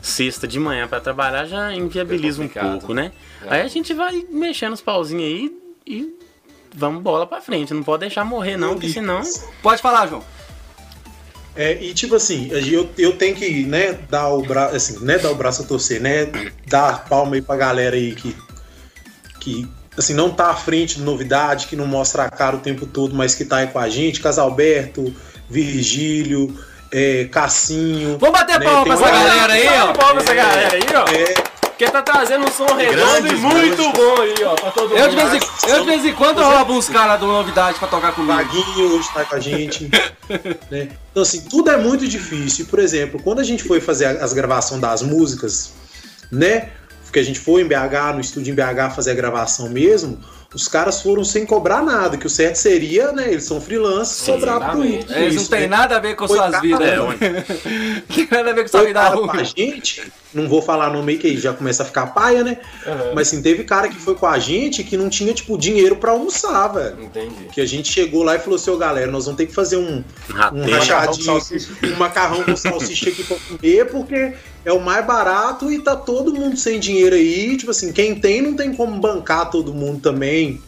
sexta 0.00 0.48
de 0.48 0.58
manhã 0.58 0.88
para 0.88 1.00
trabalhar 1.00 1.46
já 1.46 1.72
inviabiliza 1.72 2.42
é 2.42 2.44
um 2.44 2.48
pouco, 2.48 2.92
né? 2.92 3.12
É. 3.44 3.54
Aí 3.54 3.60
a 3.60 3.68
gente 3.68 3.94
vai 3.94 4.26
mexendo 4.30 4.72
os 4.72 4.80
pauzinhos 4.80 5.24
aí 5.24 5.56
e 5.86 6.12
vamos 6.74 7.02
bola 7.02 7.24
para 7.24 7.40
frente. 7.40 7.72
Não 7.72 7.84
pode 7.84 8.00
deixar 8.00 8.24
morrer 8.24 8.56
não, 8.56 8.70
porque 8.70 8.88
senão... 8.88 9.22
Pode 9.62 9.80
falar, 9.80 10.08
João. 10.08 10.24
É, 11.54 11.72
e 11.82 11.92
tipo 11.92 12.14
assim, 12.14 12.48
eu, 12.50 12.88
eu 12.96 13.12
tenho 13.12 13.34
que, 13.34 13.64
né, 13.64 13.98
dar 14.08 14.28
o 14.28 14.42
braço, 14.42 14.74
assim, 14.74 15.04
né, 15.04 15.18
dar 15.18 15.30
o 15.30 15.34
braço 15.34 15.62
a 15.62 15.66
torcer, 15.66 16.00
né, 16.00 16.26
dar 16.66 17.04
palma 17.04 17.34
aí 17.34 17.42
pra 17.42 17.56
galera 17.56 17.94
aí 17.94 18.14
que, 18.14 18.34
que 19.38 19.68
assim, 19.96 20.14
não 20.14 20.30
tá 20.30 20.50
à 20.50 20.54
frente 20.54 20.96
de 20.96 21.02
novidade, 21.02 21.66
que 21.66 21.76
não 21.76 21.86
mostra 21.86 22.24
a 22.24 22.30
cara 22.30 22.56
o 22.56 22.60
tempo 22.60 22.86
todo, 22.86 23.14
mas 23.14 23.34
que 23.34 23.44
tá 23.44 23.58
aí 23.58 23.66
com 23.66 23.78
a 23.78 23.88
gente, 23.88 24.20
Casalberto, 24.20 25.14
Virgílio, 25.48 26.58
é, 26.90 27.24
Cassinho. 27.30 28.18
Vamos 28.18 28.38
bater 28.38 28.58
né, 28.58 28.64
palma 28.64 28.84
pra 28.84 28.94
essa 28.94 29.10
galera 29.10 29.52
aí, 29.52 29.68
ó. 29.68 29.92
Palma 29.92 30.14
pra 30.14 30.22
essa 30.22 30.34
galera 30.34 30.74
aí, 30.74 30.82
ó. 30.94 31.10
É, 31.10 31.51
porque 31.72 31.90
tá 31.90 32.02
trazendo 32.02 32.44
um 32.44 32.50
som 32.50 32.66
redondo 32.74 33.26
e 33.26 33.36
muito 33.36 33.92
bom 33.92 34.20
aí, 34.20 34.34
ó, 34.44 34.54
pra 34.54 34.70
todo 34.70 34.94
eu 34.94 34.98
mundo. 34.98 35.10
De 35.10 35.16
vez 35.16 35.34
em, 35.34 35.70
eu 35.70 35.80
de 35.80 35.86
vez 35.86 36.04
em 36.04 36.12
quando 36.12 36.42
roubo 36.42 36.74
uns 36.74 36.88
caras 36.88 37.18
do 37.18 37.26
novidade 37.26 37.78
pra 37.78 37.88
tocar 37.88 38.12
comigo. 38.12 38.32
Vaguinho 38.32 38.94
hoje 38.94 39.08
tá 39.12 39.24
com 39.24 39.34
a 39.34 39.40
gente. 39.40 39.90
né? 40.70 40.88
Então, 41.10 41.22
assim, 41.22 41.40
tudo 41.42 41.70
é 41.70 41.76
muito 41.76 42.06
difícil. 42.06 42.66
Por 42.66 42.78
exemplo, 42.78 43.20
quando 43.22 43.40
a 43.40 43.44
gente 43.44 43.64
foi 43.64 43.80
fazer 43.80 44.06
as 44.06 44.32
gravações 44.32 44.80
das 44.80 45.02
músicas, 45.02 45.72
né? 46.30 46.70
Porque 47.04 47.18
a 47.18 47.24
gente 47.24 47.40
foi 47.40 47.62
em 47.62 47.66
BH, 47.66 48.14
no 48.14 48.20
estúdio 48.20 48.52
em 48.52 48.54
BH 48.54 48.94
fazer 48.94 49.10
a 49.10 49.14
gravação 49.14 49.68
mesmo 49.68 50.18
os 50.54 50.68
caras 50.68 51.00
foram 51.00 51.24
sem 51.24 51.46
cobrar 51.46 51.82
nada, 51.82 52.16
que 52.16 52.26
o 52.26 52.30
certo 52.30 52.56
seria, 52.56 53.12
né? 53.12 53.28
Eles 53.30 53.44
são 53.44 53.60
freelancers, 53.60 54.22
cobrar 54.26 54.72
por 54.72 54.84
isso. 54.84 55.12
Eles 55.12 55.36
não 55.36 55.46
tem 55.46 55.66
nada 55.66 55.96
a 55.96 55.98
ver 55.98 56.14
com 56.14 56.28
Foi 56.28 56.36
suas 56.36 56.60
vidas. 56.60 56.88
É, 56.88 56.96
não 56.96 57.12
tem 58.14 58.28
nada 58.30 58.50
a 58.50 58.52
ver 58.52 58.62
com 58.62 58.68
sua 58.68 58.84
vida 58.84 59.08
ruim. 59.08 59.30
A 59.32 59.42
gente, 59.42 60.12
não 60.34 60.48
vou 60.48 60.60
falar 60.60 60.90
no 60.90 61.02
meio 61.02 61.18
que 61.18 61.36
já 61.38 61.52
começa 61.52 61.82
a 61.82 61.86
ficar 61.86 62.08
paia, 62.08 62.44
né? 62.44 62.58
Uhum. 62.86 63.14
Mas 63.14 63.28
assim, 63.28 63.42
teve 63.42 63.64
cara 63.64 63.88
que 63.88 63.96
foi 63.96 64.14
com 64.14 64.26
a 64.26 64.38
gente 64.38 64.84
que 64.84 64.96
não 64.96 65.08
tinha, 65.08 65.32
tipo, 65.32 65.56
dinheiro 65.56 65.96
para 65.96 66.12
almoçar, 66.12 66.68
velho. 66.68 67.04
Entendi. 67.04 67.48
Que 67.52 67.60
a 67.60 67.66
gente 67.66 67.90
chegou 67.90 68.22
lá 68.22 68.36
e 68.36 68.38
falou 68.38 68.56
assim, 68.56 68.70
ô 68.70 68.76
galera, 68.76 69.10
nós 69.10 69.24
vamos 69.24 69.38
ter 69.38 69.46
que 69.46 69.54
fazer 69.54 69.76
um, 69.76 70.04
um 70.52 70.70
rachadinho, 70.70 71.38
um 71.94 71.96
macarrão 71.98 72.44
com 72.44 72.56
salsicha 72.56 73.08
aqui 73.08 73.24
pra 73.24 73.36
comer, 73.48 73.86
porque 73.86 74.34
é 74.64 74.72
o 74.72 74.80
mais 74.80 75.04
barato 75.04 75.70
e 75.70 75.80
tá 75.80 75.96
todo 75.96 76.34
mundo 76.34 76.56
sem 76.56 76.78
dinheiro 76.78 77.14
aí. 77.14 77.56
Tipo 77.56 77.70
assim, 77.70 77.92
quem 77.92 78.14
tem 78.14 78.40
não 78.40 78.54
tem 78.54 78.74
como 78.74 79.00
bancar 79.00 79.50
todo 79.50 79.74
mundo 79.74 80.00
também, 80.00 80.60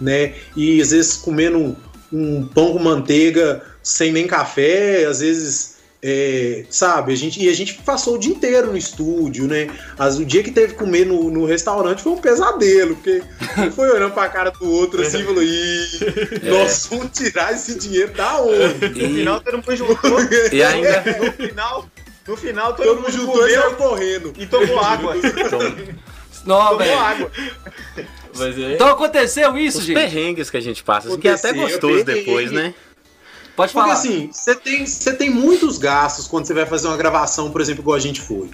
né? 0.00 0.34
E 0.56 0.80
às 0.80 0.90
vezes 0.90 1.16
comendo 1.16 1.76
um 2.12 2.46
pão 2.46 2.72
com 2.72 2.78
manteiga 2.78 3.62
sem 3.82 4.12
nem 4.12 4.26
café, 4.26 5.04
às 5.04 5.20
vezes. 5.20 5.76
É, 6.08 6.64
sabe, 6.70 7.12
a 7.12 7.16
gente, 7.16 7.42
e 7.42 7.48
a 7.48 7.54
gente 7.54 7.74
passou 7.78 8.14
o 8.14 8.18
dia 8.18 8.30
inteiro 8.30 8.70
no 8.70 8.76
estúdio, 8.76 9.48
né? 9.48 9.66
As, 9.98 10.18
o 10.18 10.24
dia 10.24 10.42
que 10.42 10.52
teve 10.52 10.74
que 10.74 10.78
comer 10.78 11.04
no, 11.04 11.30
no 11.30 11.46
restaurante 11.46 12.02
foi 12.02 12.12
um 12.12 12.18
pesadelo, 12.18 12.94
porque 12.94 13.22
um 13.58 13.72
foi 13.72 13.90
olhando 13.90 14.12
pra 14.12 14.28
cara 14.28 14.50
do 14.50 14.70
outro 14.70 15.02
assim 15.02 15.20
e 15.20 15.24
falou: 15.24 15.42
Ih, 15.42 15.88
é. 16.44 16.50
nós 16.50 16.86
vamos 16.88 17.10
tirar 17.12 17.54
esse 17.54 17.76
dinheiro 17.76 18.12
da 18.12 18.40
onde? 18.40 19.00
E... 19.00 19.08
No 19.08 19.14
final 19.16 19.40
todo 19.40 19.56
mundo 19.56 19.76
juntou. 19.76 20.18
E 20.52 20.62
ainda. 20.62 21.02
No 21.18 21.32
final, 21.32 21.88
no 22.26 22.36
final, 22.36 22.74
todo, 22.74 22.86
todo 22.86 23.00
mundo 23.00 23.12
juntou 23.12 23.48
e 23.48 23.74
correndo. 23.74 24.32
E 24.36 24.46
tomou 24.46 24.80
água. 24.80 25.14
Não, 26.44 26.60
tomou 26.60 26.78
véio. 26.78 26.98
água. 26.98 27.30
É... 27.96 28.74
Então 28.74 28.88
aconteceu 28.88 29.56
isso, 29.56 29.78
Os 29.78 29.84
gente. 29.84 29.96
perrengues 29.96 30.50
que 30.50 30.56
a 30.56 30.60
gente 30.60 30.84
passa, 30.84 31.08
assim, 31.08 31.18
que 31.18 31.28
é 31.28 31.32
até 31.32 31.52
gostoso 31.52 32.04
depois, 32.04 32.52
né? 32.52 32.74
Pode 33.56 33.72
falar. 33.72 33.94
Porque 33.94 34.08
assim, 34.08 34.30
você 34.30 34.54
tem, 34.54 34.86
você 34.86 35.14
tem 35.14 35.30
muitos 35.30 35.78
gastos 35.78 36.26
quando 36.28 36.46
você 36.46 36.52
vai 36.52 36.66
fazer 36.66 36.88
uma 36.88 36.96
gravação, 36.96 37.50
por 37.50 37.60
exemplo, 37.60 37.82
igual 37.82 37.96
a 37.96 38.00
gente 38.00 38.20
foi. 38.20 38.50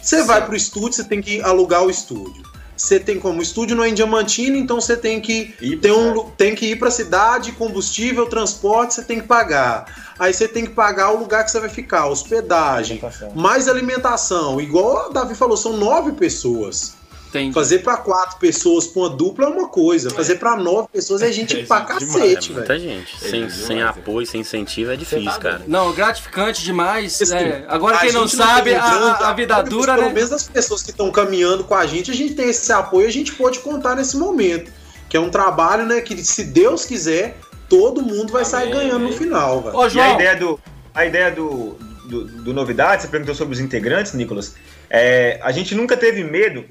Você 0.00 0.22
vai 0.22 0.44
pro 0.44 0.56
estúdio, 0.56 0.94
você 0.94 1.04
tem 1.04 1.20
que 1.20 1.42
alugar 1.42 1.84
o 1.84 1.90
estúdio. 1.90 2.42
Você 2.88 2.98
tem 2.98 3.20
como 3.20 3.40
o 3.40 3.42
estúdio 3.42 3.76
não 3.76 3.84
é 3.84 3.90
em 3.90 3.94
Diamantina, 3.94 4.56
então 4.56 4.80
você 4.80 4.96
tem 4.96 5.20
que 5.20 5.54
ter 5.82 5.92
um, 5.92 6.30
tem 6.30 6.54
que 6.54 6.64
ir 6.64 6.78
para 6.78 6.88
a 6.88 6.90
cidade, 6.90 7.52
combustível, 7.52 8.24
transporte, 8.24 8.94
você 8.94 9.02
tem 9.02 9.20
que 9.20 9.26
pagar. 9.26 10.14
Aí 10.18 10.32
você 10.32 10.48
tem 10.48 10.64
que 10.64 10.72
pagar 10.72 11.10
o 11.10 11.18
lugar 11.18 11.44
que 11.44 11.50
você 11.50 11.60
vai 11.60 11.68
ficar, 11.68 12.06
hospedagem, 12.06 12.96
alimentação. 12.96 13.32
mais 13.34 13.68
alimentação. 13.68 14.58
Igual 14.58 15.10
o 15.10 15.12
Davi 15.12 15.34
falou, 15.34 15.56
são 15.56 15.76
nove 15.76 16.12
pessoas. 16.12 16.97
Entendi. 17.28 17.52
Fazer 17.52 17.80
para 17.80 17.98
quatro 17.98 18.38
pessoas 18.38 18.86
com 18.86 19.00
uma 19.00 19.10
dupla 19.10 19.44
é 19.44 19.48
uma 19.48 19.68
coisa. 19.68 20.10
Fazer 20.10 20.36
para 20.36 20.56
nove 20.56 20.88
pessoas 20.90 21.20
é 21.20 21.30
gente 21.30 21.60
é 21.60 21.64
pra 21.64 21.82
cacete, 21.82 22.48
velho. 22.48 22.54
Muita 22.54 22.78
gente. 22.78 23.16
É 23.22 23.28
sem, 23.28 23.50
sem 23.50 23.82
apoio, 23.82 24.26
sem 24.26 24.40
incentivo 24.40 24.90
é 24.90 24.96
difícil, 24.96 25.30
tá 25.32 25.38
cara. 25.38 25.62
Não, 25.66 25.92
gratificante 25.92 26.64
demais. 26.64 27.20
É. 27.30 27.66
Agora, 27.68 27.98
quem 27.98 28.12
não 28.12 28.26
sabe, 28.26 28.72
não 28.72 28.80
a, 28.80 29.28
a, 29.28 29.32
vida 29.34 29.60
dura, 29.62 29.92
né? 29.92 30.02
Pelo 30.02 30.14
menos 30.14 30.32
as 30.32 30.48
pessoas 30.48 30.82
que 30.82 30.90
estão 30.90 31.10
caminhando 31.10 31.64
com 31.64 31.74
a 31.74 31.86
gente, 31.86 32.10
a 32.10 32.14
gente 32.14 32.34
tem 32.34 32.48
esse 32.48 32.72
apoio, 32.72 33.06
a 33.06 33.12
gente 33.12 33.34
pode 33.34 33.58
contar 33.58 33.94
nesse 33.94 34.16
momento. 34.16 34.72
Que 35.08 35.16
é 35.16 35.20
um 35.20 35.30
trabalho, 35.30 35.84
né? 35.84 36.00
Que 36.00 36.16
se 36.24 36.44
Deus 36.44 36.86
quiser, 36.86 37.36
todo 37.68 38.00
mundo 38.00 38.32
vai 38.32 38.42
amém, 38.42 38.50
sair 38.50 38.70
ganhando 38.70 39.04
no 39.04 39.12
final, 39.12 39.62
velho. 39.62 39.96
E 39.96 40.00
a 40.00 40.14
ideia 40.14 40.36
do. 40.36 40.60
A 40.94 41.06
ideia 41.06 41.30
do, 41.30 41.76
do, 42.06 42.24
do 42.24 42.54
novidade, 42.54 43.02
você 43.02 43.08
perguntou 43.08 43.34
sobre 43.34 43.54
os 43.54 43.60
integrantes, 43.60 44.14
Nicolas. 44.14 44.54
É, 44.90 45.38
a 45.42 45.52
gente 45.52 45.74
nunca 45.74 45.96
teve 45.96 46.24
medo 46.24 46.64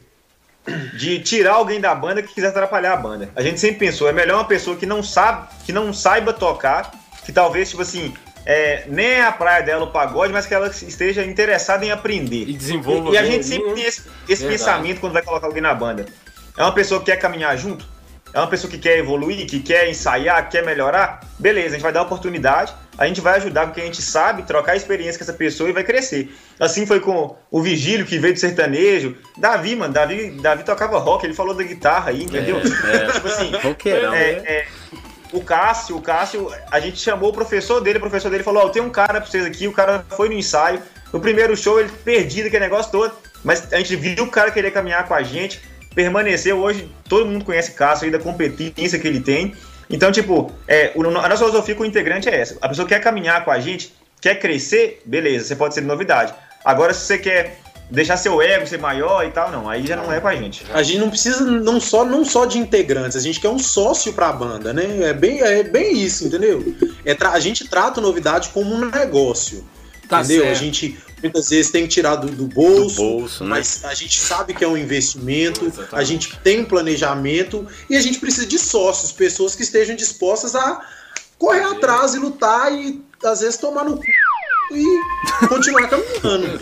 de 0.94 1.20
tirar 1.20 1.54
alguém 1.54 1.80
da 1.80 1.94
banda 1.96 2.22
que 2.22 2.34
quiser 2.34 2.48
atrapalhar 2.48 2.94
a 2.94 2.98
banda. 2.98 3.30
A 3.36 3.42
gente 3.42 3.60
sempre 3.60 3.80
pensou, 3.80 4.08
é 4.10 4.12
melhor 4.12 4.36
uma 4.36 4.46
pessoa 4.46 4.76
que 4.76 4.86
não 4.86 5.02
sabe, 5.02 5.48
que 5.66 5.72
não 5.72 5.94
saiba 5.94 6.34
tocar, 6.34 6.92
que 7.26 7.32
talvez, 7.32 7.70
tipo 7.70 7.82
assim, 7.82 8.14
é, 8.46 8.86
nem 8.88 9.06
é 9.06 9.26
a 9.26 9.32
praia 9.32 9.64
dela 9.64 9.86
o 9.86 9.92
pagode, 9.92 10.32
mas 10.32 10.46
que 10.46 10.54
ela 10.54 10.68
esteja 10.68 11.26
interessada 11.26 11.86
em 11.86 11.92
aprender. 11.92 12.48
E 12.48 12.54
desenvolva. 12.54 13.10
E, 13.10 13.14
e 13.14 13.18
a 13.18 13.24
gente 13.26 13.46
sempre 13.46 13.74
tem 13.74 13.84
esse, 13.84 14.04
esse 14.28 14.46
pensamento 14.46 15.00
quando 15.00 15.14
vai 15.14 15.22
colocar 15.22 15.48
alguém 15.48 15.62
na 15.62 15.74
banda. 15.74 16.06
É 16.58 16.64
uma 16.64 16.74
pessoa 16.74 17.00
que 17.00 17.08
quer 17.08 17.18
caminhar 17.18 17.58
junto? 17.58 17.86
É 18.34 18.40
uma 18.40 18.48
pessoa 18.48 18.70
que 18.70 18.78
quer 18.78 18.98
evoluir, 18.98 19.48
que 19.48 19.60
quer 19.60 19.90
ensaiar, 19.90 20.44
que 20.46 20.58
quer 20.58 20.66
melhorar? 20.66 21.22
Beleza, 21.40 21.70
a 21.70 21.72
gente 21.72 21.82
vai 21.82 21.92
dar 21.92 22.02
oportunidade, 22.02 22.74
a 22.98 23.08
gente 23.08 23.22
vai 23.22 23.38
ajudar 23.38 23.66
com 23.66 23.72
o 23.72 23.74
que 23.74 23.82
a 23.82 23.86
gente 23.86 24.02
sabe, 24.02 24.44
trocar 24.44 24.76
experiência 24.76 25.18
com 25.18 25.24
essa 25.24 25.34
pessoa 25.34 25.70
e 25.70 25.74
vai 25.74 25.84
crescer. 25.84 26.36
Assim 26.60 26.86
foi 26.86 27.00
com 27.00 27.36
o 27.50 27.62
Vigílio, 27.62 28.06
que 28.06 28.18
veio 28.18 28.34
do 28.34 28.40
sertanejo. 28.40 29.16
Davi, 29.38 29.76
mano, 29.76 29.94
Davi, 29.94 30.32
Davi 30.42 30.64
tocava 30.64 30.98
rock, 31.00 31.26
ele 31.26 31.34
falou 31.34 31.54
da 31.54 31.64
guitarra 31.64 32.10
aí, 32.10 32.24
entendeu? 32.24 32.58
É, 32.58 32.96
é. 32.96 33.12
tipo 33.12 33.28
assim, 33.28 33.52
Roqueirão, 33.52 34.14
é, 34.14 34.32
é, 34.32 34.68
o 35.32 35.42
Cássio, 35.42 35.98
o 35.98 36.02
Cássio, 36.02 36.52
a 36.72 36.80
gente 36.80 37.00
chamou 37.00 37.30
o 37.30 37.34
professor 37.34 37.82
dele, 37.82 37.98
o 37.98 38.02
professor 38.02 38.30
dele 38.30 38.44
falou, 38.44 38.64
ó, 38.64 38.66
oh, 38.68 38.70
tem 38.70 38.82
um 38.82 38.90
cara 38.90 39.22
pra 39.22 39.30
vocês 39.30 39.46
aqui, 39.46 39.68
o 39.68 39.74
cara 39.74 40.06
foi 40.10 40.30
no 40.30 40.36
ensaio, 40.36 40.82
no 41.12 41.20
primeiro 41.20 41.56
show 41.56 41.80
ele 41.80 41.90
perdido 41.90 42.48
aquele 42.48 42.64
negócio 42.64 42.92
todo, 42.92 43.14
mas 43.44 43.72
a 43.72 43.78
gente 43.78 43.96
viu 43.96 44.24
o 44.24 44.32
cara 44.32 44.52
querer 44.52 44.72
caminhar 44.72 45.08
com 45.08 45.14
a 45.14 45.22
gente, 45.22 45.62
permaneceu 45.98 46.60
hoje, 46.60 46.88
todo 47.10 47.26
mundo 47.26 47.44
conhece 47.44 47.72
Cássio 47.72 48.06
aí 48.06 48.12
da 48.12 48.20
competência 48.20 49.00
que 49.00 49.08
ele 49.08 49.20
tem. 49.20 49.56
Então, 49.90 50.12
tipo, 50.12 50.52
é, 50.68 50.92
a 50.96 51.28
nossa 51.28 51.38
filosofia 51.38 51.74
com 51.74 51.82
o 51.82 51.86
integrante 51.88 52.30
é 52.30 52.40
essa. 52.40 52.56
A 52.62 52.70
pessoa 52.70 52.88
quer 52.88 53.02
caminhar 53.02 53.44
com 53.44 53.50
a 53.50 53.60
gente, 53.60 53.96
quer 54.22 54.36
crescer, 54.36 55.02
beleza, 55.04 55.48
você 55.48 55.56
pode 55.56 55.74
ser 55.74 55.82
novidade. 55.82 56.36
Agora, 56.64 56.94
se 56.94 57.00
você 57.00 57.18
quer 57.18 57.60
deixar 57.90 58.16
seu 58.16 58.40
ego 58.40 58.68
ser 58.68 58.78
maior 58.78 59.26
e 59.26 59.32
tal, 59.32 59.50
não, 59.50 59.68
aí 59.68 59.88
já 59.88 59.96
não 59.96 60.14
é 60.14 60.20
com 60.20 60.28
a 60.28 60.36
gente. 60.36 60.64
A 60.72 60.84
gente 60.84 61.00
não 61.00 61.10
precisa 61.10 61.44
não 61.44 61.80
só, 61.82 62.06
não 62.06 62.24
só 62.24 62.46
de 62.46 62.60
integrantes, 62.60 63.18
a 63.18 63.22
gente 63.22 63.40
quer 63.40 63.50
um 63.50 63.58
sócio 63.58 64.14
pra 64.14 64.32
banda, 64.32 64.72
né? 64.72 65.02
É 65.02 65.14
bem, 65.14 65.42
é 65.42 65.64
bem 65.64 65.98
isso, 65.98 66.28
entendeu? 66.28 66.76
É 67.04 67.18
a 67.26 67.40
gente 67.40 67.68
trata 67.68 68.00
novidade 68.00 68.50
como 68.50 68.72
um 68.72 68.86
negócio. 68.86 69.66
Tá 70.08 70.20
entendeu? 70.20 70.44
Certo. 70.44 70.52
A 70.52 70.60
gente 70.60 70.98
muitas 71.22 71.50
vezes 71.50 71.72
tem 71.72 71.84
que 71.84 71.90
tirar 71.90 72.16
do, 72.16 72.28
do 72.28 72.48
bolso, 72.48 72.96
do 72.96 73.02
bolso 73.02 73.44
né? 73.44 73.50
mas 73.52 73.84
a 73.84 73.94
gente 73.94 74.20
sabe 74.20 74.54
que 74.54 74.64
é 74.64 74.68
um 74.68 74.78
investimento, 74.78 75.66
Exatamente. 75.66 75.96
a 75.96 76.04
gente 76.04 76.40
tem 76.40 76.62
um 76.62 76.66
planejamento 76.66 77.68
e 77.90 77.96
a 77.96 78.02
gente 78.02 78.20
precisa 78.20 78.46
de 78.46 78.60
sócios, 78.60 79.12
pessoas 79.12 79.56
que 79.56 79.64
estejam 79.64 79.96
dispostas 79.96 80.56
a 80.56 80.82
correr 81.38 81.64
atrás 81.64 82.14
e 82.14 82.20
lutar 82.20 82.72
e 82.74 83.04
às 83.24 83.42
vezes 83.42 83.58
tomar 83.58 83.84
no 83.84 83.98
cu 83.98 84.04
e 84.72 85.48
continuar 85.48 85.88
caminhando. 85.88 86.60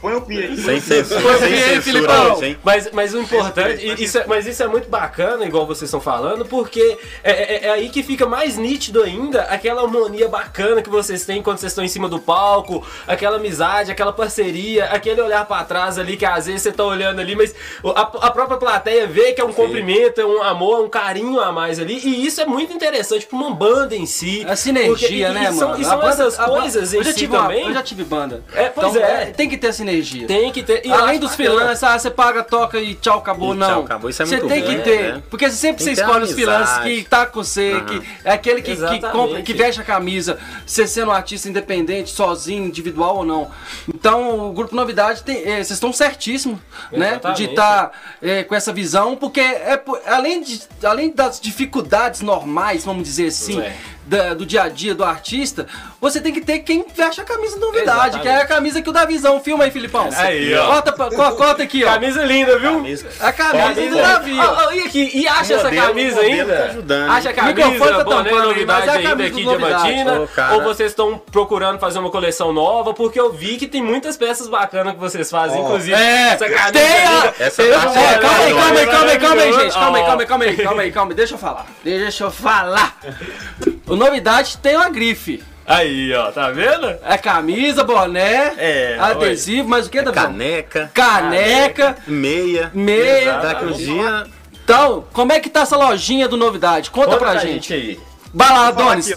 Põe 0.00 0.14
o 0.14 0.20
pi 0.20 0.38
aí. 0.38 0.56
Sem 0.56 0.80
censura, 0.80 1.38
sem 1.38 1.56
censura 1.56 2.34
hoje, 2.34 2.46
hein? 2.46 2.58
Mas, 2.62 2.90
mas 2.92 3.14
o 3.14 3.20
importante, 3.20 4.02
isso 4.02 4.18
é, 4.18 4.26
mas 4.26 4.46
isso 4.46 4.62
é 4.62 4.66
muito 4.66 4.88
bacana, 4.88 5.44
igual 5.44 5.66
vocês 5.66 5.88
estão 5.88 6.00
falando, 6.00 6.44
porque 6.44 6.98
é, 7.22 7.32
é, 7.32 7.66
é, 7.66 7.70
aí 7.70 7.88
que 7.88 8.02
fica 8.02 8.26
mais 8.26 8.56
nítido 8.56 9.02
ainda 9.02 9.42
aquela 9.42 9.82
harmonia 9.82 10.28
bacana 10.28 10.82
que 10.82 10.90
vocês 10.90 11.24
têm 11.24 11.42
quando 11.42 11.58
vocês 11.58 11.72
estão 11.72 11.84
em 11.84 11.88
cima 11.88 12.08
do 12.08 12.18
palco, 12.18 12.84
aquela 13.06 13.36
amizade, 13.36 13.90
aquela 13.90 14.12
parceria, 14.12 14.86
aquele 14.86 15.20
olhar 15.20 15.46
para 15.46 15.64
trás 15.64 15.98
ali 15.98 16.16
que 16.16 16.24
às 16.24 16.46
vezes 16.46 16.62
você 16.62 16.72
tá 16.72 16.84
olhando 16.84 17.20
ali, 17.20 17.36
mas 17.36 17.54
a, 17.94 18.00
a 18.00 18.30
própria 18.30 18.58
plateia 18.58 19.06
vê 19.06 19.32
que 19.32 19.40
é 19.40 19.44
um 19.44 19.48
Sim. 19.48 19.54
cumprimento, 19.54 20.20
é 20.20 20.26
um 20.26 20.42
amor, 20.42 20.84
um 20.84 20.88
carinho 20.88 21.40
a 21.40 21.52
mais 21.52 21.78
ali, 21.78 21.98
e 21.98 22.26
isso 22.26 22.40
é 22.40 22.46
muito 22.46 22.72
interessante 22.72 23.26
pra 23.26 23.36
uma 23.36 23.54
banda 23.54 23.94
em 23.94 24.06
si. 24.06 24.44
A 24.48 24.56
sinergia, 24.56 24.92
porque, 24.94 25.28
né, 25.28 25.50
e, 25.50 25.54
mano? 25.54 25.80
E 25.80 25.84
são, 25.84 26.02
essas 26.02 26.36
coisas 26.36 26.92
em 26.94 27.04
si 27.04 27.28
também. 27.28 27.43
Eu 27.52 27.72
já 27.72 27.82
tive 27.82 28.04
banda. 28.04 28.42
É, 28.54 28.68
pois 28.68 28.94
então, 28.94 29.04
é. 29.04 29.26
Tem 29.26 29.48
que 29.48 29.56
ter 29.56 29.72
sinergia. 29.72 30.26
Tem 30.26 30.52
que 30.52 30.62
ter. 30.62 30.84
E 30.84 30.92
Além 30.92 31.18
dos 31.18 31.34
freelancers, 31.34 31.82
ah, 31.82 31.98
você 31.98 32.10
paga, 32.10 32.42
toca 32.42 32.80
e 32.80 32.94
tchau, 32.94 33.18
acabou, 33.18 33.54
e 33.54 33.56
não. 33.56 33.66
Tchau, 33.66 33.84
acabou. 33.84 34.10
Isso 34.10 34.22
é 34.22 34.26
muito 34.26 34.42
Você 34.42 34.48
tem 34.48 34.62
que 34.62 34.82
ter. 34.82 35.14
Né? 35.14 35.22
Porque 35.30 35.50
sempre 35.50 35.84
tem 35.84 35.94
você 35.94 36.00
escolhe 36.00 36.24
os 36.24 36.32
freelancers 36.32 36.84
que 36.84 37.04
tá 37.04 37.26
com 37.26 37.42
você, 37.42 37.74
uhum. 37.74 37.84
que 37.84 38.02
é 38.24 38.32
aquele 38.32 38.62
que, 38.62 38.76
que, 38.76 39.00
compra, 39.10 39.42
que 39.42 39.52
veste 39.52 39.80
a 39.80 39.84
camisa, 39.84 40.38
você 40.64 40.86
sendo 40.86 41.08
um 41.08 41.14
artista 41.14 41.48
independente, 41.48 42.10
sozinho, 42.10 42.64
individual 42.64 43.18
ou 43.18 43.24
não. 43.24 43.50
Então, 43.88 44.48
o 44.50 44.52
Grupo 44.52 44.74
Novidade, 44.74 45.22
tem, 45.22 45.38
é, 45.38 45.56
vocês 45.56 45.70
estão 45.70 45.92
certíssimos, 45.92 46.58
né? 46.92 47.20
De 47.34 47.44
estar 47.44 47.88
tá, 47.88 47.92
é, 48.22 48.42
com 48.44 48.54
essa 48.54 48.72
visão, 48.72 49.16
porque 49.16 49.40
é, 49.40 49.80
além, 50.06 50.42
de, 50.42 50.62
além 50.82 51.10
das 51.10 51.40
dificuldades 51.40 52.20
normais, 52.20 52.84
vamos 52.84 53.04
dizer 53.04 53.26
assim, 53.26 53.60
é 53.60 53.74
da, 54.06 54.34
do 54.34 54.44
dia 54.44 54.64
a 54.64 54.68
dia 54.68 54.94
do 54.94 55.04
artista, 55.04 55.66
você 56.00 56.20
tem 56.20 56.32
que 56.32 56.40
ter 56.40 56.60
quem 56.60 56.84
veste 56.94 57.20
a 57.20 57.24
camisa 57.24 57.54
de 57.54 57.60
novidade, 57.60 57.90
Exatamente. 57.90 58.22
que 58.22 58.28
é 58.28 58.36
a 58.36 58.46
camisa 58.46 58.82
que 58.82 58.90
o 58.90 58.92
Davizão 58.92 59.40
filma 59.40 59.64
aí, 59.64 59.70
Filipão. 59.70 60.08
Aí, 60.16 60.54
ó. 60.54 60.66
Corta, 60.66 60.92
corta 60.92 61.62
aqui, 61.62 61.84
ó. 61.84 61.92
Camisa 61.92 62.24
linda, 62.24 62.58
viu? 62.58 62.74
Camisa. 62.74 63.08
A 63.20 63.32
camisa 63.32 63.90
do 63.90 63.96
Davi. 63.96 64.38
Oh, 64.38 64.68
oh, 64.68 64.72
e 64.72 64.80
aqui, 64.80 65.10
e 65.14 65.26
acha 65.26 65.54
essa 65.54 65.70
camisa 65.70 66.20
ainda? 66.20 66.56
Tá 66.56 66.64
ajudando. 66.64 67.10
Acha 67.10 67.30
a 67.30 67.32
camisa, 67.32 67.94
tá 67.94 68.04
boné, 68.04 68.30
novidade 68.30 68.90
aí, 68.90 69.06
ainda 69.06 69.24
aqui 69.24 69.40
em 69.40 69.48
Diamantina? 69.48 70.28
Oh, 70.52 70.54
ou 70.54 70.62
vocês 70.62 70.90
estão 70.90 71.18
procurando 71.18 71.78
fazer 71.78 71.98
uma 71.98 72.10
coleção 72.10 72.52
nova? 72.52 72.92
Porque 72.92 73.18
eu 73.18 73.32
vi 73.32 73.56
que 73.56 73.66
tem 73.66 73.82
muitas 73.82 74.16
peças 74.16 74.48
bacanas 74.48 74.94
que 74.94 75.00
vocês 75.00 75.30
fazem, 75.30 75.60
oh. 75.60 75.64
inclusive 75.64 75.94
é, 75.94 76.32
essa 76.32 76.48
camisa. 76.48 76.72
Tem 76.72 77.06
a... 77.06 77.34
Essa 77.38 77.62
é, 77.62 78.18
calma 78.18 78.38
aí, 78.38 78.54
calma 78.54 78.80
aí, 78.80 78.86
calma 78.86 79.10
aí, 79.10 79.18
calma 79.18 79.42
aí, 79.42 79.52
gente. 79.52 79.72
Calma 79.72 79.98
aí, 79.98 80.04
calma 80.04 80.22
aí, 80.22 80.26
calma 80.26 80.44
aí, 80.44 80.56
calma 80.64 80.82
aí, 80.82 80.92
calma 80.92 81.12
aí. 81.12 81.16
Deixa 81.16 81.34
eu 81.34 81.38
falar. 81.38 81.66
Deixa 81.82 82.24
eu 82.24 82.30
falar. 82.30 82.98
O 83.94 83.96
novidade 83.96 84.58
tem 84.58 84.74
uma 84.74 84.90
grife. 84.90 85.40
Aí, 85.64 86.12
ó, 86.14 86.32
tá 86.32 86.50
vendo? 86.50 86.84
É 87.04 87.16
camisa, 87.16 87.84
boné, 87.84 88.52
é, 88.58 88.98
adesivo, 88.98 89.68
mas 89.68 89.86
o 89.86 89.90
que, 89.90 90.02
Davi? 90.02 90.16
Caneca. 90.16 90.90
Caneca. 90.92 91.96
Meia. 92.04 92.72
Meia. 92.74 93.38
Daqui 93.38 93.64
uns 93.66 93.78
dias. 93.78 94.28
Então, 94.52 95.04
como 95.12 95.32
é 95.32 95.38
que 95.38 95.48
tá 95.48 95.60
essa 95.60 95.76
lojinha 95.76 96.26
do 96.26 96.36
Novidade? 96.36 96.90
Conta, 96.90 97.06
Conta 97.06 97.18
pra, 97.18 97.30
pra 97.30 97.40
gente. 97.40 97.68
gente 97.68 97.72
aí. 97.72 98.00
Lá, 98.34 98.66
Adonis. 98.66 99.14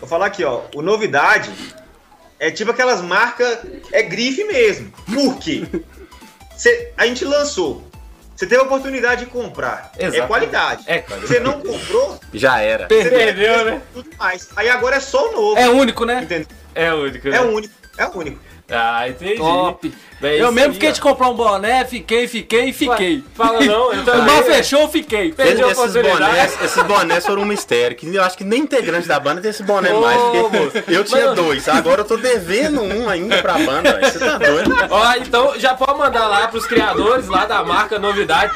Vou 0.00 0.08
falar 0.08 0.26
aqui, 0.26 0.42
ó. 0.42 0.62
O 0.74 0.82
Novidade 0.82 1.52
é 2.40 2.50
tipo 2.50 2.72
aquelas 2.72 3.00
marcas, 3.00 3.58
é 3.92 4.02
grife 4.02 4.42
mesmo. 4.42 4.92
Por 5.14 5.38
quê? 5.38 5.62
Cê, 6.56 6.92
a 6.96 7.06
gente 7.06 7.24
lançou 7.24 7.87
você 8.38 8.46
teve 8.46 8.62
a 8.62 8.64
oportunidade 8.64 9.24
de 9.24 9.30
comprar. 9.32 9.90
É 9.98 10.06
Exato. 10.06 10.22
É 10.22 10.26
qualidade. 10.28 10.84
É 10.86 10.98
qualidade. 10.98 11.26
Você 11.26 11.40
não 11.40 11.60
comprou, 11.60 12.20
já 12.32 12.60
era. 12.60 12.86
Perdeu, 12.86 13.64
né? 13.64 13.82
Tudo 13.92 14.08
mais. 14.16 14.48
Aí 14.54 14.68
agora 14.68 14.94
é 14.94 15.00
só 15.00 15.28
o 15.28 15.32
novo. 15.32 15.58
É 15.58 15.68
único, 15.68 16.04
né? 16.04 16.20
Entendeu? 16.22 16.46
É 16.72 16.94
único. 16.94 17.28
Né? 17.28 17.36
É 17.36 17.40
único. 17.40 17.74
É 17.98 18.06
único. 18.06 18.38
Ah, 18.70 19.08
entendi. 19.08 19.38
Top. 19.38 19.92
Bem, 20.20 20.38
eu 20.38 20.50
mesmo 20.50 20.74
fiquei 20.74 20.88
ó. 20.88 20.92
de 20.92 21.00
comprar 21.00 21.28
um 21.28 21.34
boné, 21.34 21.84
fiquei, 21.84 22.26
fiquei, 22.26 22.72
fiquei. 22.72 23.16
Ué, 23.16 23.22
fala 23.34 23.60
não, 23.60 23.92
eu 23.92 24.02
também. 24.04 24.22
O 24.22 24.24
bar 24.24 24.42
fechou, 24.42 24.88
fiquei. 24.88 25.32
Perdi 25.32 25.62
a 25.62 25.70
esses 25.70 25.92
bonés, 25.92 26.58
esses 26.62 26.82
bonés 26.82 27.26
foram 27.26 27.42
um 27.42 27.46
mistério. 27.46 27.96
Que 27.96 28.12
eu 28.12 28.22
acho 28.22 28.36
que 28.36 28.42
nem 28.42 28.62
integrante 28.62 29.06
da 29.06 29.20
banda 29.20 29.40
tem 29.40 29.50
esse 29.50 29.62
boné 29.62 29.92
oh, 29.92 30.00
mais. 30.00 30.20
Porque 30.72 30.94
eu 30.94 31.04
tinha 31.04 31.26
Mano. 31.26 31.42
dois, 31.42 31.68
agora 31.68 32.00
eu 32.00 32.04
tô 32.04 32.16
devendo 32.16 32.82
um 32.82 33.08
ainda 33.08 33.40
pra 33.40 33.58
banda. 33.58 34.00
Você 34.02 34.18
tá 34.18 34.38
doido? 34.38 34.74
Ó, 34.90 35.14
então 35.14 35.58
já 35.58 35.74
pode 35.74 35.96
mandar 35.96 36.26
lá 36.26 36.48
pros 36.48 36.66
criadores 36.66 37.28
lá 37.28 37.46
da 37.46 37.62
marca 37.62 37.98
Novidade. 37.98 38.52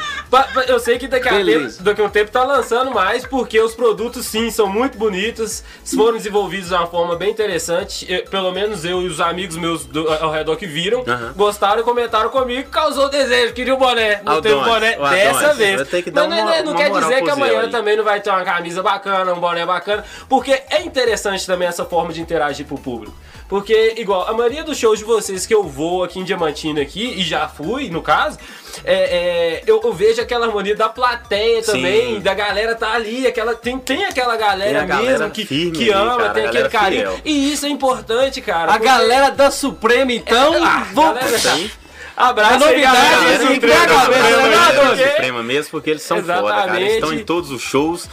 Eu 0.67 0.79
sei 0.79 0.97
que 0.97 1.07
daqui 1.07 1.29
a, 1.29 1.31
tempo, 1.31 1.83
daqui 1.83 2.01
a 2.01 2.03
um 2.03 2.09
tempo 2.09 2.31
tá 2.31 2.43
lançando 2.43 2.91
mais, 2.91 3.25
porque 3.25 3.59
os 3.59 3.75
produtos 3.75 4.25
sim 4.25 4.49
são 4.49 4.67
muito 4.67 4.97
bonitos, 4.97 5.63
foram 5.95 6.17
desenvolvidos 6.17 6.69
de 6.69 6.73
uma 6.73 6.87
forma 6.87 7.15
bem 7.15 7.29
interessante. 7.29 8.11
Eu, 8.11 8.23
pelo 8.25 8.51
menos 8.51 8.83
eu 8.83 9.01
e 9.03 9.07
os 9.07 9.21
amigos 9.21 9.55
meus 9.55 9.85
do, 9.85 10.11
ao 10.11 10.31
redor 10.31 10.55
que 10.55 10.65
viram, 10.65 10.99
uhum. 10.99 11.33
Gostaram 11.53 11.81
e 11.81 11.83
comentaram 11.83 12.29
comigo, 12.29 12.69
causou 12.69 13.09
desejo, 13.09 13.53
queria 13.53 13.75
o 13.75 13.77
boné. 13.77 14.21
Não 14.23 14.41
teve 14.41 14.55
boné 14.55 14.97
dessa 14.97 15.53
vez. 15.53 15.81
Mas 16.11 16.25
uma, 16.25 16.35
não, 16.35 16.63
não 16.63 16.75
quer 16.75 16.91
dizer 16.91 17.23
que 17.23 17.29
amanhã 17.29 17.69
também 17.69 17.95
não 17.95 18.03
vai 18.03 18.19
ter 18.19 18.31
uma 18.31 18.43
camisa 18.43 18.81
bacana, 18.81 19.33
um 19.33 19.39
boné 19.39 19.65
bacana, 19.65 20.03
porque 20.27 20.51
é 20.69 20.81
interessante 20.81 21.45
também 21.45 21.67
essa 21.67 21.85
forma 21.85 22.11
de 22.11 22.21
interagir 22.21 22.65
pro 22.65 22.77
público. 22.77 23.15
Porque, 23.47 23.95
igual, 23.97 24.27
a 24.27 24.33
maioria 24.33 24.63
dos 24.63 24.77
shows 24.77 24.99
de 24.99 25.05
vocês 25.05 25.45
que 25.45 25.53
eu 25.53 25.63
vou 25.63 26.03
aqui 26.03 26.19
em 26.19 26.23
Diamantina 26.23 26.81
aqui, 26.81 27.13
e 27.17 27.23
já 27.23 27.47
fui, 27.47 27.89
no 27.89 28.01
caso, 28.01 28.39
é, 28.83 28.93
é, 28.93 29.63
eu, 29.67 29.81
eu, 29.83 29.93
vejo 29.93 30.21
aquela 30.21 30.47
harmonia 30.47 30.75
da 30.75 30.89
plateia 30.89 31.61
também, 31.61 32.15
Sim. 32.15 32.21
da 32.21 32.33
galera 32.33 32.73
tá 32.75 32.93
ali, 32.93 33.27
aquela, 33.27 33.53
tem, 33.53 33.77
tem 33.77 34.05
aquela 34.05 34.35
galera, 34.35 34.79
tem 34.79 34.87
mesmo 34.87 35.05
galera 35.05 35.29
que, 35.29 35.71
que 35.71 35.89
ama, 35.91 36.17
cara, 36.17 36.29
tem 36.31 36.45
aquele 36.45 36.69
carinho. 36.69 37.11
Fiel. 37.11 37.21
E 37.25 37.53
isso 37.53 37.65
é 37.65 37.69
importante, 37.69 38.41
cara. 38.41 38.71
A 38.71 38.73
porque... 38.73 38.85
galera 38.85 39.29
da 39.29 39.51
Suprema, 39.51 40.11
então, 40.11 40.55
é, 40.55 40.59
ah, 40.59 40.87
vou... 40.93 41.13
Abraço, 42.15 42.59
novidade, 42.59 43.53
Suprema, 43.53 45.07
Suprema 45.09 45.43
mesmo, 45.43 45.71
porque 45.71 45.89
eles 45.89 46.03
são 46.03 46.17
Exatamente. 46.17 46.51
foda, 46.51 46.67
cara. 46.67 46.81
Eles 46.81 46.93
estão 46.93 47.13
em 47.13 47.23
todos 47.23 47.49
os 47.49 47.61
shows, 47.61 48.07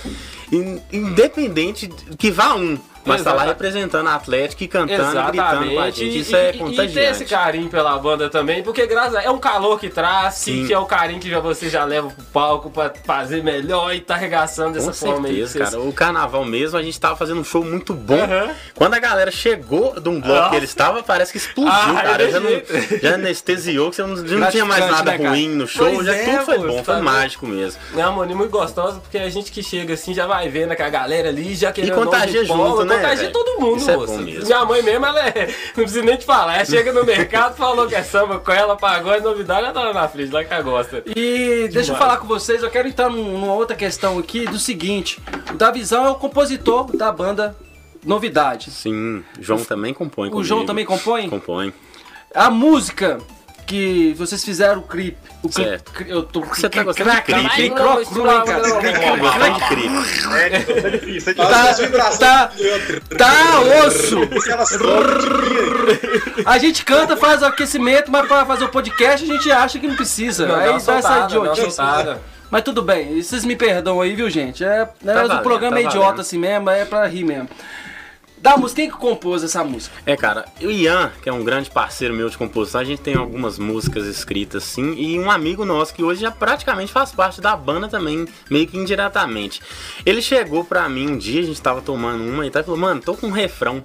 independente 0.93 1.89
que 2.19 2.31
vá 2.31 2.55
um. 2.55 2.79
Mas 3.05 3.23
tá 3.23 3.33
lá 3.33 3.45
representando 3.45 4.09
a 4.09 4.15
Atlético 4.15 4.63
e 4.63 4.69
cantando, 4.69 5.03
Exatamente. 5.03 5.31
gritando 5.33 5.75
com 5.75 5.81
a 5.81 5.91
gente. 5.91 6.19
Isso 6.19 6.37
é 6.37 6.47
e, 6.47 6.49
é 6.49 6.53
contagiante. 6.53 6.91
E 6.91 6.95
ter 6.95 7.11
esse 7.11 7.25
carinho 7.25 7.69
pela 7.69 7.99
banda 7.99 8.29
também, 8.29 8.63
porque 8.63 8.87
graças 8.87 9.15
a, 9.15 9.23
é 9.23 9.31
um 9.31 9.39
calor 9.39 9.79
que 9.81 9.89
traz, 9.89 10.45
que, 10.45 10.67
que, 10.67 10.73
é 10.73 10.79
o 10.79 10.85
carinho 10.85 11.21
que 11.21 11.31
já 11.31 11.41
você 11.41 11.69
já 11.69 11.85
leva 11.85 12.09
pro 12.09 12.25
palco 12.27 12.71
pra 12.71 12.93
fazer 13.05 13.43
melhor 13.43 13.95
e 13.95 14.01
tá 14.01 14.15
arregaçando 14.15 14.75
dessa 14.75 14.91
com 14.91 14.97
forma 14.97 15.29
certeza, 15.29 15.59
aí. 15.59 15.65
cara. 15.65 15.81
O 15.81 15.93
carnaval 15.93 16.45
mesmo, 16.45 16.77
a 16.79 16.83
gente 16.83 16.99
tava 17.01 17.17
fazendo 17.17 17.41
um 17.41 17.45
show 17.45 17.65
muito 17.65 17.95
bom. 17.95 18.15
Uhum. 18.15 18.55
Quando 18.75 18.95
a 18.95 18.99
galera 18.99 19.31
chegou 19.31 19.99
de 19.99 20.09
um 20.09 20.21
bloco 20.21 20.51
que 20.51 20.57
ele 20.57 20.67
estava, 20.67 21.03
parece 21.03 21.33
que 21.33 21.39
explodiu, 21.39 21.73
ah, 21.73 22.03
cara. 22.03 22.31
Já, 22.31 22.41
não, 22.41 22.51
já 23.03 23.15
anestesiou, 23.15 23.91
que 23.91 23.97
você 23.97 24.03
não, 24.03 24.17
não 24.17 24.51
tinha 24.51 24.65
mais 24.65 24.91
nada 24.91 25.17
né, 25.17 25.29
ruim 25.29 25.49
no 25.49 25.67
show, 25.67 25.91
pois 25.91 26.07
já 26.07 26.15
é, 26.15 26.25
tudo 26.25 26.45
foi 26.45 26.59
bom, 26.59 26.85
foi 26.85 26.95
tá 26.95 27.01
mágico 27.01 27.47
mesmo. 27.47 27.81
É 27.95 27.97
uma 27.97 28.09
harmonia 28.09 28.37
muito 28.37 28.51
gostosa, 28.51 29.01
porque 29.01 29.19
a 29.19 29.31
gente 29.31 29.51
que 29.51 29.63
chega 29.63 29.95
assim 29.95 30.13
já 30.13 30.27
vai 30.27 30.49
vendo 30.49 30.75
que 30.77 30.83
a 30.83 30.89
galera 30.89 31.29
ali 31.29 31.55
já 31.55 31.73
querendo. 31.73 31.93
E 31.93 31.95
contagia 31.95 32.45
junto, 32.45 32.85
né, 32.91 32.97
contagia 32.97 33.31
todo 33.31 33.61
mundo, 33.61 33.79
Isso 33.79 33.91
é 33.91 33.97
moça. 33.97 34.15
É 34.15 34.45
Minha 34.45 34.65
mãe 34.65 34.83
mesmo, 34.83 35.07
ela 35.07 35.29
é. 35.29 35.47
Não 35.77 35.85
precisa 35.85 36.03
nem 36.03 36.17
te 36.17 36.25
falar. 36.25 36.57
Ela 36.57 36.65
chega 36.65 36.93
no 36.93 37.05
mercado, 37.05 37.57
falou 37.57 37.87
que 37.87 37.95
é 37.95 38.03
samba 38.03 38.39
com 38.39 38.53
ela, 38.53 38.77
pagou 38.77 39.13
a 39.13 39.21
novidade, 39.21 39.65
ela 39.65 39.73
tá 39.73 39.85
lá 39.85 39.93
na 39.93 40.09
frente, 40.09 40.33
lá 40.33 40.45
que 40.45 40.53
ela 40.53 40.63
gosta. 40.63 41.03
E 41.07 41.15
Demais. 41.15 41.75
deixa 41.75 41.93
eu 41.93 41.97
falar 41.97 42.19
com 42.19 42.27
vocês, 42.27 42.63
eu 42.63 42.71
quero 42.71 42.89
entrar 42.89 43.09
numa 43.09 43.55
outra 43.55 43.77
questão 43.77 44.19
aqui 44.19 44.45
do 44.47 44.59
seguinte: 44.59 45.21
o 45.51 45.55
Davizão 45.55 46.07
é 46.07 46.11
o 46.11 46.15
compositor 46.15 46.95
da 46.97 47.11
banda 47.11 47.57
Novidade. 48.05 48.71
Sim, 48.71 49.23
João 49.39 49.63
também 49.63 49.93
compõe. 49.93 50.29
O 50.29 50.31
comigo. 50.31 50.45
João 50.49 50.65
também 50.65 50.85
compõe? 50.85 51.29
Compõe. 51.29 51.73
A 52.35 52.49
música 52.49 53.19
que 53.71 54.13
vocês 54.19 54.45
fizeram 54.45 54.81
o 54.81 54.83
clipe. 54.83 55.17
O 55.45 55.53
certo. 55.53 55.93
Eu 56.05 56.25
tô. 56.25 56.41
Você 56.41 56.69
tá 56.69 56.83
gostando 56.83 57.09
de 57.13 57.23
clipe? 57.23 57.49
Clipe 57.51 57.75
cru, 57.77 58.05
cru, 58.05 58.33
hein, 58.33 58.43
cara? 58.45 59.17
Gostando 59.17 59.55
de 59.55 59.67
clipe. 59.69 59.95
É, 60.35 60.47
é 60.47 60.51
difícil, 60.51 60.87
é 60.87 60.91
difícil. 60.91 61.35
Tá, 61.37 61.75
tá, 62.19 62.53
tá 63.17 63.61
osso. 63.87 64.19
A 66.45 66.59
gente 66.59 66.85
canta, 66.85 67.17
faz 67.17 67.43
o 67.43 67.47
aquecimento, 67.47 68.11
mas 68.11 68.27
pra 68.27 68.45
fazer 68.45 68.65
o 68.65 68.69
podcast 68.69 69.25
a 69.25 69.33
gente 69.35 69.53
acha 69.53 69.79
que 69.79 69.87
não 69.87 69.95
precisa. 69.95 70.49
Não, 70.49 70.57
aí 70.57 70.83
dá 70.83 70.95
essa 70.97 71.25
idiotice. 71.27 71.79
Mas 72.51 72.63
tudo 72.65 72.83
bem, 72.83 73.23
vocês 73.23 73.45
me 73.45 73.55
perdoam 73.55 74.01
aí, 74.01 74.17
viu, 74.17 74.29
gente? 74.29 74.65
É, 74.65 74.85
tá 74.85 75.37
o 75.37 75.43
programa 75.43 75.77
tá 75.77 75.83
é 75.83 75.85
idiota 75.85 76.07
valendo. 76.07 76.21
assim 76.21 76.39
mesmo, 76.39 76.69
é 76.69 76.85
pra 76.85 77.07
rir 77.07 77.23
mesmo. 77.23 77.49
Da 78.41 78.57
música, 78.57 78.81
quem 78.81 78.91
que 78.91 78.97
compôs 78.97 79.45
essa 79.45 79.63
música? 79.63 79.95
É, 80.07 80.17
cara, 80.17 80.47
o 80.63 80.71
Ian, 80.71 81.13
que 81.23 81.29
é 81.29 81.33
um 81.33 81.45
grande 81.45 81.71
parceiro 81.71 82.15
meu 82.15 82.31
de 82.31 82.39
composição, 82.39 82.81
a 82.81 82.85
gente 82.85 83.03
tem 83.03 83.15
algumas 83.15 83.59
músicas 83.59 84.07
escritas 84.07 84.65
sim, 84.65 84.95
e 84.95 85.19
um 85.19 85.31
amigo 85.31 85.63
nosso 85.67 85.93
que 85.93 86.03
hoje 86.03 86.23
já 86.23 86.31
praticamente 86.31 86.91
faz 86.91 87.13
parte 87.13 87.39
da 87.39 87.55
banda 87.55 87.87
também, 87.87 88.27
meio 88.51 88.67
que 88.67 88.79
indiretamente. 88.79 89.61
Ele 90.07 90.23
chegou 90.23 90.65
pra 90.65 90.89
mim 90.89 91.11
um 91.11 91.19
dia, 91.19 91.43
a 91.43 91.45
gente 91.45 91.61
tava 91.61 91.83
tomando 91.83 92.25
uma 92.25 92.47
e 92.47 92.51
tal, 92.51 92.63
e 92.63 92.65
falou, 92.65 92.81
mano, 92.81 93.03
tô 93.03 93.15
com 93.15 93.27
um 93.27 93.31
refrão. 93.31 93.83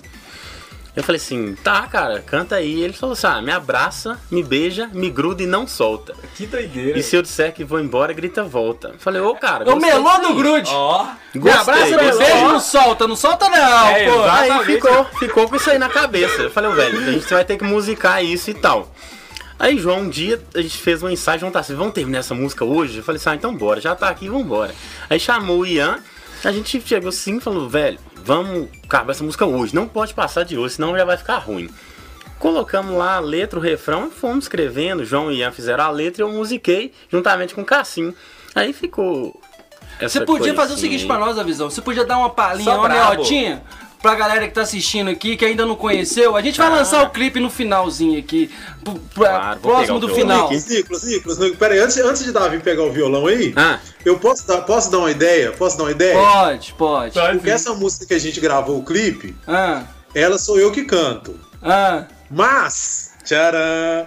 Eu 0.96 1.04
falei 1.04 1.18
assim, 1.18 1.56
tá, 1.56 1.86
cara, 1.88 2.22
canta 2.22 2.56
aí. 2.56 2.82
Ele 2.82 2.94
falou 2.94 3.14
assim: 3.14 3.28
ah, 3.28 3.42
me 3.42 3.52
abraça, 3.52 4.18
me 4.32 4.42
beija, 4.42 4.90
me 4.94 5.10
gruda 5.10 5.44
e 5.44 5.46
não 5.46 5.68
solta. 5.68 6.16
Que 6.36 6.46
doideira. 6.46 6.98
E 6.98 7.04
se 7.04 7.16
eu 7.16 7.22
disser 7.22 7.54
que 7.54 7.66
vou 7.66 7.82
embora, 7.82 8.14
grita 8.14 8.44
volta. 8.44 8.90
Eu 8.90 9.00
falei, 9.00 9.22
ô, 9.22 9.32
oh, 9.32 9.36
cara. 9.36 9.70
O 9.70 9.76
melô 9.76 10.18
do 10.20 10.36
grude. 10.36 10.70
Ó. 10.72 11.04
Oh. 11.04 11.38
Me 11.38 11.52
abraça, 11.52 11.86
me 11.86 11.98
beija 11.98 12.38
e 12.38 12.42
não 12.44 12.60
solta. 12.62 13.08
Não 13.08 13.16
solta, 13.16 13.50
não, 13.50 13.88
é, 13.90 14.10
pô. 14.10 14.24
Aí 14.24 14.66
ficou, 14.66 15.06
ficou 15.20 15.50
com 15.50 15.58
isso 15.58 15.70
aí 15.70 15.78
na 15.78 15.90
cabeça. 15.90 16.44
Eu 16.44 16.52
falei, 16.52 16.72
velho, 16.72 16.98
a 16.98 17.12
gente 17.12 17.34
vai 17.34 17.44
ter 17.44 17.58
que 17.58 17.66
musicar 17.66 18.24
isso 18.24 18.50
e 18.50 18.54
tal. 18.54 18.90
Aí, 19.60 19.78
João, 19.78 20.02
um 20.02 20.10
dia 20.10 20.42
a 20.54 20.62
gente 20.62 20.78
fez 20.78 21.02
um 21.02 21.10
ensaio, 21.10 21.40
João 21.40 21.52
tá 21.52 21.60
assim, 21.60 21.76
vamos 21.76 21.94
terminar 21.94 22.20
essa 22.20 22.36
música 22.36 22.66
hoje? 22.66 22.98
Eu 22.98 23.04
falei 23.04 23.18
assim, 23.18 23.30
ah, 23.30 23.36
então 23.36 23.56
bora, 23.56 23.80
já 23.80 23.96
tá 23.96 24.10
aqui, 24.10 24.28
vambora. 24.28 24.76
Aí 25.10 25.18
chamou 25.18 25.60
o 25.60 25.66
Ian, 25.66 26.00
a 26.44 26.52
gente 26.52 26.82
chegou 26.86 27.10
assim 27.10 27.38
e 27.38 27.40
falou, 27.40 27.70
velho, 27.70 27.98
vamos 28.26 28.68
acabar 28.84 29.12
essa 29.12 29.24
música 29.24 29.46
hoje, 29.46 29.76
não 29.76 29.88
pode 29.88 30.14
passar 30.14 30.44
de 30.44 30.58
hoje, 30.58 30.76
senão 30.76 30.98
já 30.98 31.06
vai 31.06 31.16
ficar 31.16 31.38
ruim. 31.38 31.70
Colocamos 32.40 32.98
lá 32.98 33.16
a 33.16 33.20
letra, 33.20 33.60
o 33.60 33.62
refrão 33.62 34.08
e 34.08 34.12
fomos 34.12 34.46
escrevendo. 34.46 35.06
João 35.06 35.32
e 35.32 35.38
Ian 35.38 35.52
fizeram 35.52 35.84
a 35.84 35.90
letra 35.90 36.22
e 36.22 36.24
eu 36.24 36.32
musiquei 36.32 36.92
juntamente 37.10 37.54
com 37.54 37.62
o 37.62 37.66
Cassim. 37.66 38.14
Aí 38.54 38.74
ficou. 38.74 39.40
Você 40.00 40.26
podia 40.26 40.54
fazer 40.54 40.74
assim. 40.74 40.82
o 40.82 40.82
seguinte 40.82 41.06
pra 41.06 41.18
nós, 41.18 41.38
a 41.38 41.44
visão. 41.44 41.70
Você 41.70 41.82
podia 41.82 42.06
dar 42.06 42.18
uma 42.18 42.30
palhinha, 42.30 42.76
uma 42.76 42.90
melotinha 42.90 43.64
pra 44.06 44.14
galera 44.14 44.48
que 44.48 44.54
tá 44.54 44.62
assistindo 44.62 45.10
aqui, 45.10 45.36
que 45.36 45.44
ainda 45.44 45.66
não 45.66 45.76
conheceu. 45.76 46.36
A 46.36 46.42
gente 46.42 46.60
vai 46.60 46.68
ah. 46.68 46.76
lançar 46.76 47.04
o 47.04 47.10
clipe 47.10 47.40
no 47.40 47.50
finalzinho 47.50 48.20
aqui. 48.20 48.52
Claro, 49.16 49.60
próximo 49.60 50.00
do 50.00 50.10
final. 50.10 50.52
Nicolas, 50.52 50.70
Nicolas, 50.70 51.40
Nicolas, 51.40 51.72
aí, 51.72 51.80
antes, 51.80 51.98
antes 51.98 52.24
de 52.24 52.32
Davi 52.32 52.60
pegar 52.60 52.84
o 52.84 52.92
violão 52.92 53.26
aí, 53.26 53.52
ah. 53.56 53.80
eu 54.06 54.20
posso 54.20 54.48
dar, 54.48 54.62
posso 54.62 54.92
dar 54.92 55.00
uma 55.00 55.10
ideia? 55.10 55.52
Posso 55.54 55.76
dar 55.76 55.86
uma 55.86 55.92
ideia? 55.92 56.16
Pode, 56.16 56.74
pode. 56.74 57.20
Porque 57.32 57.50
essa 57.50 57.74
música 57.74 58.06
que 58.06 58.14
a 58.14 58.20
gente 58.20 58.40
gravou 58.40 58.78
o 58.78 58.86
clipe, 58.86 59.36
ah. 59.48 59.82
ela 60.14 60.38
sou 60.38 60.60
eu 60.60 60.72
que 60.72 60.84
canto. 60.84 61.40
Ah. 61.64 62.04
Mas, 62.30 63.12
tcharam, 63.24 63.58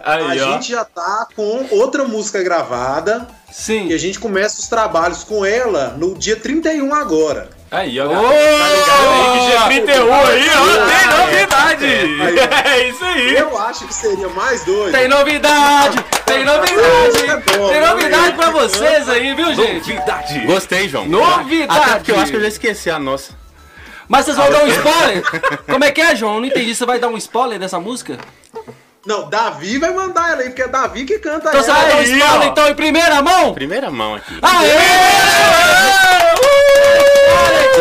aí, 0.04 0.40
a 0.40 0.46
ó. 0.46 0.52
gente 0.52 0.70
já 0.70 0.84
tá 0.84 1.26
com 1.34 1.66
outra 1.72 2.04
música 2.04 2.40
gravada. 2.40 3.26
Sim. 3.50 3.88
E 3.88 3.94
a 3.94 3.98
gente 3.98 4.18
começa 4.18 4.60
os 4.60 4.68
trabalhos 4.68 5.24
com 5.24 5.44
ela 5.44 5.94
no 5.98 6.14
dia 6.14 6.36
31 6.36 6.94
agora. 6.94 7.50
Aí, 7.70 8.00
ó. 8.00 8.06
Oh! 8.06 8.10
Tá 8.10 8.68
ligado 8.70 9.08
aí 9.12 9.38
que 9.38 9.46
dia 9.46 9.84
31 9.84 10.14
aí, 10.14 10.48
ó, 10.48 10.86
tem 10.86 11.18
novidade. 11.18 11.84
É, 11.84 12.68
é 12.78 12.88
isso 12.88 13.04
aí. 13.04 13.36
Eu 13.36 13.58
acho 13.58 13.86
que 13.86 13.94
seria 13.94 14.28
mais 14.30 14.64
doido. 14.64 14.92
Tem 14.92 15.06
novidade, 15.06 16.02
tem 16.24 16.44
novidade. 16.44 17.26
É 17.26 17.36
bom, 17.58 17.68
tem 17.68 17.80
novidade 17.80 18.36
pra 18.36 18.50
vocês 18.50 19.08
aí, 19.08 19.34
viu, 19.34 19.54
gente? 19.54 19.92
Novidade. 19.92 20.46
Gostei, 20.46 20.88
João. 20.88 21.06
Novidade. 21.06 21.80
Até 21.80 21.94
porque 21.96 22.12
eu 22.12 22.20
acho 22.20 22.30
que 22.30 22.36
eu 22.38 22.42
já 22.42 22.48
esqueci 22.48 22.90
a 22.90 22.98
nossa. 22.98 23.32
Mas 24.08 24.24
vocês 24.24 24.38
vão 24.38 24.50
dar 24.50 24.64
um 24.64 24.68
spoiler? 24.68 25.22
Como 25.68 25.84
é 25.84 25.90
que 25.90 26.00
é, 26.00 26.16
João? 26.16 26.36
Eu 26.36 26.40
não 26.40 26.46
entendi. 26.46 26.74
Você 26.74 26.86
vai 26.86 26.98
dar 26.98 27.08
um 27.08 27.18
spoiler 27.18 27.58
dessa 27.58 27.78
música? 27.78 28.18
Não, 29.08 29.26
Davi 29.26 29.78
vai 29.78 29.90
mandar 29.90 30.32
ela 30.32 30.42
aí, 30.42 30.50
porque 30.50 30.60
é 30.60 30.68
Davi 30.68 31.06
que 31.06 31.18
canta 31.18 31.48
então 31.48 31.52
ela. 31.52 31.60
Então 31.62 31.74
você 31.74 31.80
vai 31.80 31.88
dar 31.88 31.96
um 31.96 32.02
spoiler, 32.02 32.48
então, 32.48 32.68
em 32.68 32.74
primeira 32.74 33.22
mão? 33.22 33.54
Primeira 33.54 33.90
mão 33.90 34.14
aqui. 34.16 34.38
Aê! 34.42 34.70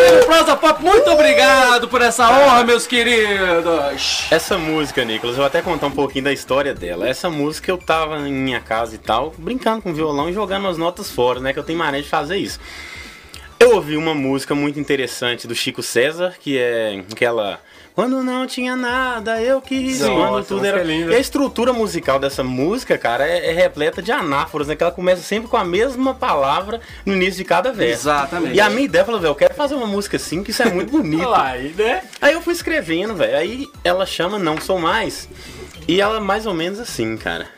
Aê! 0.00 0.24
Prosa 0.24 0.56
Pop, 0.56 0.82
muito 0.82 1.10
obrigado 1.10 1.86
por 1.86 2.00
essa 2.00 2.30
honra, 2.30 2.64
meus 2.64 2.86
queridos. 2.86 4.24
Essa 4.30 4.56
música, 4.56 5.04
Nicolas, 5.04 5.34
eu 5.34 5.40
vou 5.40 5.46
até 5.46 5.60
contar 5.60 5.88
um 5.88 5.90
pouquinho 5.90 6.24
da 6.24 6.32
história 6.32 6.72
dela. 6.72 7.06
Essa 7.06 7.28
música 7.28 7.70
eu 7.70 7.76
tava 7.76 8.26
em 8.26 8.32
minha 8.32 8.60
casa 8.60 8.94
e 8.94 8.98
tal, 8.98 9.34
brincando 9.36 9.82
com 9.82 9.92
violão 9.92 10.30
e 10.30 10.32
jogando 10.32 10.66
as 10.66 10.78
notas 10.78 11.10
fora, 11.10 11.40
né? 11.40 11.52
Que 11.52 11.58
eu 11.58 11.64
tenho 11.64 11.78
maneira 11.78 12.02
de 12.02 12.08
fazer 12.08 12.38
isso. 12.38 12.58
Eu 13.60 13.74
ouvi 13.74 13.98
uma 13.98 14.14
música 14.14 14.54
muito 14.54 14.80
interessante 14.80 15.46
do 15.46 15.54
Chico 15.54 15.82
César, 15.82 16.36
que 16.40 16.56
é 16.56 17.02
aquela 17.12 17.60
quando 17.98 18.22
não 18.22 18.46
tinha 18.46 18.76
nada, 18.76 19.42
eu 19.42 19.60
quis. 19.60 19.98
Nossa, 19.98 20.14
quando 20.14 20.44
tudo 20.46 20.64
era. 20.64 20.84
E 20.84 21.16
a 21.16 21.18
estrutura 21.18 21.72
musical 21.72 22.20
dessa 22.20 22.44
música, 22.44 22.96
cara, 22.96 23.26
é, 23.26 23.50
é, 23.50 23.52
repleta 23.52 24.00
de 24.00 24.12
anáforas, 24.12 24.68
né? 24.68 24.76
Que 24.76 24.84
ela 24.84 24.92
começa 24.92 25.20
sempre 25.20 25.48
com 25.48 25.56
a 25.56 25.64
mesma 25.64 26.14
palavra 26.14 26.80
no 27.04 27.12
início 27.12 27.38
de 27.38 27.44
cada 27.44 27.72
verso. 27.72 28.02
Exatamente. 28.02 28.54
E 28.54 28.60
a 28.60 28.70
minha 28.70 28.84
ideia 28.84 29.04
falou, 29.04 29.20
velho, 29.20 29.32
eu 29.32 29.34
quero 29.34 29.52
fazer 29.52 29.74
uma 29.74 29.88
música 29.88 30.16
assim, 30.16 30.44
que 30.44 30.52
isso 30.52 30.62
é 30.62 30.70
muito 30.70 30.92
bonito. 30.96 31.28
aí, 31.34 31.74
né? 31.76 32.04
Aí 32.20 32.34
eu 32.34 32.40
fui 32.40 32.52
escrevendo, 32.52 33.16
velho. 33.16 33.36
Aí 33.36 33.66
ela 33.82 34.06
chama 34.06 34.38
Não 34.38 34.60
Sou 34.60 34.78
Mais. 34.78 35.28
E 35.88 36.00
ela 36.00 36.18
é 36.18 36.20
mais 36.20 36.46
ou 36.46 36.54
menos 36.54 36.78
assim, 36.78 37.16
cara. 37.16 37.48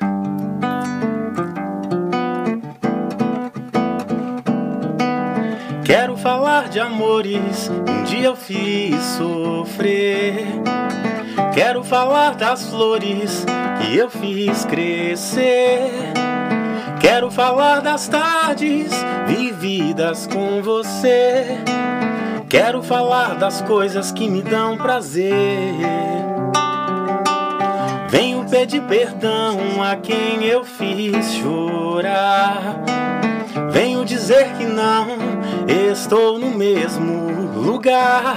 Falar 6.20 6.68
de 6.68 6.78
amores, 6.78 7.70
um 7.70 8.04
dia 8.04 8.26
eu 8.26 8.36
fiz 8.36 9.00
sofrer. 9.16 10.46
Quero 11.54 11.82
falar 11.82 12.34
das 12.34 12.68
flores 12.68 13.44
que 13.80 13.96
eu 13.96 14.10
fiz 14.10 14.64
crescer. 14.66 15.90
Quero 17.00 17.30
falar 17.30 17.80
das 17.80 18.06
tardes 18.06 18.92
vividas 19.26 20.26
com 20.26 20.62
você. 20.62 21.58
Quero 22.48 22.82
falar 22.82 23.36
das 23.36 23.62
coisas 23.62 24.12
que 24.12 24.28
me 24.28 24.42
dão 24.42 24.76
prazer. 24.76 25.74
Venho 28.10 28.44
pedir 28.44 28.82
perdão 28.82 29.82
a 29.82 29.96
quem 29.96 30.44
eu 30.44 30.64
fiz 30.64 31.32
chorar. 31.34 32.76
Venho 33.70 34.04
dizer 34.04 34.52
que 34.58 34.64
não 34.64 35.29
estou 35.68 36.38
no 36.38 36.50
mesmo 36.50 37.52
lugar. 37.54 38.36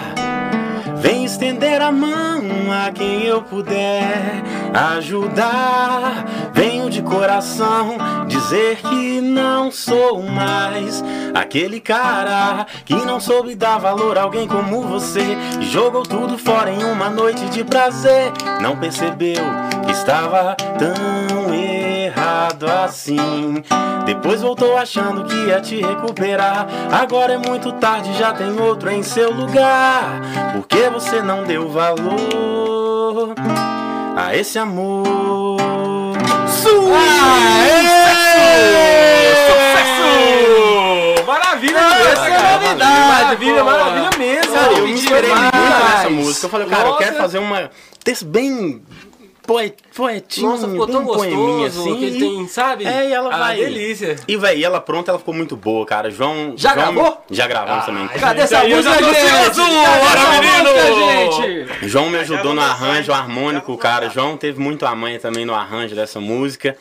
Vem 0.98 1.26
estender 1.26 1.82
a 1.82 1.92
mão 1.92 2.42
a 2.72 2.92
quem 2.92 3.24
eu 3.24 3.42
puder 3.42 4.42
ajudar. 4.74 6.26
Venho 6.54 6.90
de 6.90 7.02
coração 7.02 7.98
dizer 8.28 8.78
que 8.78 9.20
não 9.20 9.72
sou 9.72 10.24
mais 10.24 11.04
aquele 11.34 11.80
cara 11.80 12.66
que 12.86 12.96
não 12.96 13.20
soube 13.20 13.56
dar 13.56 13.80
valor 13.80 14.18
a 14.18 14.24
alguém 14.24 14.48
como 14.48 14.82
você 14.84 15.36
e 15.60 15.66
jogou 15.66 16.04
tudo 16.04 16.38
fora 16.38 16.72
em 16.72 16.84
uma 16.84 17.10
noite 17.10 17.46
de 17.50 17.64
prazer. 17.64 18.32
Não 18.62 18.78
percebeu 18.78 19.44
que 19.86 19.92
estava 19.92 20.56
tão 20.78 21.33
errado 22.54 22.70
assim. 22.86 23.18
Depois 24.06 24.42
voltou 24.42 24.78
achando 24.78 25.26
que 25.26 25.36
ia 25.48 25.60
te 25.60 25.82
recuperar. 25.82 26.68
Agora 26.92 27.34
é 27.34 27.38
muito 27.38 27.72
tarde, 27.74 28.14
já 28.14 28.34
tem 28.34 28.60
outro 28.60 28.92
em 28.92 29.02
seu 29.02 29.32
lugar. 29.32 30.22
Porque 30.54 30.90
você 30.90 31.22
não 31.22 31.44
deu 31.44 31.70
valor 31.70 33.34
a 34.16 34.36
esse 34.36 34.60
amor. 34.60 35.08
Sucesso! 36.48 36.74
Sucesso! 39.48 41.26
Maravilha! 41.26 41.80
Essa 41.80 42.28
é 42.28 42.54
novidade! 42.54 42.84
Maravilha, 42.84 43.64
maravilha 43.64 44.10
mesmo! 44.18 44.54
Cara, 44.54 44.74
eu 44.74 44.86
me 44.86 44.94
inspirei 44.94 45.34
muito 45.34 45.58
nessa 45.58 46.10
música. 46.10 46.46
Eu 46.46 46.50
falei, 46.50 46.68
cara, 46.68 46.90
eu 46.90 46.96
quero 46.98 47.16
fazer 47.16 47.40
uma 47.40 47.70
texto 48.04 48.26
bem 48.26 48.82
poet, 49.46 49.76
poetinho, 49.96 50.50
Nossa, 50.50 50.68
ficou 50.68 50.88
tão 50.88 51.02
um 51.02 51.06
gostoso, 51.06 51.30
poeminha 51.30 51.68
assim. 51.68 51.98
que 51.98 52.06
ele 52.06 52.20
tem, 52.20 52.48
sabe? 52.48 52.86
É, 52.86 53.10
e 53.10 53.14
ela 53.14 53.34
ah, 53.34 53.38
vai. 53.38 53.56
delícia. 53.58 54.16
E, 54.28 54.38
velho, 54.38 54.60
e 54.60 54.64
ela 54.64 54.82
pronta, 54.82 55.12
ela 55.12 55.20
ficou 55.20 55.34
muito 55.34 55.56
boa, 55.56 55.86
cara. 55.86 56.10
João. 56.10 56.54
Já 56.56 56.74
João- 56.74 56.94
gravou? 56.94 57.24
Já 57.30 57.48
gravamos 57.48 57.84
Ah, 57.84 57.86
também. 57.86 58.08
Cadê 58.08 58.42
essa 58.42 58.60
Aí 58.60 58.72
eu 58.72 58.82
já 58.82 58.90
música, 58.92 59.06
tô 59.06 59.14
gente? 59.14 59.56
Bora, 59.56 60.42
menino! 60.42 61.68
gente? 61.72 61.88
João 61.88 62.10
me 62.10 62.18
ajudou 62.20 62.54
no 62.54 62.62
arranjo 62.62 63.12
harmônico, 63.12 63.78
cara. 63.78 64.10
João 64.10 64.38
teve 64.38 64.60
muito 64.60 64.86
a 64.86 64.96
manha 64.96 65.20
também 65.20 65.46
no 65.46 65.54
arranjo 65.54 65.96
dessa 65.96 66.20
música. 66.20 66.78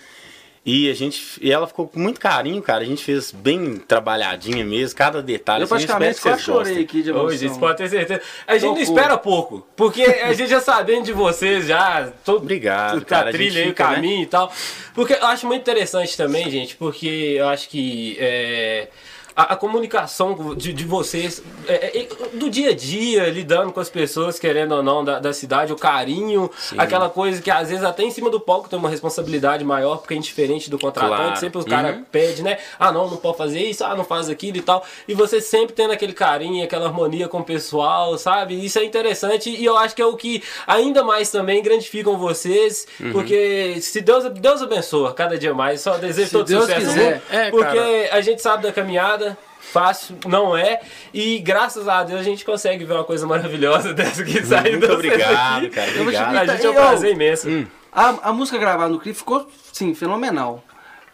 E 0.65 0.89
a 0.89 0.95
gente. 0.95 1.39
E 1.41 1.51
ela 1.51 1.67
ficou 1.67 1.89
com 1.89 1.99
muito 1.99 2.21
carinho, 2.21 2.63
cara. 2.63 2.85
A 2.85 2.87
gente 2.87 3.03
fez 3.03 3.33
bem 3.33 3.77
trabalhadinha 3.77 4.65
mesmo, 4.65 4.97
cada 4.97 5.21
detalhe. 5.21 5.63
Eu 5.63 5.65
assim, 5.65 5.75
praticamente 5.75 6.21
quase 6.21 6.43
chorei 6.43 6.59
gostem. 6.59 6.85
aqui 6.85 7.03
de 7.03 7.11
emoção. 7.11 7.37
gente, 7.37 7.59
pode 7.59 7.79
ter 7.79 7.89
certeza. 7.89 8.23
A 8.47 8.57
gente 8.57 8.67
não 8.67 8.79
espera 8.79 9.19
pouco, 9.19 9.67
porque 9.75 10.03
a 10.03 10.33
gente 10.33 10.49
já 10.49 10.61
sabendo 10.61 11.05
de 11.05 11.13
vocês, 11.13 11.67
já. 11.67 12.13
Todo, 12.25 12.43
Obrigado, 12.43 12.99
a 12.99 13.05
cara. 13.05 13.31
A 13.31 13.33
trilha 13.33 13.51
gente 13.51 13.59
aí, 13.59 13.67
o 13.67 13.69
fica, 13.71 13.89
né? 13.89 13.95
caminho 13.97 14.23
e 14.23 14.27
tal. 14.27 14.53
Porque 14.95 15.15
eu 15.15 15.27
acho 15.27 15.47
muito 15.49 15.63
interessante 15.63 16.17
também, 16.17 16.49
gente, 16.49 16.77
porque 16.77 17.35
eu 17.39 17.49
acho 17.49 17.69
que. 17.69 18.17
é, 18.21 18.89
a, 19.37 19.55
a 19.55 19.57
comunicação 19.57 20.55
de, 20.55 20.73
de 20.73 20.85
vocês, 20.85 21.43
é, 21.67 22.01
é, 22.01 22.09
do 22.35 22.51
dia 22.51 22.71
a 22.71 22.75
dia, 22.75 23.29
lidando 23.31 23.73
com 23.73 23.81
as 23.81 23.89
pessoas, 23.91 24.39
querendo 24.39 24.75
ou 24.75 24.83
não, 24.83 25.05
da, 25.05 25.19
da 25.19 25.33
cidade, 25.33 25.73
o 25.73 25.77
carinho, 25.77 26.51
aquela 26.77 27.09
coisa 27.09 27.41
que 27.41 27.51
às 27.51 27.69
vezes 27.71 27.85
até 27.85 28.03
em 28.03 28.11
cima 28.11 28.31
do 28.31 28.41
palco 28.41 28.69
tem 28.69 28.79
uma 28.79 28.89
responsabilidade 28.89 29.65
maior, 29.65 29.99
porque 29.99 30.15
é 30.15 30.17
indiferente 30.17 30.71
do 30.71 30.79
contratante, 30.79 31.17
Claro. 31.23 31.37
sempre 31.37 31.61
o 31.61 31.65
cara 31.65 31.93
Uhum. 31.93 32.05
pede, 32.11 32.43
né? 32.43 32.59
Ah, 32.79 32.91
não, 32.93 33.09
não 33.09 33.17
pode 33.17 33.37
fazer 33.39 33.61
isso, 33.61 33.85
ah, 33.85 33.95
não 33.95 34.05
faz 34.05 34.29
aquilo 34.29 34.57
e 34.57 34.63
tal. 34.63 34.85
E 35.07 35.15
você 35.15 35.41
sempre 35.41 35.75
tendo 35.75 35.93
aquele 35.93 36.13
carinho, 36.13 36.65
aquela 36.65 36.87
harmonia 36.87 37.29
com 37.29 37.39
o 37.41 37.45
pessoal, 37.45 38.17
sabe? 38.19 38.55
Isso 38.65 38.79
é 38.79 38.85
interessante 38.85 39.51
e 39.51 39.65
eu 39.65 39.77
acho 39.77 39.95
que 39.95 40.03
é 40.03 40.07
o 40.07 40.17
que 40.17 40.43
ainda 40.67 41.03
mais 41.05 41.31
também 41.31 41.63
gratificam 41.63 42.17
vocês, 42.19 42.87
Uhum. 43.01 43.13
porque 43.13 43.77
se 43.81 44.01
Deus, 44.01 44.25
Deus 44.31 44.63
abençoa 44.63 45.13
cada 45.13 45.39
dia 45.39 45.55
mais, 45.55 45.81
só 45.81 45.97
desejo 45.99 46.27
Se 46.29 46.33
todo 46.33 46.47
Deus 46.47 46.65
sucesso. 46.65 46.87
quiser. 46.87 47.23
É, 47.31 47.51
porque 47.51 47.67
cara. 47.77 48.09
a 48.17 48.21
gente 48.21 48.41
sabe 48.43 48.63
da 48.63 48.73
caminhada. 48.73 49.32
Fácil 49.65 50.17
não 50.27 50.57
é, 50.57 50.81
e 51.15 51.39
graças 51.39 51.87
a 51.89 52.03
Deus 52.03 52.21
a 52.21 52.25
gente 52.25 52.45
consegue 52.45 52.85
ver 52.85 52.95
uma 52.95 53.05
coisa 53.05 53.27
maravilhosa 53.27 53.95
dessa 53.95 54.25
que 54.25 54.45
sai 54.45 54.73
Muito 54.73 54.89
do 54.89 54.95
obrigado, 54.95 55.67
aqui. 55.67 55.69
cara. 55.71 55.91
Obrigado. 56.01 56.37
A 56.37 56.47
gente 56.47 56.67
é 56.67 56.71
um 56.71 56.73
Eu- 56.75 56.81
prazer 56.81 57.13
imenso. 57.13 57.49
A, 57.93 58.15
a 58.25 58.33
música 58.33 58.59
gravada 58.59 58.91
no 58.91 58.99
clipe 58.99 59.17
ficou, 59.19 59.49
sim, 59.73 59.95
fenomenal. 59.95 60.65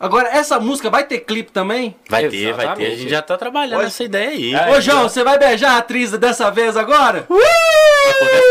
Agora, 0.01 0.29
essa 0.29 0.61
música 0.61 0.89
vai 0.89 1.05
ter 1.05 1.19
clipe 1.21 1.51
também? 1.51 1.95
Vai 2.09 2.29
ter, 2.29 2.53
vai 2.53 2.57
ter. 2.57 2.61
A 2.61 2.65
Exatamente. 2.73 2.97
gente 2.99 3.11
já 3.11 3.21
tá 3.21 3.37
trabalhando 3.37 3.83
essa 3.83 4.05
ideia 4.05 4.31
aí. 4.31 4.55
É. 4.55 4.71
Ô, 4.71 4.81
João, 4.81 5.03
você 5.09 5.25
vai 5.25 5.37
beijar 5.39 5.73
a 5.73 5.79
atriz 5.79 6.13
dessa 6.13 6.51
vez 6.51 6.77
agora? 6.77 7.27
Dessa 7.29 7.88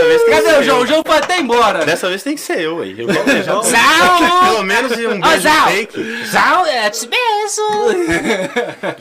vez 0.08 0.24
Cadê 0.24 0.58
o 0.60 0.64
João? 0.64 0.80
O 0.82 0.88
João 0.88 1.04
pode 1.04 1.24
até 1.24 1.38
ir 1.38 1.42
embora. 1.42 1.86
Dessa 1.86 2.10
vez 2.10 2.24
tem 2.24 2.36
que 2.36 2.42
ser 2.42 2.60
eu, 2.62 2.82
aí. 2.82 2.96
Eu 2.98 3.08
beijar 3.24 3.56
você. 3.56 3.72
Zau! 3.72 4.44
Pelo 4.46 4.64
menos 4.64 4.92
um 4.92 5.20
beijo 5.22 5.42
Zau! 5.42 5.68
fake. 5.68 6.26
Zau, 6.26 6.66
eu 6.66 6.92
te 6.92 7.08
beijo! 7.08 7.68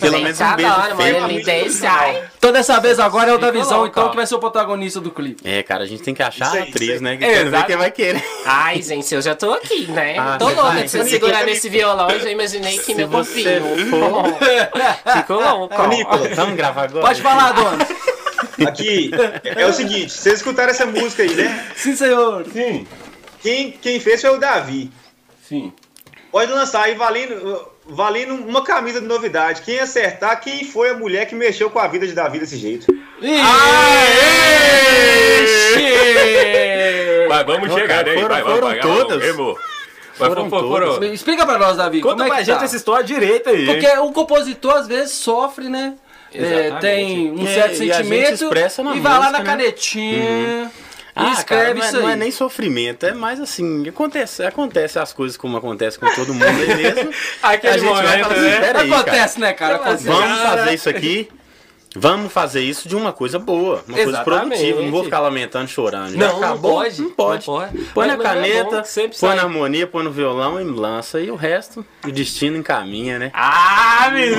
Pelo 0.01 0.13
Gente, 0.13 0.23
menos 0.25 0.41
um 0.41 0.57
beijo 0.57 0.73
adoro, 0.73 0.97
fake. 0.97 1.21
mano, 1.21 1.33
ele 1.33 1.45
deixa. 1.45 2.27
Então 2.39 2.53
dessa 2.53 2.81
vez 2.81 2.99
agora 2.99 3.31
é 3.31 3.35
o 3.35 3.39
da 3.39 3.49
Fica 3.49 3.59
visão, 3.59 3.79
louco, 3.79 3.91
então, 3.99 4.11
que 4.11 4.17
vai 4.17 4.27
ser 4.27 4.35
o 4.35 4.39
protagonista 4.39 5.01
do 5.01 5.11
clipe. 5.11 5.43
É, 5.49 5.63
cara, 5.63 5.85
a 5.85 5.87
gente 5.87 6.03
tem 6.03 6.15
que 6.15 6.23
achar 6.23 6.57
a 6.57 6.63
atriz, 6.63 7.01
né? 7.01 7.17
Que 7.17 7.25
quero 7.27 7.35
ver 7.35 7.47
Exato. 7.49 7.67
quem 7.67 7.77
vai 7.77 7.91
querer. 7.91 8.25
Ai, 8.45 8.83
gente, 8.83 9.15
eu 9.15 9.23
já 9.23 9.35
tô 9.35 9.53
aqui, 9.53 9.91
né? 9.91 10.17
Ah, 10.19 10.37
tô 10.39 10.49
louca 10.49 10.83
de 10.83 10.89
você 10.89 11.05
segurar 11.05 11.45
nesse 11.45 11.69
violão, 11.69 12.09
eu 12.11 12.21
já 12.21 12.31
imaginei 12.31 12.79
que 12.79 12.85
Se 12.85 12.95
meu 12.95 13.11
fofinho. 13.11 13.63
for... 13.91 14.25
Ficou 15.17 15.41
louco. 15.41 15.87
Nicolas, 15.89 16.37
Vamos 16.37 16.57
gravar 16.57 16.85
agora? 16.85 17.07
Pode 17.07 17.23
falar, 17.23 17.53
dona. 17.53 17.87
aqui 18.65 19.11
é 19.45 19.67
o 19.67 19.73
seguinte, 19.73 20.13
vocês 20.13 20.37
escutaram 20.37 20.71
essa 20.71 20.87
música 20.87 21.23
aí, 21.23 21.35
né? 21.35 21.67
Sim, 21.75 21.97
senhor. 21.97 22.47
Sim. 22.53 22.87
Quem, 23.43 23.71
quem 23.73 24.01
fez 24.01 24.21
foi 24.21 24.31
o 24.31 24.39
Davi. 24.39 24.91
Sim. 25.47 25.73
Pode 26.33 26.51
lançar 26.53 26.83
aí 26.85 26.95
valendo, 26.95 27.67
valendo 27.87 28.35
uma 28.35 28.63
camisa 28.63 29.01
de 29.01 29.07
novidade. 29.07 29.63
Quem 29.63 29.79
acertar, 29.79 30.41
quem 30.41 30.65
foi 30.65 30.91
a 30.91 30.95
mulher 30.95 31.27
que 31.27 31.35
mexeu 31.35 31.71
com 31.71 31.79
a 31.79 31.87
vida 31.87 32.07
de 32.07 32.13
Davi 32.13 32.39
desse 32.39 32.57
jeito. 32.57 32.87
Aê! 35.97 37.27
Mas 37.29 37.47
vamos 37.47 37.69
Não, 37.69 37.77
chegar 37.79 37.97
cara, 38.05 38.11
aí, 38.11 38.15
foram- 38.21 38.29
vai, 38.29 38.43
foram 38.43 38.67
vai, 38.69 38.81
todas. 38.81 39.23
vai. 39.37 39.55
Mas 40.19 40.29
Foram 40.29 40.49
for- 40.49 40.61
foram- 40.69 40.87
todas. 40.95 41.13
Explica 41.13 41.45
pra 41.45 41.59
nós, 41.59 41.77
Davi. 41.77 42.01
Conta 42.01 42.15
como 42.15 42.25
é 42.25 42.29
pra 42.29 42.37
que 42.39 42.45
gente 42.45 42.59
tá? 42.59 42.65
essa 42.65 42.77
história 42.77 43.05
direita 43.05 43.51
aí. 43.51 43.67
Porque 43.67 43.87
o 43.99 44.13
compositor 44.13 44.73
às 44.77 44.87
vezes 44.87 45.13
sofre, 45.13 45.69
né? 45.69 45.95
É, 46.35 46.71
tem 46.81 47.31
um 47.33 47.47
É, 47.47 47.55
certo 47.55 47.83
e 47.83 47.93
sentimento 47.93 48.45
expressa 48.45 48.83
na 48.83 48.95
e 48.97 49.01
vai 49.01 49.13
lá 49.13 49.19
música, 49.19 49.33
na 49.33 49.39
né? 49.39 49.45
canetinha 49.45 50.71
e 51.19 51.19
Ah, 51.19 51.33
escreve 51.33 51.65
cara, 51.65 51.75
não, 51.75 51.83
é, 51.83 51.89
isso 51.89 51.97
não 52.01 52.07
aí. 52.09 52.13
é 52.13 52.17
nem 52.17 52.31
sofrimento, 52.31 53.07
é 53.07 53.15
mais 53.15 53.41
assim, 53.41 53.89
acontece, 53.89 54.43
acontece 54.45 54.99
as 54.99 55.13
coisas 55.15 55.37
como 55.37 55.57
acontece 55.57 55.99
com 55.99 56.07
todo 56.15 56.35
mundo 56.35 56.45
aí 56.45 56.75
mesmo. 56.75 57.11
Aquele 57.43 57.73
a 57.73 57.79
gente 57.79 58.03
vai 58.03 58.23
momento, 58.23 58.29
falar 58.29 58.35
assim, 58.35 58.43
né? 58.51 58.61
cara, 58.61 58.81
Acontece, 58.83 59.41
né, 59.41 59.53
cara? 59.55 59.75
Acontece. 59.77 60.05
vamos 60.05 60.39
Cara. 60.43 60.59
fazer 60.59 60.75
isso 60.75 60.89
aqui, 60.91 61.29
vamos 61.99 62.33
fazer 62.33 62.61
isso 62.63 62.89
de 62.89 62.95
uma 62.95 63.13
coisa 63.13 63.39
boa, 63.39 63.83
uma 63.87 63.95
coisa 63.97 64.11
Exatamente. 64.11 64.49
produtiva, 64.49 64.83
não 64.83 64.91
vou 64.91 65.05
ficar 65.05 65.21
lamentando, 65.21 65.69
chorando. 65.69 66.15
Não, 66.17 66.41
não 66.41 66.59
pode. 66.59 67.03
Não 67.03 67.11
pode. 67.11 67.47
Não 67.49 67.55
pode. 67.57 67.79
Põe 67.95 68.07
Mas- 68.09 68.19
na 68.19 68.23
é 68.23 68.27
caneta, 68.27 68.85
sempre 68.85 69.19
põe 69.19 69.29
sai. 69.31 69.37
na 69.37 69.43
harmonia, 69.43 69.87
põe 69.87 70.05
no 70.05 70.11
violão 70.11 70.61
e 70.61 70.65
lança, 70.65 71.21
e 71.21 71.31
o 71.31 71.37
resto, 71.37 71.85
o 72.05 72.11
destino 72.13 72.57
encaminha, 72.57 73.19
né? 73.19 73.31
Ah, 73.35 74.11
menino? 74.13 74.37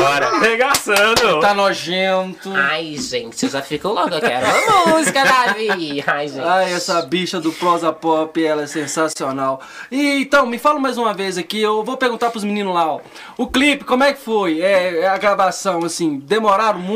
Bora. 0.00 0.26
Arregaçando. 0.28 1.40
Tá 1.40 1.54
nojento. 1.54 2.50
Ai, 2.54 2.96
gente, 2.96 3.44
eu 3.44 3.50
já 3.50 3.62
fico 3.62 3.88
louca, 3.88 4.16
eu 4.16 4.20
quero 4.20 4.46
uma 4.46 4.96
música, 4.96 5.22
Davi. 5.24 6.02
Ai, 6.06 6.28
gente. 6.28 6.40
Ai, 6.46 6.72
essa 6.72 7.02
bicha 7.02 7.40
do 7.40 7.52
prosa 7.52 7.92
pop, 7.92 8.42
ela 8.44 8.62
é 8.62 8.66
sensacional. 8.66 9.60
E 9.90 10.22
então, 10.22 10.46
me 10.46 10.58
fala 10.58 10.78
mais 10.78 10.96
uma 10.98 11.12
vez 11.12 11.36
aqui, 11.38 11.60
eu 11.60 11.82
vou 11.84 11.96
perguntar 11.96 12.30
pros 12.30 12.44
meninos 12.44 12.74
lá, 12.74 12.86
ó. 12.92 13.00
O 13.36 13.46
clipe, 13.46 13.84
como 13.84 14.02
é 14.04 14.12
que 14.12 14.20
foi? 14.20 14.60
É, 14.60 15.00
é 15.00 15.06
a 15.08 15.16
gravação, 15.18 15.84
assim, 15.84 16.18
demoraram 16.18 16.78
muito? 16.78 16.93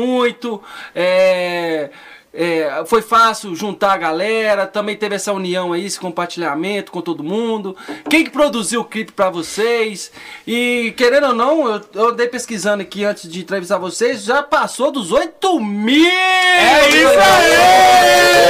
É, 0.93 1.89
é, 2.31 2.83
foi 2.85 3.01
fácil 3.01 3.55
juntar 3.55 3.93
a 3.93 3.97
galera? 3.97 4.67
Também 4.67 4.95
teve 4.95 5.15
essa 5.15 5.33
união 5.33 5.73
aí, 5.73 5.85
esse 5.85 5.99
compartilhamento 5.99 6.91
com 6.91 7.01
todo 7.01 7.23
mundo? 7.23 7.75
Quem 8.09 8.23
que 8.23 8.29
produziu 8.29 8.81
o 8.81 8.85
clipe 8.85 9.11
pra 9.11 9.29
vocês? 9.29 10.11
E 10.45 10.93
querendo 10.95 11.27
ou 11.27 11.33
não, 11.33 11.67
eu, 11.67 11.81
eu 11.93 12.09
andei 12.09 12.27
pesquisando 12.27 12.83
aqui 12.83 13.03
antes 13.03 13.29
de 13.29 13.41
entrevistar 13.41 13.77
vocês, 13.77 14.23
já 14.23 14.43
passou 14.43 14.91
dos 14.91 15.11
8 15.11 15.59
mil! 15.59 16.07
É 16.07 16.89
isso 16.89 17.07
aí! 17.19 18.49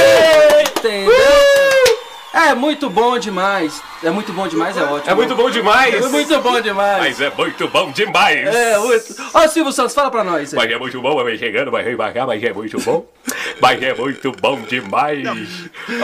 Entendeu? 0.76 1.39
É 2.32 2.54
muito 2.54 2.88
bom 2.88 3.18
demais. 3.18 3.82
É 4.02 4.10
muito 4.10 4.32
bom 4.32 4.46
demais, 4.46 4.76
é 4.76 4.82
ótimo. 4.84 5.10
É 5.10 5.14
muito 5.14 5.34
bom 5.34 5.50
demais. 5.50 5.94
É 5.94 6.08
muito 6.08 6.40
bom 6.40 6.60
demais. 6.60 6.98
Mas 6.98 7.20
é 7.20 7.30
muito 7.30 7.68
bom 7.68 7.90
demais. 7.90 8.46
É, 8.46 8.78
muito. 8.78 9.16
Ó, 9.34 9.48
Silvio 9.48 9.72
Santos, 9.72 9.94
fala 9.94 10.10
pra 10.10 10.22
nós. 10.22 10.54
aí. 10.54 10.56
Mas 10.56 10.70
é 10.70 10.78
muito 10.78 11.00
bom, 11.00 11.22
vai 11.22 11.36
chegando, 11.36 11.70
vai 11.70 11.90
embarcar, 11.90 12.26
mas 12.26 12.42
é 12.42 12.52
muito 12.52 12.80
bom. 12.80 13.06
Mas 13.60 13.82
é 13.82 13.94
muito 13.94 14.32
bom 14.32 14.60
demais. 14.62 15.24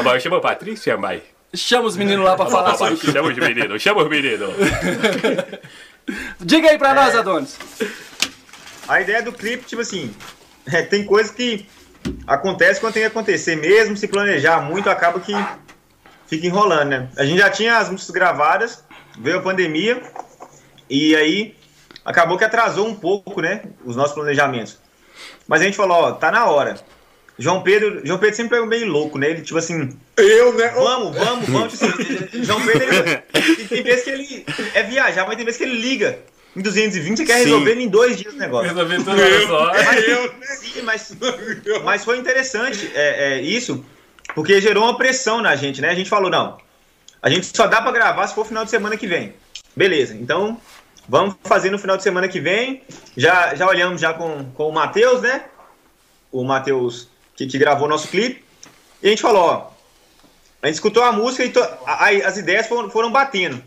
Mas 0.05 0.22
chama 0.22 0.39
a 0.39 0.41
Patrícia, 0.41 0.97
mãe. 0.97 1.22
Chama 1.55 1.87
os 1.87 1.97
meninos 1.97 2.24
lá 2.24 2.37
pra 2.37 2.47
falar 2.47 2.77
sobre 2.77 2.95
o 2.95 2.99
clipe. 2.99 3.12
Chama 3.12 3.29
os 3.29 3.37
meninos, 3.37 3.83
chama 3.83 4.03
os 4.03 4.09
meninos. 4.09 4.51
Diga 6.41 6.70
aí 6.70 6.79
pra 6.79 6.93
nós, 6.93 7.14
Adonis. 7.14 7.57
A 8.89 9.01
ideia 9.01 9.22
do 9.22 9.33
clipe, 9.33 9.64
tipo 9.64 9.81
assim, 9.83 10.14
é, 10.66 10.83
tem 10.83 11.05
coisa 11.05 11.33
que 11.33 11.66
acontece 12.27 12.81
quando 12.81 12.95
tem 12.95 13.03
que 13.03 13.09
acontecer 13.09 13.57
mesmo, 13.57 13.97
se 13.97 14.07
planejar 14.07 14.61
muito, 14.61 14.89
acaba 14.91 15.18
que 15.18 15.33
fica 16.27 16.47
enrolando, 16.47 16.89
né? 16.89 17.09
A 17.16 17.24
gente 17.24 17.39
já 17.39 17.51
tinha 17.51 17.79
as 17.79 17.89
músicas 17.89 18.12
gravadas, 18.14 18.85
veio 19.18 19.39
a 19.39 19.43
pandemia, 19.43 20.03
e 20.89 21.14
aí 21.16 21.55
acabou 22.05 22.39
que 22.39 22.45
atrasou 22.45 22.87
um 22.87 22.95
pouco, 22.95 23.41
né, 23.41 23.62
os 23.85 23.97
nossos 23.97 24.14
planejamentos. 24.14 24.79
Mas 25.49 25.61
a 25.61 25.64
gente 25.64 25.77
falou, 25.77 25.97
ó, 25.97 26.12
tá 26.12 26.31
na 26.31 26.47
hora. 26.47 26.77
João 27.39 27.62
Pedro, 27.62 28.01
João 28.05 28.18
Pedro 28.18 28.35
sempre 28.35 28.57
é 28.57 28.64
meio 28.64 28.87
louco, 28.87 29.18
né? 29.18 29.29
Ele, 29.31 29.43
tipo 29.43 29.59
assim, 29.59 29.91
Eu, 30.16 30.55
né? 30.55 30.68
vamos, 30.68 31.16
vamos, 31.16 31.49
vamos. 31.49 31.72
Tipo 31.79 31.85
assim, 31.85 32.29
João 32.43 32.64
Pedro, 32.64 32.89
ele, 33.35 33.64
tem- 33.68 33.83
vezes 33.83 34.05
que 34.05 34.11
ele 34.11 34.47
é 34.72 34.83
viajar, 34.83 35.27
mas 35.27 35.37
tem 35.37 35.45
vezes 35.45 35.59
que 35.59 35.64
ele 35.64 35.79
liga 35.79 36.18
em 36.57 36.62
220 36.62 37.18
e 37.20 37.27
quer 37.27 37.39
Sim. 37.39 37.45
resolver 37.45 37.74
em 37.74 37.89
dois 37.89 38.16
dias 38.16 38.33
o 38.33 38.39
negócio. 38.39 38.68
Resolvi 38.68 38.97
tudo 38.97 39.11
olha 39.11 39.47
só. 39.47 39.74
Eu, 39.74 40.33
né? 40.33 40.47
Sim, 40.47 40.83
mas, 40.83 41.12
mas 41.85 42.05
foi 42.05 42.16
interessante 42.16 42.91
é, 42.95 43.35
é, 43.35 43.43
isso, 43.43 43.85
porque 44.35 44.61
gerou 44.61 44.85
uma 44.85 44.97
pressão 44.97 45.41
na 45.41 45.57
gente, 45.57 45.81
né? 45.81 45.89
A 45.91 45.95
gente 45.95 46.11
falou, 46.11 46.31
não, 46.31 46.59
a 47.22 47.31
gente 47.31 47.47
só 47.57 47.66
dá 47.66 47.81
pra 47.81 47.93
gravar 47.93 48.27
se 48.27 48.35
for 48.35 48.47
final 48.47 48.64
de 48.64 48.70
semana 48.70 48.97
que 48.97 49.07
vem. 49.07 49.35
Beleza, 49.74 50.14
então 50.14 50.61
vamos 51.09 51.37
fazer 51.45 51.70
no 51.70 51.79
final 51.79 51.97
de 51.97 52.03
semana 52.03 52.29
que 52.29 52.41
vem. 52.41 52.83
Já, 53.16 53.55
já 53.55 53.66
olhamos 53.66 54.01
já 54.01 54.12
com, 54.14 54.45
com 54.53 54.68
o 54.68 54.72
Matheus, 54.72 55.22
né? 55.22 55.45
O 56.33 56.45
Matheus 56.45 57.09
que, 57.35 57.47
que 57.47 57.59
gravou 57.59 57.89
nosso 57.89 58.09
clipe. 58.09 58.45
E 59.03 59.07
a 59.07 59.11
gente 59.11 59.22
falou, 59.22 59.43
ó, 59.43 59.70
a 60.62 60.66
gente 60.66 60.77
escutou 60.77 61.03
a 61.03 61.12
música 61.12 61.45
e 61.45 61.51
to- 61.51 61.61
a- 61.61 62.07
a- 62.07 62.27
as 62.29 62.37
ideias 62.39 62.66
foram, 62.66 62.91
foram 62.91 63.11
batendo. 63.12 63.62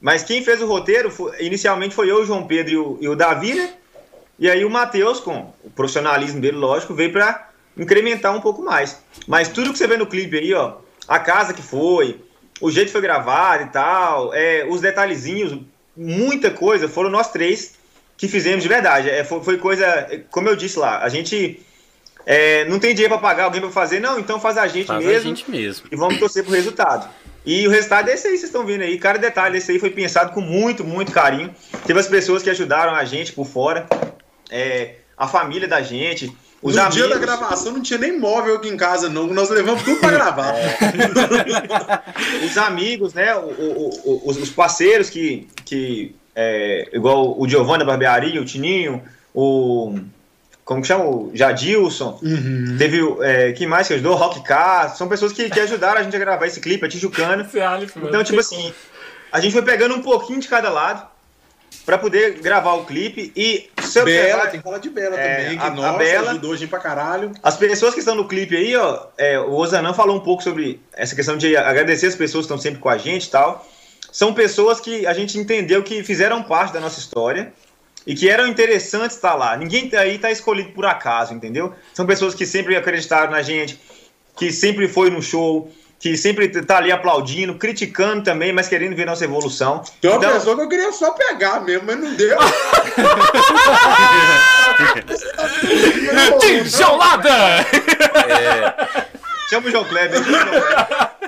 Mas 0.00 0.22
quem 0.22 0.42
fez 0.44 0.62
o 0.62 0.66
roteiro, 0.66 1.10
foi- 1.10 1.40
inicialmente 1.44 1.94
foi 1.94 2.10
eu, 2.10 2.22
o 2.22 2.24
João 2.26 2.46
Pedro 2.46 2.72
e 2.72 2.76
o, 2.76 2.98
e 3.00 3.08
o 3.08 3.16
Davi, 3.16 3.54
né? 3.54 3.74
E 4.38 4.48
aí 4.48 4.64
o 4.64 4.70
Matheus, 4.70 5.18
com 5.20 5.52
o 5.64 5.70
profissionalismo 5.70 6.40
dele, 6.40 6.56
lógico, 6.56 6.94
veio 6.94 7.12
pra 7.12 7.47
incrementar 7.78 8.34
um 8.34 8.40
pouco 8.40 8.62
mais. 8.62 9.00
Mas 9.26 9.48
tudo 9.48 9.72
que 9.72 9.78
você 9.78 9.86
vê 9.86 9.96
no 9.96 10.06
clipe 10.06 10.36
aí, 10.36 10.52
ó, 10.54 10.76
a 11.06 11.18
casa 11.18 11.54
que 11.54 11.62
foi, 11.62 12.20
o 12.60 12.70
jeito 12.70 12.86
que 12.86 12.92
foi 12.92 13.00
gravado 13.00 13.64
e 13.64 13.68
tal, 13.68 14.34
é, 14.34 14.66
os 14.68 14.80
detalhezinhos, 14.80 15.58
muita 15.96 16.50
coisa, 16.50 16.88
foram 16.88 17.10
nós 17.10 17.30
três 17.30 17.74
que 18.16 18.28
fizemos 18.28 18.62
de 18.62 18.68
verdade. 18.68 19.08
É, 19.08 19.24
foi, 19.24 19.42
foi, 19.42 19.58
coisa, 19.58 20.08
como 20.30 20.48
eu 20.48 20.56
disse 20.56 20.78
lá, 20.78 21.02
a 21.02 21.08
gente 21.08 21.60
é, 22.26 22.64
não 22.66 22.78
tem 22.78 22.94
dinheiro 22.94 23.14
para 23.14 23.22
pagar 23.22 23.44
alguém 23.44 23.60
para 23.60 23.70
fazer, 23.70 24.00
não, 24.00 24.18
então 24.18 24.40
faz 24.40 24.58
a 24.58 24.66
gente 24.66 24.86
faz 24.86 25.04
mesmo. 25.04 25.20
A 25.20 25.34
gente 25.34 25.50
mesmo. 25.50 25.86
E 25.90 25.96
vamos 25.96 26.18
torcer 26.18 26.44
pro 26.44 26.52
resultado. 26.52 27.08
E 27.46 27.66
o 27.66 27.70
resultado 27.70 28.10
é 28.10 28.14
esse 28.14 28.26
aí, 28.26 28.36
vocês 28.36 28.50
estão 28.50 28.66
vendo 28.66 28.82
aí. 28.82 28.98
Cada 28.98 29.18
detalhe 29.18 29.56
esse 29.56 29.72
aí 29.72 29.78
foi 29.78 29.90
pensado 29.90 30.32
com 30.32 30.40
muito, 30.40 30.84
muito 30.84 31.12
carinho. 31.12 31.54
Teve 31.86 31.98
as 31.98 32.06
pessoas 32.06 32.42
que 32.42 32.50
ajudaram 32.50 32.94
a 32.94 33.04
gente 33.04 33.32
por 33.32 33.46
fora, 33.46 33.86
é, 34.50 34.96
a 35.16 35.26
família 35.26 35.66
da 35.66 35.80
gente. 35.80 36.30
Os 36.60 36.74
no 36.74 36.80
amigos. 36.82 36.96
dia 36.96 37.08
da 37.08 37.18
gravação 37.18 37.72
não 37.72 37.82
tinha 37.82 37.98
nem 37.98 38.18
móvel 38.18 38.56
aqui 38.56 38.68
em 38.68 38.76
casa, 38.76 39.08
não. 39.08 39.28
Nós 39.28 39.48
levamos 39.48 39.82
tudo 39.82 40.00
para 40.00 40.10
gravar. 40.10 40.54
É. 40.56 40.78
os 42.44 42.58
amigos, 42.58 43.14
né? 43.14 43.34
O, 43.36 43.46
o, 43.46 44.22
o, 44.24 44.30
os 44.30 44.50
parceiros 44.50 45.08
que. 45.08 45.46
que 45.64 46.14
é, 46.34 46.88
igual 46.92 47.38
o 47.38 47.48
Giovanni 47.48 47.80
da 47.80 47.84
Barbearia, 47.84 48.40
o 48.40 48.44
Tininho, 48.44 49.02
o. 49.32 49.98
Como 50.64 50.82
que 50.82 50.88
chama? 50.88 51.04
O 51.04 51.30
Jadilson. 51.32 52.18
Uhum. 52.22 52.76
Teve. 52.76 53.00
É, 53.20 53.52
quem 53.52 53.68
mais 53.68 53.86
que 53.86 53.94
ajudou? 53.94 54.16
Rock 54.16 54.42
Car. 54.42 54.94
São 54.96 55.08
pessoas 55.08 55.32
que, 55.32 55.48
que 55.48 55.60
ajudaram 55.60 56.00
a 56.00 56.02
gente 56.02 56.16
a 56.16 56.18
gravar 56.18 56.46
esse 56.46 56.60
clipe, 56.60 56.84
a 56.84 56.88
Tijucana. 56.88 57.48
Então, 58.08 58.24
tipo 58.24 58.40
assim, 58.40 58.72
a 59.30 59.38
gente 59.38 59.52
foi 59.52 59.62
pegando 59.62 59.94
um 59.94 60.02
pouquinho 60.02 60.40
de 60.40 60.48
cada 60.48 60.70
lado 60.70 61.06
para 61.84 61.96
poder 61.96 62.40
gravar 62.40 62.74
o 62.74 62.84
clipe 62.84 63.32
e 63.34 63.70
se 63.82 64.02
Bela, 64.04 64.46
tem 64.48 64.60
que 64.60 64.64
falar 64.64 64.78
de 64.78 64.90
Bela 64.90 65.18
é, 65.18 65.36
também, 65.36 65.58
que 65.58 65.64
a, 65.64 65.70
nossa, 65.70 65.88
a 65.88 65.92
Bela, 65.94 66.30
ajudou 66.32 66.52
a 66.52 66.56
gente 66.56 66.68
pra 66.68 66.78
caralho. 66.78 67.32
As 67.42 67.56
pessoas 67.56 67.94
que 67.94 68.00
estão 68.00 68.14
no 68.14 68.28
clipe 68.28 68.56
aí, 68.56 68.76
ó, 68.76 69.06
é, 69.16 69.38
o 69.40 69.52
Osanã 69.52 69.94
falou 69.94 70.16
um 70.16 70.20
pouco 70.20 70.42
sobre 70.42 70.80
essa 70.92 71.16
questão 71.16 71.36
de 71.36 71.56
agradecer 71.56 72.06
as 72.06 72.14
pessoas 72.14 72.44
que 72.44 72.52
estão 72.52 72.58
sempre 72.58 72.78
com 72.78 72.88
a 72.88 72.98
gente 72.98 73.26
e 73.26 73.30
tal. 73.30 73.66
São 74.12 74.34
pessoas 74.34 74.80
que 74.80 75.06
a 75.06 75.12
gente 75.12 75.38
entendeu 75.38 75.82
que 75.82 76.02
fizeram 76.02 76.42
parte 76.42 76.72
da 76.72 76.80
nossa 76.80 76.98
história 76.98 77.52
e 78.06 78.14
que 78.14 78.28
eram 78.28 78.46
interessantes 78.46 79.16
estar 79.16 79.34
lá. 79.34 79.56
Ninguém 79.56 79.90
aí 79.96 80.16
está 80.16 80.30
escolhido 80.30 80.72
por 80.72 80.84
acaso, 80.86 81.34
entendeu? 81.34 81.74
São 81.94 82.06
pessoas 82.06 82.34
que 82.34 82.46
sempre 82.46 82.76
acreditaram 82.76 83.30
na 83.30 83.42
gente, 83.42 83.80
que 84.36 84.52
sempre 84.52 84.88
foi 84.88 85.10
no 85.10 85.22
show, 85.22 85.70
que 85.98 86.16
sempre 86.16 86.48
tá 86.62 86.76
ali 86.76 86.92
aplaudindo, 86.92 87.54
criticando 87.54 88.22
também, 88.22 88.52
mas 88.52 88.68
querendo 88.68 88.94
ver 88.94 89.06
nossa 89.06 89.24
evolução. 89.24 89.82
Tem 90.00 90.10
uma 90.10 90.18
então... 90.18 90.32
pessoa 90.32 90.54
que 90.56 90.62
eu 90.62 90.68
queria 90.68 90.92
só 90.92 91.10
pegar 91.10 91.60
mesmo, 91.60 91.86
mas 91.86 91.98
não 91.98 92.14
deu. 92.14 92.38
Tijolada! 96.38 97.30
É. 98.28 99.08
Chama 99.50 99.66
o 99.66 99.70
João 99.70 99.84
Kleber. 99.84 100.22
Chama 100.22 100.38
o 100.38 100.40
João 100.40 100.54
Kleber. 100.54 101.18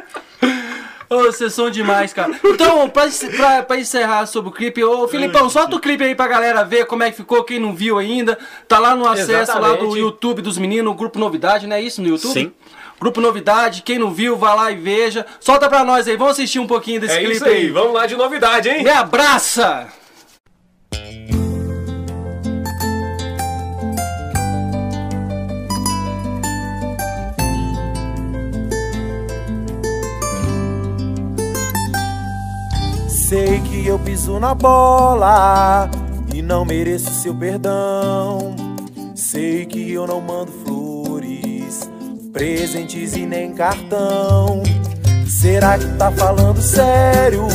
Ô, 1.13 1.17
oh, 1.17 1.25
vocês 1.25 1.53
são 1.53 1.69
demais, 1.69 2.13
cara. 2.13 2.39
Então, 2.45 2.89
pra, 2.89 3.09
pra, 3.37 3.63
pra 3.65 3.77
encerrar 3.77 4.27
sobre 4.27 4.51
o 4.51 4.53
clipe, 4.53 4.85
ô 4.85 5.09
Filipão, 5.09 5.51
solta 5.51 5.75
o 5.75 5.81
clipe 5.81 6.05
aí 6.05 6.15
pra 6.15 6.29
galera 6.29 6.63
ver 6.63 6.87
como 6.87 7.03
é 7.03 7.11
que 7.11 7.17
ficou, 7.17 7.43
quem 7.43 7.59
não 7.59 7.75
viu 7.75 7.99
ainda. 7.99 8.39
Tá 8.69 8.79
lá 8.79 8.95
no 8.95 9.09
acesso 9.09 9.33
Exatamente. 9.33 9.71
lá 9.73 9.77
do 9.77 9.97
YouTube 9.97 10.41
dos 10.41 10.57
meninos, 10.57 10.93
o 10.93 10.95
Grupo 10.95 11.19
Novidade, 11.19 11.67
não 11.67 11.75
é 11.75 11.83
isso 11.83 12.01
no 12.01 12.07
YouTube? 12.07 12.33
Sim. 12.33 12.53
Grupo 13.01 13.19
Novidade, 13.19 13.81
quem 13.81 13.99
não 13.99 14.13
viu, 14.13 14.37
vai 14.37 14.55
lá 14.55 14.71
e 14.71 14.77
veja. 14.77 15.25
Solta 15.41 15.71
pra 15.71 15.83
nós 15.83 16.07
aí, 16.07 16.19
vamos 16.19 16.35
assistir 16.35 16.59
um 16.59 16.67
pouquinho 16.67 17.01
desse 17.01 17.15
é 17.15 17.21
clipe 17.21 17.33
isso 17.37 17.45
aí. 17.47 17.57
aí. 17.57 17.71
Vamos 17.71 17.95
lá 17.95 18.07
de 18.07 18.15
novidade, 18.15 18.69
hein? 18.69 18.85
Me 18.85 18.91
abraça! 18.91 19.89
Sei 33.09 33.61
que 33.61 33.87
eu 33.87 33.99
piso 33.99 34.39
na 34.39 34.55
bola 34.55 35.89
e 36.35 36.43
não 36.43 36.67
mereço 36.67 37.11
seu 37.13 37.35
perdão. 37.35 38.55
Sei 39.15 39.65
que 39.65 39.91
eu 39.91 40.07
não 40.07 40.21
mando 40.21 40.53
flor 40.53 41.00
presentes 42.33 43.15
e 43.17 43.27
nem 43.27 43.53
cartão. 43.53 44.63
Será 45.27 45.79
que 45.79 45.87
tá 45.97 46.11
falando 46.13 46.61
sério 46.61 47.47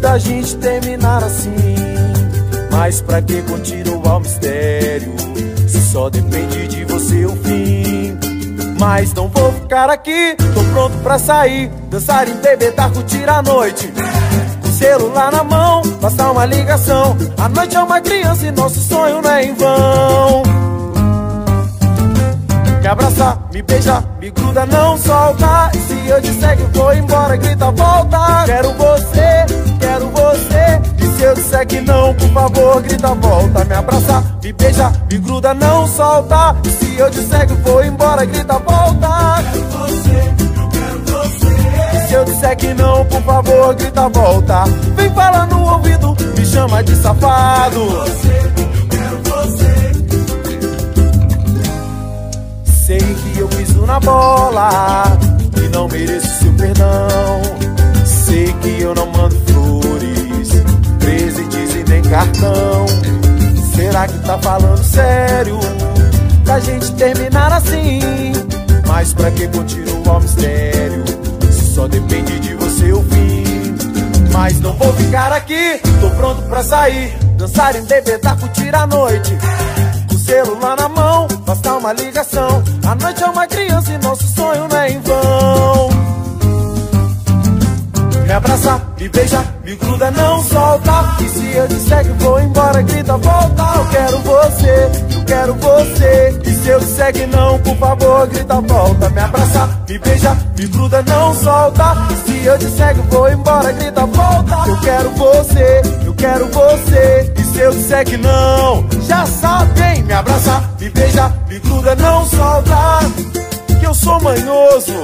da 0.00 0.18
gente 0.18 0.56
terminar 0.56 1.22
assim? 1.22 1.50
Mas 2.70 3.00
pra 3.00 3.20
que 3.20 3.42
continuar 3.42 4.16
o 4.16 4.20
mistério? 4.20 5.14
Se 5.66 5.80
só 5.82 6.08
depende 6.08 6.68
de 6.68 6.84
você 6.84 7.24
o 7.24 7.36
fim. 7.36 8.18
Mas 8.78 9.12
não 9.12 9.28
vou 9.28 9.52
ficar 9.52 9.90
aqui, 9.90 10.34
tô 10.54 10.64
pronto 10.72 10.96
pra 10.98 11.18
sair, 11.18 11.68
dançar 11.90 12.26
em 12.28 12.34
bebetar, 12.36 12.90
curtir 12.90 13.28
a 13.28 13.42
noite. 13.42 13.92
Celular 14.78 15.30
na 15.30 15.44
mão, 15.44 15.82
passar 16.00 16.30
uma 16.30 16.46
ligação. 16.46 17.14
A 17.36 17.48
noite 17.50 17.76
é 17.76 17.82
uma 17.82 18.00
criança 18.00 18.46
e 18.46 18.50
nosso 18.50 18.80
sonho 18.80 19.20
não 19.20 19.30
é 19.30 19.44
em 19.44 19.52
vão. 19.52 20.69
Me 22.80 22.86
abraça, 22.86 23.38
me 23.52 23.60
beija, 23.62 24.02
me 24.18 24.30
gruda, 24.30 24.64
não 24.64 24.96
solta. 24.96 25.70
E 25.74 25.78
se 25.78 26.08
eu 26.08 26.20
disser 26.20 26.56
que 26.56 26.78
vou 26.78 26.94
embora, 26.94 27.36
grita, 27.36 27.70
volta. 27.70 28.44
Quero 28.46 28.72
você, 28.72 29.46
quero 29.78 30.08
você. 30.08 30.80
E 30.98 31.16
se 31.16 31.22
eu 31.22 31.34
disser 31.34 31.66
que 31.66 31.80
não, 31.82 32.14
por 32.14 32.28
favor, 32.30 32.82
grita, 32.82 33.08
volta. 33.08 33.64
Me 33.66 33.74
abraça, 33.74 34.24
me 34.42 34.52
beija, 34.54 34.92
me 35.10 35.18
gruda, 35.18 35.52
não 35.52 35.86
solta. 35.86 36.56
E 36.64 36.70
se 36.70 36.98
eu 36.98 37.10
disser 37.10 37.46
que 37.46 37.54
vou 37.54 37.84
embora, 37.84 38.24
grita, 38.24 38.58
volta. 38.58 39.42
Quero 39.42 39.64
você, 39.66 40.32
eu 40.58 40.68
quero 40.70 41.00
você 41.04 41.96
E 41.96 42.08
se 42.08 42.14
eu 42.14 42.24
disser 42.24 42.56
que 42.56 42.74
não, 42.74 43.04
por 43.04 43.22
favor, 43.22 43.74
grita, 43.74 44.08
volta. 44.08 44.64
Vem 44.96 45.10
falar 45.12 45.46
no 45.48 45.70
ouvido, 45.74 46.16
me 46.34 46.46
chama 46.46 46.82
de 46.82 46.96
safado. 46.96 47.84
você, 47.90 48.59
Sei 52.90 52.98
que 52.98 53.38
eu 53.38 53.46
piso 53.46 53.86
na 53.86 54.00
bola 54.00 55.16
e 55.62 55.68
não 55.68 55.86
mereço 55.86 56.42
seu 56.42 56.52
perdão. 56.54 57.40
Sei 58.04 58.52
que 58.54 58.82
eu 58.82 58.92
não 58.96 59.06
mando 59.12 59.36
flores, 59.46 60.48
presentes 60.98 61.76
e 61.76 61.84
nem 61.88 62.02
cartão. 62.02 62.86
Será 63.76 64.08
que 64.08 64.18
tá 64.26 64.36
falando 64.38 64.82
sério 64.82 65.60
da 66.44 66.58
gente 66.58 66.90
terminar 66.94 67.52
assim? 67.52 68.00
Mas 68.88 69.14
pra 69.14 69.30
que 69.30 69.46
continuar 69.46 70.16
o 70.16 70.20
mistério? 70.22 71.04
Só 71.72 71.86
depende 71.86 72.40
de 72.40 72.54
você 72.56 72.90
o 72.90 73.04
fim. 73.04 73.72
Mas 74.32 74.58
não 74.58 74.72
vou 74.72 74.92
ficar 74.94 75.32
aqui, 75.32 75.80
tô 76.00 76.10
pronto 76.16 76.42
pra 76.48 76.64
sair, 76.64 77.16
dançar 77.36 77.76
em 77.76 77.84
bebedar, 77.84 78.36
curtir 78.36 78.74
a 78.74 78.84
noite 78.84 79.38
celular 80.30 80.76
na 80.76 80.88
mão, 80.88 81.26
basta 81.44 81.72
uma 81.74 81.92
ligação. 81.92 82.62
A 82.86 82.94
noite 82.94 83.20
é 83.20 83.26
uma 83.26 83.46
criança 83.48 83.92
e 83.92 83.98
nosso 83.98 84.26
sonho 84.28 84.68
não 84.68 84.78
é 84.78 84.90
em 84.92 85.00
vão. 85.00 85.90
Me 88.24 88.32
abraça, 88.32 88.80
me 88.96 89.08
beija, 89.08 89.44
me 89.64 89.74
gruda, 89.74 90.08
não 90.12 90.40
solta. 90.44 91.16
E 91.20 91.28
se 91.28 91.56
eu 91.56 91.66
disser 91.66 92.04
que 92.04 92.12
vou 92.22 92.40
embora, 92.40 92.80
grita, 92.80 93.16
volta. 93.16 93.62
Eu 93.74 93.86
quero 93.90 94.18
você, 94.18 94.90
eu 95.16 95.24
quero 95.24 95.54
você. 95.54 96.40
E 96.44 96.50
se 96.54 96.68
eu 96.68 96.78
disser 96.78 97.12
que 97.12 97.26
não, 97.26 97.58
por 97.58 97.76
favor, 97.76 98.26
grita, 98.28 98.60
volta. 98.60 99.10
Me 99.10 99.20
abraça, 99.20 99.82
me 99.88 99.98
beija, 99.98 100.36
me 100.56 100.66
gruda, 100.68 101.02
não 101.02 101.34
solta. 101.34 101.96
E 102.08 102.30
se 102.30 102.46
eu 102.46 102.56
disser 102.56 102.94
que 102.94 103.00
vou 103.12 103.28
embora, 103.28 103.72
grita, 103.72 104.06
volta. 104.06 104.68
Eu 104.68 104.80
quero 104.80 105.10
você, 105.10 105.82
eu 106.06 106.09
quero 106.20 106.46
você. 106.48 107.32
E 107.36 107.44
se 107.44 107.58
eu 107.58 107.70
disser 107.72 108.04
que 108.04 108.16
não, 108.18 108.86
já 109.08 109.26
sabe, 109.26 109.80
hein? 109.80 110.02
Me 110.04 110.12
abraça, 110.12 110.62
me 110.78 110.90
beija, 110.90 111.34
me 111.48 111.58
gruda, 111.58 111.96
não 111.96 112.24
solta. 112.26 113.00
Que 113.80 113.86
eu 113.86 113.94
sou 113.94 114.20
manhoso, 114.20 115.02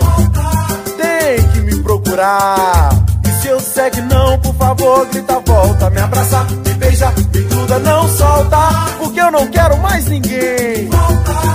tem 0.98 1.48
que 1.52 1.60
me 1.60 1.82
procurar. 1.82 2.90
E 3.24 3.40
se 3.40 3.48
eu 3.48 3.56
disser 3.56 3.90
que 3.90 4.02
não, 4.02 4.38
por 4.38 4.54
favor, 4.54 5.06
grita, 5.06 5.40
volta. 5.44 5.90
Me 5.90 6.00
abraça, 6.00 6.44
me 6.44 6.74
beija, 6.74 7.12
me 7.34 7.42
gruda, 7.42 7.78
não 7.78 8.08
solta. 8.08 8.58
Porque 8.98 9.20
eu 9.20 9.30
não 9.30 9.46
quero 9.48 9.76
mais 9.78 10.06
ninguém. 10.06 10.90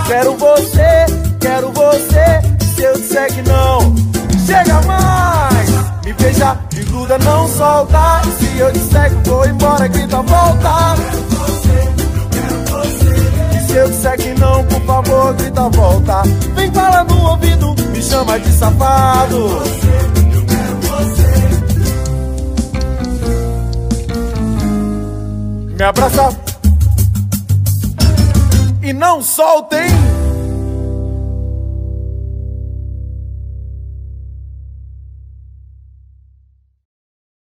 Quero 0.08 0.36
você, 0.36 1.06
quero 1.40 1.72
você. 1.72 2.42
E 2.60 2.76
se 2.76 2.84
eu 2.84 2.94
disser 2.94 3.34
que 3.34 3.42
não, 3.44 3.96
chega 4.46 4.82
mais. 4.82 5.61
Me 6.04 6.14
beija, 6.14 6.58
me 6.74 6.84
gruda, 6.84 7.18
não 7.20 7.48
solta. 7.48 8.22
E 8.28 8.32
se 8.32 8.58
eu 8.58 8.72
disser 8.72 9.10
que 9.10 9.30
vou 9.30 9.46
embora, 9.46 9.88
grita, 9.88 10.22
volta. 10.22 11.32
Se 13.72 13.78
eu 13.78 13.88
disser 13.90 14.18
que 14.18 14.34
não, 14.34 14.66
por 14.66 14.82
favor, 14.82 15.34
grita 15.36 15.70
volta 15.70 16.24
Vem 16.56 16.70
falar 16.74 17.06
no 17.06 17.30
ouvido, 17.30 17.74
me 17.94 18.04
chama 18.04 18.38
de 18.38 18.52
safado 18.52 19.62
quero 20.50 20.76
você 20.82 21.32
Me 25.78 25.84
abraça 25.84 26.38
E 28.84 28.92
não 28.92 29.22
soltem 29.22 29.88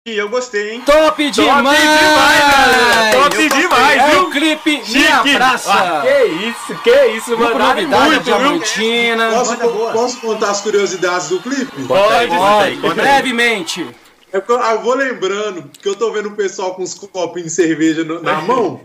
eu 0.07 0.31
gostei, 0.31 0.71
hein? 0.71 0.83
Top 0.87 1.31
demais! 1.31 1.37
Top 1.37 1.77
demais, 1.77 2.41
galera! 2.41 3.23
Top 3.23 3.49
demais, 3.51 4.03
viu? 4.03 4.19
É 4.19 4.21
o 4.23 4.31
clipe 4.31 4.83
Minha 4.89 5.23
Praça! 5.37 5.71
Ah, 5.71 6.01
que 6.01 6.25
isso, 6.25 6.83
que 6.83 7.07
isso, 7.09 7.39
mano. 7.39 7.59
Novidade 7.59 7.87
muito, 7.87 8.25
Diamantina. 8.25 9.31
Posso, 9.31 9.57
posso 9.93 10.21
contar 10.23 10.53
as 10.53 10.63
curiosidades 10.63 11.29
do 11.29 11.39
clipe? 11.41 11.83
Pode, 11.87 12.29
pode. 12.29 12.77
pode. 12.79 12.95
Brevemente. 12.95 13.87
É 14.33 14.39
eu, 14.39 14.59
eu 14.59 14.81
vou 14.81 14.95
lembrando 14.95 15.71
que 15.71 15.87
eu 15.87 15.95
tô 15.95 16.11
vendo 16.11 16.31
o 16.31 16.35
pessoal 16.35 16.75
com 16.75 16.83
os 16.83 16.95
copinhos 16.95 17.51
de 17.51 17.55
cerveja 17.55 18.03
no, 18.03 18.23
na 18.23 18.41
mão. 18.43 18.81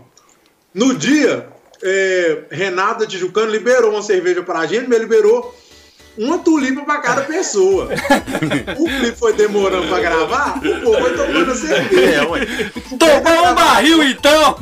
No 0.74 0.94
dia, 0.94 1.48
é, 1.82 2.44
Renata 2.50 3.06
Tijucano 3.06 3.50
liberou 3.50 3.92
uma 3.92 4.02
cerveja 4.02 4.42
pra 4.42 4.66
gente, 4.66 4.86
me 4.86 4.98
liberou 4.98 5.54
uma 6.18 6.38
tulipa 6.38 6.82
pra 6.82 6.98
cada 6.98 7.22
pessoa. 7.22 7.88
o 8.78 8.84
clipe 8.84 9.16
foi 9.18 9.32
demorando 9.34 9.88
pra 9.88 10.00
gravar, 10.00 10.58
o 10.58 10.80
povo 10.80 10.98
foi 10.98 11.16
tomando 11.16 11.54
cerveja. 11.54 12.22
É, 12.22 12.24
Tomou 12.96 13.46
um 13.48 13.54
barril 13.54 14.02
então! 14.02 14.56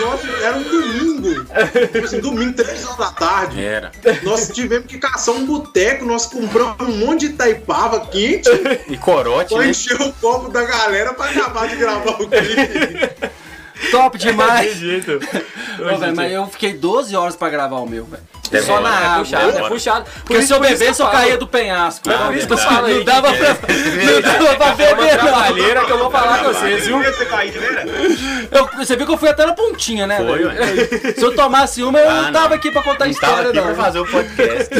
Nossa, 0.00 0.26
era 0.42 0.56
um 0.56 0.62
domingo. 0.62 1.44
Tipo 1.92 2.04
assim, 2.04 2.20
domingo, 2.20 2.52
três 2.54 2.84
horas 2.84 2.98
da 2.98 3.10
tarde. 3.12 3.64
Era. 3.64 3.92
Nós 4.22 4.48
tivemos 4.50 4.86
que 4.86 4.98
caçar 4.98 5.34
um 5.34 5.46
boteco, 5.46 6.04
nós 6.04 6.26
compramos 6.26 6.76
um 6.80 6.98
monte 6.98 7.28
de 7.28 7.34
taipava 7.34 8.06
quente. 8.06 8.48
E 8.88 8.96
corote, 8.96 9.54
pra 9.54 9.64
né? 9.64 9.70
encher 9.70 10.00
o 10.00 10.12
copo 10.14 10.50
da 10.50 10.62
galera 10.64 11.14
pra 11.14 11.26
acabar 11.30 11.68
de 11.68 11.76
gravar 11.76 12.20
o 12.20 12.28
clipe. 12.28 13.34
Top 13.90 14.16
demais! 14.18 14.74
jeito. 14.76 15.12
Ô, 15.78 15.98
véio, 15.98 16.16
mas 16.16 16.32
eu 16.32 16.46
fiquei 16.46 16.72
12 16.72 17.14
horas 17.16 17.36
pra 17.36 17.50
gravar 17.50 17.76
o 17.76 17.88
meu, 17.88 18.04
velho. 18.04 18.22
Só 18.62 18.80
na 18.80 18.90
água. 18.90 19.14
É 19.14 19.18
puxado, 19.18 19.58
é 19.58 19.68
puxado. 19.68 20.04
Porque 20.24 20.42
se 20.42 20.52
eu 20.52 20.60
bebesse, 20.60 21.00
eu 21.00 21.08
caía 21.08 21.36
do 21.36 21.46
penhasco. 21.46 22.08
Ah, 22.10 22.30
falo 22.56 22.88
Não 22.88 23.04
dava 23.04 23.32
pra, 23.32 23.48
não 24.04 24.22
dava 24.22 24.56
pra 24.56 24.74
beber, 24.74 25.74
não. 25.74 25.84
que 25.84 25.92
eu 25.92 25.98
vou 25.98 26.10
falar 26.10 26.38
com 26.38 26.52
vocês, 26.52 26.86
viu? 26.86 27.02
Você 27.02 27.24
cair, 27.26 27.54
eu, 28.50 28.68
Você 28.76 28.96
viu 28.96 29.06
que 29.06 29.12
eu 29.12 29.18
fui 29.18 29.28
até 29.28 29.46
na 29.46 29.52
pontinha, 29.52 30.06
né? 30.06 30.16
Foi. 30.16 31.14
Se 31.14 31.22
eu 31.22 31.34
tomasse 31.34 31.82
uma, 31.82 31.98
eu 31.98 32.10
não 32.10 32.32
tava 32.32 32.54
aqui 32.54 32.70
pra 32.70 32.82
contar 32.82 33.06
a 33.06 33.08
história, 33.08 33.52
não. 33.52 33.62
pra 33.62 33.74
fazer 33.74 33.98
o 33.98 34.06
podcast. 34.06 34.70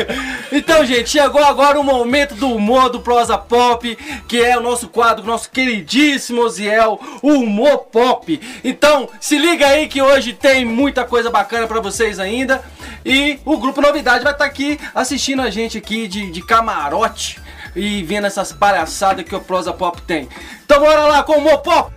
então, 0.52 0.84
gente, 0.84 1.10
chegou 1.10 1.42
agora 1.42 1.78
o 1.78 1.84
momento 1.84 2.34
do 2.34 2.52
humor 2.52 2.88
do 2.90 3.00
Prosa 3.00 3.36
Pop, 3.36 3.96
que 4.28 4.42
é 4.42 4.56
o 4.56 4.60
nosso 4.60 4.88
quadro, 4.88 5.24
nosso 5.24 5.50
queridíssimo 5.50 6.42
Oziel, 6.42 7.00
o 7.22 7.32
humor 7.32 7.78
pop. 7.90 8.40
Então, 8.62 9.08
se 9.20 9.38
liga 9.38 9.66
aí 9.66 9.88
que 9.88 10.00
hoje 10.02 10.32
tem 10.32 10.64
muita 10.64 11.04
coisa 11.04 11.30
bacana 11.30 11.66
pra 11.66 11.80
vocês 11.80 12.18
ainda. 12.18 12.62
E 13.04 13.23
o 13.44 13.58
Grupo 13.58 13.80
Novidade 13.80 14.24
vai 14.24 14.32
estar 14.32 14.44
tá 14.44 14.50
aqui 14.50 14.78
assistindo 14.94 15.42
a 15.42 15.50
gente 15.50 15.78
aqui 15.78 16.06
de, 16.08 16.30
de 16.30 16.42
camarote 16.42 17.40
e 17.74 18.02
vendo 18.02 18.26
essas 18.26 18.52
palhaçadas 18.52 19.24
que 19.24 19.34
o 19.34 19.40
Prosa 19.40 19.72
Pop 19.72 20.00
tem. 20.02 20.28
Então 20.64 20.80
bora 20.80 21.06
lá 21.06 21.22
com 21.22 21.38
o 21.38 21.40
Mopop! 21.40 21.92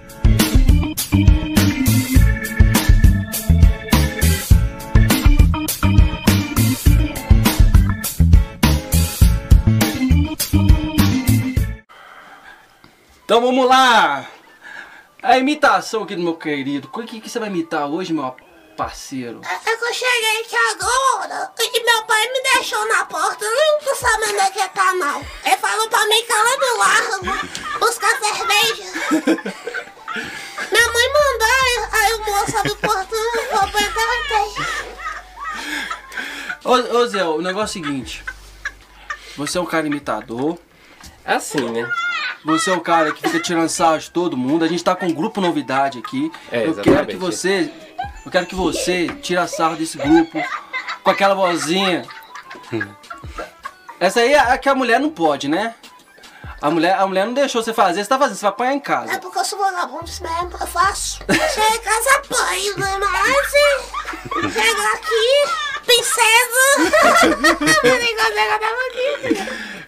Então 13.26 13.42
vamos 13.42 13.68
lá! 13.68 14.26
A 15.22 15.38
imitação 15.38 16.04
aqui 16.04 16.16
do 16.16 16.24
meu 16.24 16.36
querido. 16.36 16.88
O 16.88 17.04
que, 17.04 17.20
que 17.20 17.30
você 17.30 17.40
vai 17.40 17.50
imitar 17.50 17.86
hoje, 17.86 18.14
meu 18.14 18.24
parceiro? 18.78 19.42
É, 19.44 19.72
é 19.72 19.76
que 19.76 19.84
eu 19.84 19.94
cheguei 19.94 20.42
aqui 20.42 20.56
agora 20.72 21.52
e 21.60 21.84
meu 21.84 22.04
pai 22.04 22.28
me 22.28 22.42
deixou 22.54 22.88
na 22.88 23.04
porta, 23.06 23.44
não 23.44 23.80
tô 23.80 23.96
sabendo 23.96 24.30
onde 24.30 24.40
é 24.40 24.52
que 24.52 24.70
tá 24.70 24.94
não. 24.94 25.26
Ele 25.44 25.58
falou 25.58 25.90
pra 25.90 26.06
mim 26.06 26.24
que 26.24 26.32
ela 26.32 26.58
do 26.58 26.78
largo 26.78 27.80
buscar 27.80 28.18
cerveja. 28.20 28.84
Minha 30.72 30.92
mãe 30.92 31.14
mandou, 31.14 31.48
aí 31.92 32.14
o 32.14 32.26
moço 32.26 32.58
abriu 32.58 32.74
o 32.74 32.78
portão, 32.78 33.32
vou 33.52 33.68
pra 33.70 33.82
entrar 33.82 34.08
Ô, 36.64 36.98
ô 36.98 37.08
Zé, 37.08 37.24
o 37.26 37.42
negócio 37.42 37.80
é 37.80 37.82
o 37.82 37.86
seguinte. 37.86 38.24
Você 39.36 39.58
é 39.58 39.62
um 39.62 39.66
cara 39.66 39.88
imitador. 39.88 40.58
É 41.24 41.36
assim, 41.36 41.70
né? 41.70 41.90
Você 42.46 42.70
é 42.70 42.74
o 42.74 42.82
cara 42.82 43.12
que 43.12 43.22
fica 43.22 43.40
tirando 43.40 43.70
sarro 43.70 44.00
de 44.00 44.12
todo 44.12 44.38
mundo. 44.38 44.64
A 44.64 44.68
gente 44.68 44.84
tá 44.84 44.96
com 44.96 45.06
um 45.06 45.14
grupo 45.14 45.42
novidade 45.42 46.00
aqui. 46.00 46.32
É, 46.52 46.66
eu 46.66 46.76
quero 46.76 47.08
que 47.08 47.16
você 47.16 47.72
eu 48.28 48.32
quero 48.32 48.46
que 48.46 48.56
você 48.56 49.08
tire 49.22 49.40
a 49.40 49.48
sarro 49.48 49.78
desse 49.78 49.98
grupo 49.98 50.44
com 51.02 51.10
aquela 51.10 51.34
vozinha. 51.34 52.06
Essa 54.02 54.20
aí 54.20 54.34
é 54.34 54.40
a 54.40 54.58
que 54.58 54.68
a 54.68 54.76
mulher 54.76 55.00
não 55.00 55.10
pode, 55.10 55.48
né? 55.48 55.74
A 56.62 56.70
mulher, 56.70 57.00
a 57.00 57.08
mulher 57.08 57.26
não 57.26 57.34
deixou 57.34 57.64
você 57.64 57.74
fazer, 57.74 58.04
você 58.04 58.10
tá 58.10 58.20
fazendo, 58.20 58.36
você 58.36 58.42
vai 58.42 58.50
apanhar 58.50 58.74
em 58.74 58.82
casa. 58.82 59.14
É 59.14 59.18
porque 59.18 59.40
eu 59.40 59.46
sou 59.46 59.58
vagabundo 59.58 60.04
mesmo, 60.04 60.52
eu 60.60 60.68
faço. 60.68 61.20
Chega 61.54 61.76
em 61.76 61.80
casa, 61.80 62.18
apanho, 62.18 62.78
né? 62.80 62.98
Mas 62.98 64.52
chega 64.52 64.94
aqui, 64.94 65.46
princesa. 65.86 66.66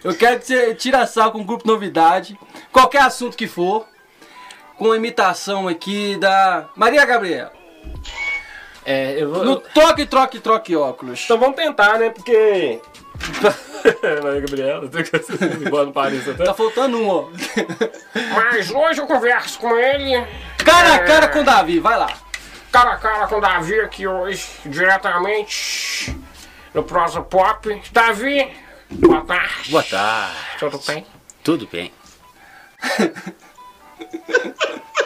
eu 0.02 0.14
quero 0.16 0.40
que 0.40 0.46
você 0.46 0.74
tire 0.74 0.96
a 0.96 1.06
sarro 1.06 1.32
com 1.32 1.42
o 1.42 1.44
grupo 1.44 1.68
novidade, 1.68 2.40
qualquer 2.72 3.02
assunto 3.02 3.36
que 3.36 3.46
for, 3.46 3.86
com 4.78 4.94
imitação 4.94 5.68
aqui 5.68 6.16
da 6.16 6.70
Maria 6.74 7.04
Gabriela. 7.04 7.60
É, 8.90 9.22
eu 9.22 9.32
vou. 9.32 9.44
No 9.44 9.56
toque, 9.56 10.04
troque, 10.04 10.40
troque 10.40 10.74
óculos. 10.74 11.22
Então 11.24 11.38
vamos 11.38 11.54
tentar, 11.54 11.96
né? 11.96 12.10
Porque. 12.10 12.80
Maria 14.24 14.40
Gabriela, 14.40 14.90
igual 15.64 15.86
no 15.86 15.92
Paris 15.92 16.28
até. 16.28 16.42
Tá 16.42 16.52
faltando 16.52 16.98
um, 16.98 17.08
ó. 17.08 17.28
Mas 18.34 18.68
hoje 18.68 19.00
eu 19.00 19.06
converso 19.06 19.60
com 19.60 19.78
ele. 19.78 20.26
Cara 20.64 20.94
a 20.94 20.96
é... 20.96 21.06
cara 21.06 21.28
com 21.28 21.38
o 21.38 21.44
Davi, 21.44 21.78
vai 21.78 21.96
lá. 21.96 22.12
Cara 22.72 22.94
a 22.94 22.96
cara 22.96 23.28
com 23.28 23.36
o 23.36 23.40
Davi 23.40 23.78
aqui 23.78 24.08
hoje, 24.08 24.48
diretamente 24.66 26.18
no 26.74 26.82
Prosa 26.82 27.22
Pop. 27.22 27.80
Davi, 27.92 28.50
boa 28.90 29.20
tarde. 29.20 29.70
Boa 29.70 29.84
tarde. 29.84 30.34
Tudo 30.58 30.80
bem? 30.84 31.06
Tudo 31.44 31.68
bem. 31.68 31.92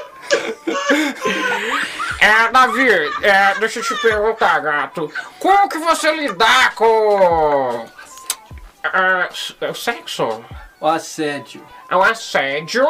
É, 2.21 2.51
Davi, 2.51 2.89
é, 3.23 3.55
deixa 3.59 3.81
eu 3.81 3.85
te 3.85 3.95
perguntar, 3.97 4.59
gato. 4.61 5.13
Como 5.39 5.69
que 5.69 5.79
você 5.79 6.15
lidar 6.15 6.75
com. 6.75 7.87
É, 8.83 9.69
o 9.69 9.75
sexo? 9.75 10.45
O 10.81 10.87
assédio. 10.87 11.65
É 11.91 11.97
o 11.97 12.03
assédio 12.03 12.87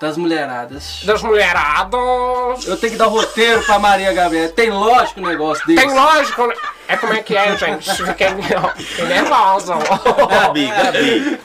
das 0.00 0.16
mulheradas. 0.16 1.02
Das 1.04 1.22
mulheradas. 1.22 2.66
Eu 2.66 2.76
tenho 2.76 2.92
que 2.92 2.98
dar 2.98 3.06
roteiro 3.06 3.62
pra 3.64 3.78
Maria 3.78 4.12
Gabriela. 4.12 4.48
Tem 4.48 4.70
lógico 4.70 5.20
o 5.20 5.26
negócio 5.26 5.66
desse. 5.66 5.80
Tem 5.80 5.92
lógico, 5.92 6.46
né? 6.46 6.54
É 6.88 6.96
como 6.96 7.12
é 7.12 7.22
que 7.22 7.36
é, 7.36 7.54
gente? 7.54 7.94
Fiquei, 7.94 8.30
nervosa. 9.06 9.74
Gabi, 9.74 10.66
Gabi. 10.68 11.40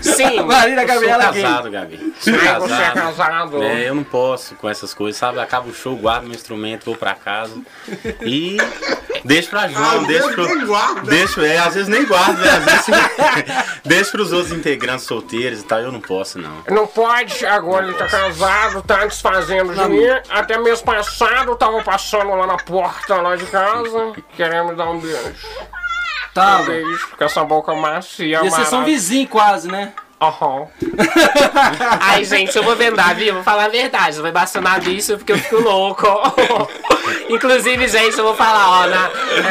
Sim. 0.00 0.40
Maria 0.40 0.84
Gabriela 0.84 1.24
sou 1.24 1.32
casado, 1.34 1.70
Gabi. 1.70 2.14
Sou 2.18 2.32
Ai, 2.32 2.40
casado. 2.40 2.68
você 2.68 2.82
é 2.82 2.90
casado. 2.92 3.62
É, 3.62 3.88
eu 3.90 3.94
não 3.94 4.04
posso 4.04 4.54
com 4.54 4.70
essas 4.70 4.94
coisas, 4.94 5.18
sabe? 5.18 5.38
Acaba 5.38 5.68
o 5.68 5.74
show, 5.74 5.94
guardo 5.96 6.24
meu 6.24 6.34
instrumento, 6.34 6.86
vou 6.86 6.96
pra 6.96 7.14
casa. 7.14 7.52
E 8.22 8.56
deixo 9.22 9.50
pra 9.50 9.68
João, 9.68 10.00
às 10.00 10.06
deixo 10.06 10.32
pro. 10.32 11.02
Deixo, 11.04 11.44
é, 11.44 11.58
às 11.58 11.74
vezes 11.74 11.88
nem 11.88 12.06
guardo, 12.06 12.38
né? 12.38 12.50
Às 12.50 12.64
vezes 12.64 12.86
deixo 13.84 14.12
pros 14.12 14.32
outros 14.32 14.52
integrantes 14.56 15.04
solteiros 15.04 15.60
e 15.60 15.64
tal. 15.64 15.80
Eu 15.80 15.92
não 15.92 16.00
posso, 16.00 16.38
não. 16.38 16.64
Não 16.70 16.86
pode, 16.86 17.44
agora 17.44 17.82
não 17.82 17.90
ele 17.90 17.98
tá 17.98 18.06
casado, 18.06 18.80
tá 18.82 19.04
desfazendo 19.04 19.74
de 19.74 19.88
mim. 19.90 20.06
Até 20.30 20.56
mês 20.56 20.80
passado 20.80 21.50
eu 21.50 21.56
tava 21.56 21.82
passando 21.82 22.30
lá 22.30 22.46
na 22.46 22.56
porta 22.56 23.16
lá 23.16 23.36
de 23.36 23.44
casa, 23.44 24.14
querendo 24.34 24.70
me 24.70 24.74
dar 24.74 24.85
beijo. 24.94 25.34
Tá. 26.32 26.62
Beijo, 26.62 27.08
com 27.16 27.24
essa 27.24 27.44
boca 27.44 27.74
macia. 27.74 28.44
E 28.44 28.50
vocês 28.50 28.68
são 28.68 28.84
vizinhos 28.84 29.30
quase, 29.30 29.68
né? 29.68 29.92
Aham. 30.20 30.66
Ai, 32.00 32.24
gente, 32.24 32.56
eu 32.56 32.62
vou 32.62 32.74
vendar, 32.74 33.14
viu? 33.14 33.34
Vou 33.34 33.42
falar 33.42 33.66
a 33.66 33.68
verdade. 33.68 34.16
Não 34.16 34.22
vai 34.22 34.32
bastar 34.32 34.80
disso 34.80 35.18
porque 35.18 35.32
eu 35.32 35.38
fico 35.38 35.60
louco. 35.60 36.06
Inclusive, 37.28 37.86
gente, 37.86 38.18
eu 38.18 38.24
vou 38.24 38.34
falar, 38.34 38.68
ó, 38.68 38.86
na, 38.86 39.10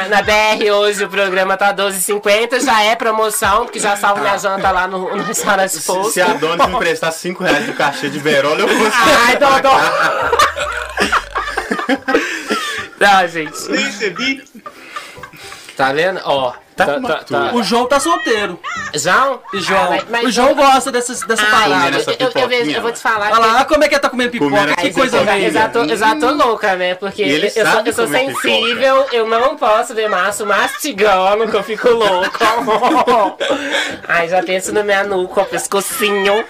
na, 0.09 0.21
BR 0.23 0.71
hoje 0.73 1.03
o 1.03 1.09
programa 1.09 1.55
tá 1.55 1.73
12,50, 1.73 2.63
já 2.63 2.81
é 2.81 2.95
promoção, 2.95 3.65
porque 3.65 3.79
já 3.79 3.95
salvo 3.95 4.21
minha 4.21 4.37
janta 4.37 4.71
lá 4.71 4.87
no, 4.87 5.15
no 5.15 5.23
restaurante 5.23 5.79
Posto. 5.81 6.13
Se 6.13 6.21
a 6.21 6.33
dona 6.33 6.67
me 6.67 6.73
emprestar 6.73 7.11
5 7.11 7.43
reais 7.43 7.65
do 7.65 7.73
cachê 7.73 8.09
de 8.09 8.17
Verola, 8.17 8.59
eu 8.59 8.67
vou. 8.67 8.87
Ai, 9.27 9.37
Dodô! 9.37 9.69
Não, 12.99 13.27
gente. 13.27 13.69
Nem 13.69 13.85
recebi. 13.85 14.43
Tá 15.75 15.91
vendo? 15.91 16.21
Ó. 16.23 16.53
Tá, 16.75 16.85
tá, 16.85 16.99
tá, 16.99 17.23
tá, 17.23 17.53
O 17.53 17.63
João 17.63 17.87
tá 17.87 17.99
solteiro. 18.01 18.59
João? 18.93 19.39
O 19.53 19.59
João, 19.59 19.83
ah, 19.83 19.89
mas, 19.89 20.05
mas 20.09 20.25
o 20.25 20.31
João 20.31 20.53
gosta 20.53 20.91
dessas, 20.91 21.21
dessa 21.21 21.43
ah, 21.43 21.51
parada. 21.51 21.97
Eu, 21.97 22.03
eu, 22.19 22.49
eu, 22.49 22.71
eu, 22.71 22.81
vou 22.81 22.91
te 22.91 22.99
falar. 22.99 23.31
Olha 23.31 23.39
lá, 23.39 23.65
como 23.65 23.83
é 23.83 23.87
que 23.87 23.97
tá 23.97 24.09
comendo 24.09 24.31
pipoca. 24.31 24.75
Que 24.75 24.91
coisa 24.91 25.23
velha. 25.23 25.47
Eu 25.47 25.51
já 25.53 25.69
tô, 25.69 25.83
eu 25.83 25.97
já 25.97 26.15
tô 26.15 26.31
louca, 26.31 26.75
né? 26.75 26.95
Porque 26.95 27.21
eu, 27.21 27.49
sou, 27.49 27.81
eu 27.85 27.93
sou 27.93 28.07
sensível, 28.07 28.95
pipoca. 29.03 29.15
eu 29.15 29.27
não 29.27 29.55
posso 29.55 29.95
ver 29.95 30.09
maço 30.09 30.45
mastigando, 30.45 31.47
que 31.47 31.55
eu 31.55 31.63
fico 31.63 31.89
louco. 31.89 32.39
Ai, 34.07 34.27
já 34.27 34.43
penso 34.43 34.73
na 34.73 34.83
minha 34.83 35.03
nuca, 35.05 35.45
pescocinho. 35.45 36.43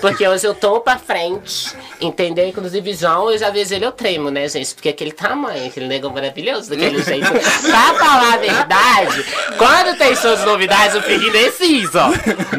Porque 0.00 0.26
hoje 0.26 0.46
eu 0.46 0.54
tô 0.54 0.80
pra 0.80 0.96
frente, 0.96 1.74
entendeu? 2.00 2.46
Inclusive, 2.46 2.94
João, 2.94 3.30
eu 3.30 3.38
já 3.38 3.50
vejo 3.50 3.74
ele, 3.74 3.84
eu 3.84 3.92
tremo, 3.92 4.30
né, 4.30 4.48
gente? 4.48 4.74
Porque 4.74 4.88
aquele 4.88 5.12
tamanho, 5.12 5.66
aquele 5.66 5.86
negócio 5.86 6.14
maravilhoso, 6.14 6.70
daquele 6.70 7.02
jeito. 7.02 7.28
pra 7.30 7.94
falar 7.94 8.34
a 8.34 8.36
verdade, 8.36 9.24
quando 9.68 9.98
tem 9.98 10.16
suas 10.16 10.44
novidades, 10.44 10.94
eu 10.94 11.02
fico 11.02 11.24
indeciso, 11.24 11.98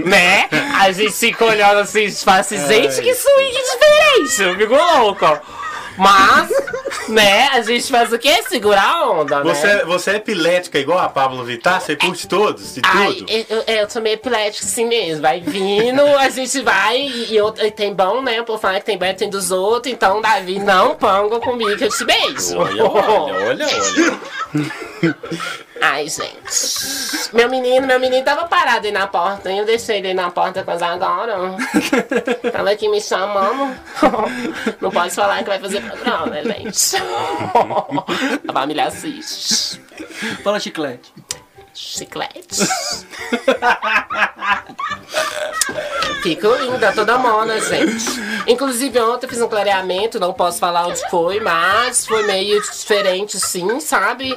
né? 0.05 0.47
A 0.79 0.91
gente 0.91 1.11
fica 1.11 1.43
olhando 1.45 1.79
assim 1.79 2.05
e 2.05 2.11
fala 2.11 2.39
assim, 2.39 2.57
gente, 2.67 3.01
que 3.01 3.13
swing 3.15 3.51
diferente, 3.51 4.43
eu 4.43 4.55
fico 4.57 4.75
louco. 4.75 5.25
Mas, 5.97 6.49
né, 7.09 7.49
a 7.49 7.61
gente 7.61 7.91
faz 7.91 8.13
o 8.13 8.17
quê? 8.17 8.41
Segurar 8.47 8.85
a 8.85 9.11
onda, 9.11 9.43
você, 9.43 9.67
né? 9.67 9.83
Você 9.83 10.11
é 10.11 10.15
epilética 10.15 10.79
igual 10.79 10.97
a 10.97 11.09
Pablo 11.09 11.43
Vittar? 11.43 11.81
Você 11.81 11.93
curte 11.93 12.25
todos 12.25 12.77
e 12.77 12.81
Ai, 12.85 13.13
tudo? 13.15 13.29
eu, 13.29 13.45
eu, 13.49 13.63
eu 13.75 13.89
sou 13.89 14.01
meio 14.01 14.13
epilético 14.13 14.65
assim 14.65 14.85
mesmo. 14.85 15.23
Vai 15.23 15.41
vindo, 15.41 16.01
a 16.17 16.29
gente 16.29 16.61
vai 16.61 16.99
e, 16.99 17.35
eu, 17.35 17.53
e 17.57 17.69
tem 17.69 17.93
bom, 17.93 18.21
né? 18.21 18.41
Por 18.43 18.57
falar 18.57 18.79
que 18.79 18.85
tem 18.85 18.97
bom 18.97 19.13
tem 19.13 19.29
dos 19.29 19.51
outros. 19.51 19.91
Então, 19.91 20.21
Davi, 20.21 20.57
não 20.59 20.95
panga 20.95 21.37
comigo 21.41 21.75
que 21.75 21.83
eu 21.83 21.89
te 21.89 22.05
beijo. 22.05 22.57
Olha, 22.57 22.85
olha, 22.85 23.33
olha, 23.49 23.67
olha. 23.67 25.59
Ai, 25.81 26.07
gente. 26.07 27.33
Meu 27.33 27.49
menino, 27.49 27.87
meu 27.87 27.99
menino 27.99 28.23
tava 28.23 28.47
parado 28.47 28.85
aí 28.85 28.91
na 28.91 29.07
porta, 29.07 29.49
hein? 29.49 29.59
Eu 29.59 29.65
deixei 29.65 29.97
ele 29.97 30.09
aí 30.09 30.13
na 30.13 30.29
porta 30.29 30.63
com 30.63 30.71
as 30.71 30.81
agora. 30.81 31.35
Tava 32.51 32.71
aqui 32.71 32.87
me 32.89 33.01
chamando. 33.01 33.75
Não 34.81 34.91
pode 34.91 35.13
falar 35.13 35.43
que 35.43 35.49
vai 35.49 35.59
fazer 35.59 35.81
programa, 35.81 36.27
né, 36.27 36.43
gente? 36.43 36.95
A 38.47 38.53
família 38.53 38.85
assiste. 38.85 39.81
Fala 40.43 40.59
chiclete. 40.59 41.13
Chiclete. 41.73 42.67
Fico 46.21 46.47
linda, 46.55 46.91
toda 46.91 47.17
mona, 47.17 47.59
gente. 47.61 48.05
Inclusive, 48.47 48.99
ontem 48.99 49.27
eu 49.27 49.29
fiz 49.29 49.41
um 49.41 49.47
clareamento, 49.47 50.19
não 50.19 50.33
posso 50.33 50.59
falar 50.59 50.87
onde 50.87 51.07
foi, 51.09 51.39
mas 51.39 52.05
foi 52.05 52.23
meio 52.23 52.61
diferente, 52.61 53.39
sim, 53.39 53.79
sabe? 53.79 54.35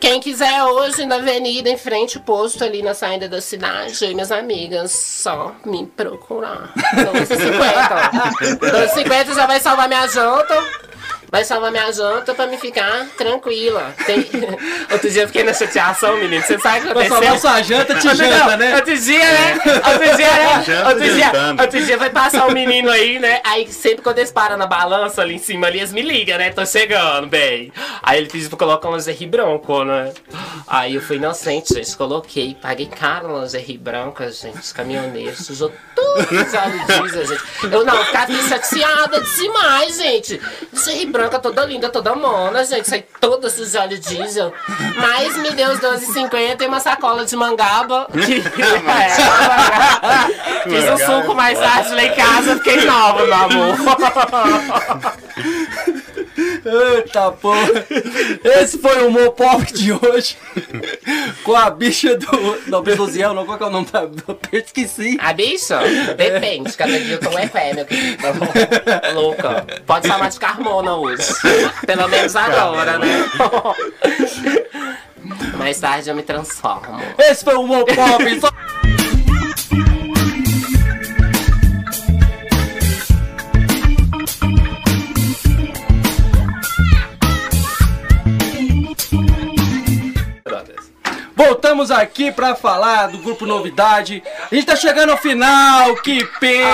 Quem 0.00 0.18
quiser 0.18 0.64
hoje 0.64 1.04
na 1.04 1.16
avenida, 1.16 1.68
em 1.68 1.76
frente 1.76 2.16
ao 2.16 2.24
posto 2.24 2.64
ali 2.64 2.82
na 2.82 2.94
saída 2.94 3.28
da 3.28 3.40
cidade, 3.40 4.02
eu 4.02 4.10
e 4.10 4.14
minhas 4.14 4.32
amigas, 4.32 4.92
só 4.92 5.54
me 5.66 5.86
procurar. 5.86 6.72
12,50. 6.94 8.58
12,50 8.58 9.34
já 9.36 9.46
vai 9.46 9.60
salvar 9.60 9.86
minha 9.88 10.06
janta. 10.08 10.54
Vai 11.30 11.44
salvar 11.44 11.70
minha 11.70 11.90
janta 11.92 12.34
pra 12.34 12.46
me 12.46 12.56
ficar 12.58 13.06
tranquila. 13.16 13.94
Tem... 14.04 14.18
Outro 14.90 15.08
dia 15.10 15.22
eu 15.22 15.26
fiquei 15.28 15.44
na 15.44 15.52
chateação, 15.54 16.16
menino. 16.16 16.42
Você 16.42 16.58
sabe 16.58 16.78
o 16.80 16.82
que 16.82 16.88
Pra 16.92 17.02
aconteceu? 17.04 17.38
salvar 17.38 17.38
sua 17.38 17.62
janta, 17.62 17.94
te 17.94 18.08
janta, 18.16 18.56
né? 18.56 18.74
Outro 18.76 18.98
dia, 18.98 19.18
né? 19.32 19.60
Outro 19.92 20.16
dia, 20.16 20.30
né? 20.32 20.64
Janta 20.66 20.88
Outro 20.88 21.04
dia, 21.04 21.24
jantando. 21.26 21.62
outro 21.62 21.82
dia 21.84 21.96
vai 21.96 22.10
passar 22.10 22.46
um 22.46 22.52
menino 22.52 22.90
aí, 22.90 23.18
né? 23.18 23.40
Aí 23.44 23.70
sempre 23.72 24.02
quando 24.02 24.18
eles 24.18 24.32
param 24.32 24.56
na 24.56 24.66
balança 24.66 25.22
ali 25.22 25.34
em 25.34 25.38
cima, 25.38 25.66
ali, 25.68 25.78
eles 25.78 25.92
me 25.92 26.02
ligam, 26.02 26.36
né? 26.38 26.50
Tô 26.50 26.64
chegando, 26.66 27.26
bem. 27.28 27.72
Aí 28.02 28.18
ele 28.18 28.28
pediu 28.28 28.48
pra 28.48 28.58
colocar 28.58 28.88
um 28.88 28.96
lingerie 28.96 29.26
branco, 29.26 29.84
né? 29.84 30.12
Aí 30.66 30.94
eu 30.96 31.00
fui 31.02 31.16
inocente, 31.16 31.74
gente. 31.74 31.96
Coloquei, 31.96 32.56
paguei 32.60 32.86
caro 32.86 33.28
no 33.28 33.40
lingerie 33.42 33.78
branca, 33.78 34.30
gente. 34.32 34.58
Os 34.58 34.72
caminhoneiros 34.72 35.38
sujou 35.46 35.72
tudo 35.94 36.20
os 36.20 36.54
óleo 36.54 37.02
diesel, 37.02 37.26
gente. 37.26 37.42
Eu 37.70 37.84
não, 37.84 38.04
ficava 38.04 38.32
chateada 38.48 39.20
demais, 39.20 39.96
gente. 39.96 40.40
Lingerie 40.72 41.06
branca 41.20 41.38
toda 41.38 41.66
linda, 41.66 41.90
toda 41.90 42.14
mona, 42.14 42.64
gente. 42.64 42.88
Sai 42.88 43.04
toda 43.20 43.50
suja 43.50 43.86
de 43.86 43.98
diesel. 43.98 44.52
Mas 44.96 45.36
me 45.36 45.50
deu 45.50 45.70
os 45.70 45.78
12,50 45.78 46.62
e 46.62 46.66
uma 46.66 46.80
sacola 46.80 47.26
de 47.26 47.36
mangaba. 47.36 48.06
Que... 48.10 48.42
É, 50.60 50.68
Fiz 50.68 50.90
um 50.90 50.98
suco 50.98 51.34
mais 51.34 51.58
tarde 51.58 51.94
lá 51.94 52.04
em 52.04 52.14
casa, 52.14 52.56
fiquei 52.56 52.84
nova, 52.84 53.24
meu 53.24 53.34
amor. 53.34 53.76
Eita 56.64 57.32
porra! 57.32 57.84
Esse 58.44 58.78
foi 58.78 59.02
o 59.02 59.08
humor 59.08 59.32
pop 59.32 59.72
de 59.72 59.92
hoje. 59.92 60.36
Com 61.42 61.54
a 61.54 61.70
bicha 61.70 62.16
do. 62.16 62.60
Não, 62.66 62.82
Beluziel, 62.82 63.34
não. 63.34 63.46
Qual 63.46 63.56
que 63.58 63.64
é 63.64 63.66
o 63.66 63.70
nome 63.70 63.86
da. 63.92 64.02
Eu 64.52 64.60
esqueci. 64.60 65.18
A 65.20 65.32
bicha? 65.32 65.80
Depende, 66.16 66.72
cada 66.76 66.98
dia 66.98 67.14
eu 67.14 67.20
tô 67.20 67.36
é 67.38 67.46
pé, 67.48 67.72
meu 67.74 67.86
querido. 67.86 68.22
Louca. 69.14 69.66
Pode 69.86 70.06
chamar 70.06 70.30
de 70.30 70.38
Carmona 70.38 70.94
hoje. 70.96 71.22
Pelo 71.86 72.08
menos 72.08 72.36
agora, 72.36 72.98
né? 72.98 73.30
Mais 75.56 75.78
tarde 75.78 76.08
eu 76.08 76.14
me 76.14 76.22
transformo. 76.22 77.00
Esse 77.18 77.44
foi 77.44 77.54
o 77.54 77.62
humor 77.62 77.84
pop. 77.84 78.40
Só... 78.40 78.50
Voltamos 91.40 91.90
aqui 91.90 92.30
pra 92.30 92.54
falar 92.54 93.06
do 93.06 93.16
grupo 93.16 93.46
Novidade. 93.46 94.22
A 94.52 94.54
gente 94.54 94.66
tá 94.66 94.76
chegando 94.76 95.08
ao 95.08 95.16
final, 95.16 95.96
que 96.02 96.22
pena! 96.38 96.68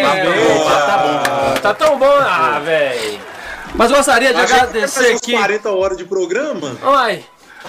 Tá 0.00 0.14
bom, 0.24 0.64
tá 0.64 0.98
bom. 0.98 1.60
Tá 1.60 1.74
tão 1.74 1.98
bom, 1.98 2.06
ah, 2.06 2.58
velho. 2.64 3.20
Mas 3.74 3.90
eu 3.90 3.98
gostaria 3.98 4.32
de 4.32 4.40
A 4.40 4.44
agradecer 4.44 5.16
aqui. 5.16 5.32
40 5.32 5.70
horas 5.70 5.98
de 5.98 6.06
programa. 6.06 6.78
Ai, 6.82 7.26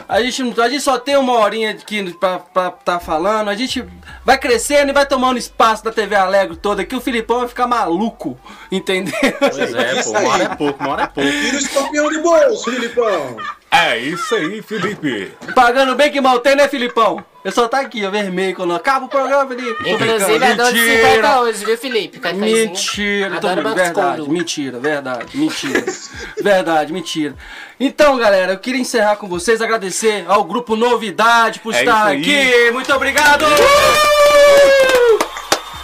A 0.08 0.22
gente, 0.22 0.62
a 0.62 0.70
gente 0.70 0.82
só 0.82 0.98
tem 0.98 1.18
uma 1.18 1.34
horinha 1.34 1.72
aqui 1.72 2.14
pra, 2.14 2.40
pra 2.40 2.72
tá 2.72 2.98
falando. 2.98 3.50
A 3.50 3.56
gente 3.56 3.84
vai 4.24 4.38
crescendo 4.38 4.92
e 4.92 4.94
vai 4.94 5.06
tomando 5.06 5.38
espaço 5.38 5.84
da 5.84 5.92
TV 5.92 6.16
Alegre 6.16 6.56
toda 6.56 6.86
que 6.86 6.96
o 6.96 7.02
Filipão 7.02 7.40
vai 7.40 7.50
ficar 7.50 7.68
maluco, 7.68 8.40
entendeu? 8.72 9.14
Pois 9.38 9.74
é, 9.74 10.02
pô, 10.02 10.12
uma 10.12 10.30
hora 10.30 10.44
é 10.44 10.56
pouco, 10.56 10.82
uma 10.82 10.94
hora 10.94 11.04
é 11.04 11.08
pouco. 11.08 11.30
Tira 11.30 11.58
o 11.58 11.60
escorpião 11.60 12.10
de 12.10 12.20
bolso, 12.20 12.72
Filipão. 12.72 13.36
É 13.74 13.98
isso 13.98 14.36
aí, 14.36 14.62
Felipe. 14.62 15.32
Pagando 15.56 15.96
bem 15.96 16.12
que 16.12 16.22
mal 16.22 16.40
tem, 16.40 16.56
né, 16.56 16.68
Filipão? 16.68 17.24
Ele 17.44 17.54
só 17.54 17.68
tá 17.68 17.82
aqui, 17.82 18.06
ó, 18.06 18.10
vermelho, 18.10 18.56
quando 18.56 18.74
acaba 18.74 19.06
o 19.06 19.10
programa, 19.10 19.48
Felipe. 19.48 19.90
Inclusive 19.90 20.46
é 20.46 20.56
12 20.56 20.98
50 20.98 21.42
hoje, 21.42 21.66
viu, 21.66 21.78
Felipe? 21.78 22.22
Mentira, 22.36 23.42
tô 23.42 23.50
brincando. 23.50 23.76
Verdade, 23.76 24.30
mentira, 24.30 24.80
verdade, 24.80 25.38
mentira. 25.38 25.84
verdade, 26.42 26.94
mentira. 26.94 27.36
Então, 27.78 28.18
galera, 28.18 28.54
eu 28.54 28.60
queria 28.60 28.80
encerrar 28.80 29.18
com 29.18 29.28
vocês, 29.28 29.62
agradecer 29.62 30.24
ao 30.28 30.46
grupo 30.46 30.78
Novidade 30.78 31.60
por 31.60 31.74
É 31.74 31.80
estar 31.80 32.12
aqui. 32.12 32.72
Muito 32.72 32.94
obrigado! 32.94 33.44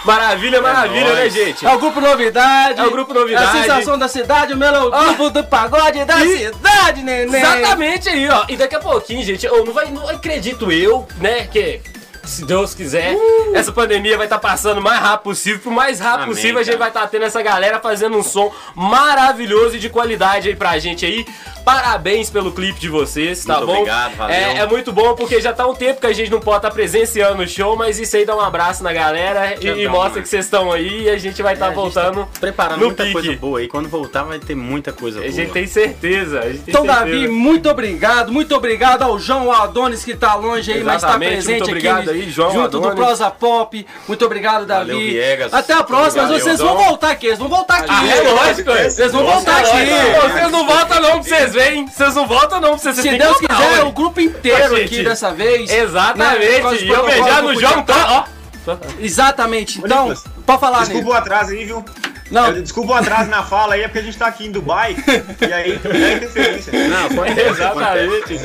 Maravilha, 0.05 0.61
maravilha, 0.61 1.13
né, 1.13 1.29
gente? 1.29 1.65
É 1.65 1.73
o 1.73 1.77
grupo 1.79 1.99
Novidade. 1.99 2.79
É 2.79 2.83
o 2.85 2.91
Grupo 2.91 3.13
Novidade. 3.13 3.57
A 3.57 3.61
sensação 3.61 3.97
da 3.97 4.07
cidade, 4.07 4.53
o 4.53 4.57
melodismo 4.57 5.29
do 5.29 5.43
pagode 5.43 6.03
da 6.05 6.23
E- 6.25 6.37
cidade, 6.37 7.03
neném. 7.03 7.41
Exatamente 7.41 8.09
aí, 8.09 8.29
ó. 8.29 8.45
E 8.47 8.55
daqui 8.55 8.75
a 8.75 8.79
pouquinho, 8.79 9.23
gente, 9.23 9.45
eu 9.45 9.65
não, 9.65 9.73
vai, 9.73 9.91
não 9.91 10.07
acredito 10.07 10.71
eu, 10.71 11.07
né, 11.17 11.47
que 11.51 11.81
se 12.23 12.45
Deus 12.45 12.75
quiser, 12.75 13.15
essa 13.55 13.71
pandemia 13.71 14.15
vai 14.15 14.25
estar 14.27 14.37
passando 14.39 14.77
o 14.77 14.81
mais 14.81 14.99
rápido 14.99 15.23
possível. 15.23 15.59
Pro 15.59 15.71
mais 15.71 15.99
rápido 15.99 16.23
Amém, 16.23 16.35
possível, 16.35 16.59
a 16.59 16.63
gente 16.63 16.77
cara. 16.77 16.91
vai 16.91 17.01
estar 17.01 17.07
tendo 17.07 17.25
essa 17.25 17.41
galera 17.41 17.79
fazendo 17.79 18.17
um 18.17 18.23
som 18.23 18.53
maravilhoso 18.75 19.75
e 19.75 19.79
de 19.79 19.89
qualidade 19.89 20.47
aí 20.47 20.55
pra 20.55 20.77
gente 20.79 21.05
aí. 21.05 21.25
Parabéns 21.69 22.31
pelo 22.31 22.51
clipe 22.51 22.79
de 22.79 22.89
vocês, 22.89 23.45
tá 23.45 23.53
Muito 23.57 23.67
bom? 23.67 23.73
obrigado, 23.73 24.15
valeu. 24.15 24.35
É, 24.35 24.57
é 24.57 24.65
muito 24.65 24.91
bom 24.91 25.13
porque 25.13 25.39
já 25.39 25.53
tá 25.53 25.67
um 25.67 25.75
tempo 25.75 26.01
que 26.01 26.07
a 26.07 26.13
gente 26.13 26.31
não 26.31 26.39
pode 26.39 26.57
estar 26.57 26.71
presenciando 26.71 27.43
o 27.43 27.47
show, 27.47 27.75
mas 27.77 27.99
isso 27.99 28.17
aí 28.17 28.25
dá 28.25 28.35
um 28.35 28.41
abraço 28.41 28.83
na 28.83 28.91
galera 28.91 29.53
e, 29.61 29.67
e 29.67 29.87
mostra 29.87 30.09
mano. 30.09 30.21
que 30.23 30.29
vocês 30.29 30.45
estão 30.45 30.71
aí 30.71 31.03
e 31.03 31.09
a 31.11 31.17
gente 31.19 31.43
vai 31.43 31.53
estar 31.53 31.65
É, 31.65 31.67
a 31.67 31.71
gente 31.71 31.79
voltando. 31.79 32.27
Preparando 32.39 32.79
no 32.79 32.85
muita 32.87 33.03
pique. 33.03 33.13
coisa 33.13 33.33
boa 33.33 33.59
aí. 33.59 33.67
Quando 33.67 33.87
voltar 33.87 34.23
vai 34.23 34.39
ter 34.39 34.55
muita 34.55 34.91
coisa 34.91 35.19
A 35.19 35.21
boa. 35.21 35.31
gente 35.31 35.51
tem 35.51 35.67
certeza. 35.67 36.39
A 36.39 36.47
gente 36.51 36.63
tem 36.63 36.73
Então, 36.73 36.85
certeza. 36.85 37.05
Davi, 37.05 37.27
muito 37.27 37.69
obrigado. 37.69 38.31
Muito 38.31 38.55
obrigado 38.55 39.03
ao 39.03 39.19
João 39.19 39.51
Adonis 39.51 40.03
que 40.03 40.15
tá 40.15 40.33
longe 40.33 40.71
aí, 40.73 40.83
mas 40.83 41.03
tá 41.03 41.09
Exatamente, 41.09 41.31
presente 41.33 41.57
muito 41.59 41.67
obrigado 41.69 42.09
aqui 42.09 42.19
aí, 42.21 42.29
João 42.31 42.51
junto 42.51 42.69
do 42.79 42.87
Adonis. 42.87 42.95
Prosa 42.95 43.29
Pop. 43.29 43.85
Muito 44.07 44.25
obrigado, 44.25 44.65
Davi. 44.65 44.87
Valeu, 44.91 44.99
Viegas. 45.07 45.53
Até 45.53 45.73
a 45.73 45.83
próxima. 45.83 46.23
Valeu, 46.23 46.39
vocês 46.39 46.57
vão 46.57 46.75
voltar 46.75 47.11
aqui. 47.11 47.27
Eles 47.27 47.37
vão 47.37 47.47
voltar 47.47 47.75
aqui. 47.77 47.89
Ah, 47.89 48.07
é 48.07 48.21
lógico, 48.31 48.71
é. 48.71 48.89
Vocês 48.89 49.11
vão 49.11 49.21
Nossa, 49.23 49.35
voltar 49.35 49.63
é 49.63 49.83
aqui. 49.83 50.31
Vocês 50.33 50.51
não 50.51 50.65
voltam 50.65 50.99
não 51.01 51.09
pra 51.11 51.17
vocês 51.21 51.53
verem. 51.53 51.58
Vocês 51.87 52.15
não 52.15 52.27
voltam 52.27 52.59
não 52.61 52.77
vocês 52.77 52.95
Se 52.95 53.17
Deus 53.17 53.37
quiser, 53.37 53.53
ué. 53.79 53.83
o 53.83 53.91
grupo 53.91 54.19
inteiro 54.21 54.75
Gente, 54.77 54.85
aqui 54.95 55.03
dessa 55.03 55.31
vez. 55.33 55.69
né, 55.69 55.79
Exatamente. 55.79 56.85
E 56.85 56.89
eu 56.89 57.05
beijar 57.05 57.41
no 57.43 57.53
Podia 57.53 57.67
João, 57.69 57.83
Tá. 57.83 58.25
Ó. 58.67 58.75
Exatamente. 58.99 59.79
Ô, 59.81 59.85
Então, 59.85 60.09
Nicolas, 60.09 60.23
pode 60.45 60.59
falar, 60.59 60.79
Desculpa 60.79 61.09
o 61.09 61.13
atraso 61.13 61.51
aí, 61.51 61.65
viu? 61.65 61.83
Não, 62.29 62.47
Eu- 62.47 62.61
Desculpa 62.61 62.91
o 62.93 62.95
atraso 62.95 63.29
na 63.29 63.41
fala 63.43 63.73
aí, 63.73 63.81
é 63.81 63.87
porque 63.87 63.99
a 63.99 64.03
gente 64.03 64.17
tá 64.17 64.27
aqui 64.27 64.45
em 64.45 64.51
Dubai 64.51 64.95
e 65.41 65.51
aí 65.53 65.71
é 65.71 65.75
interferência. 66.15 66.71
Não, 66.87 67.05
acontece. 67.07 67.49
Exatamente. 67.49 68.39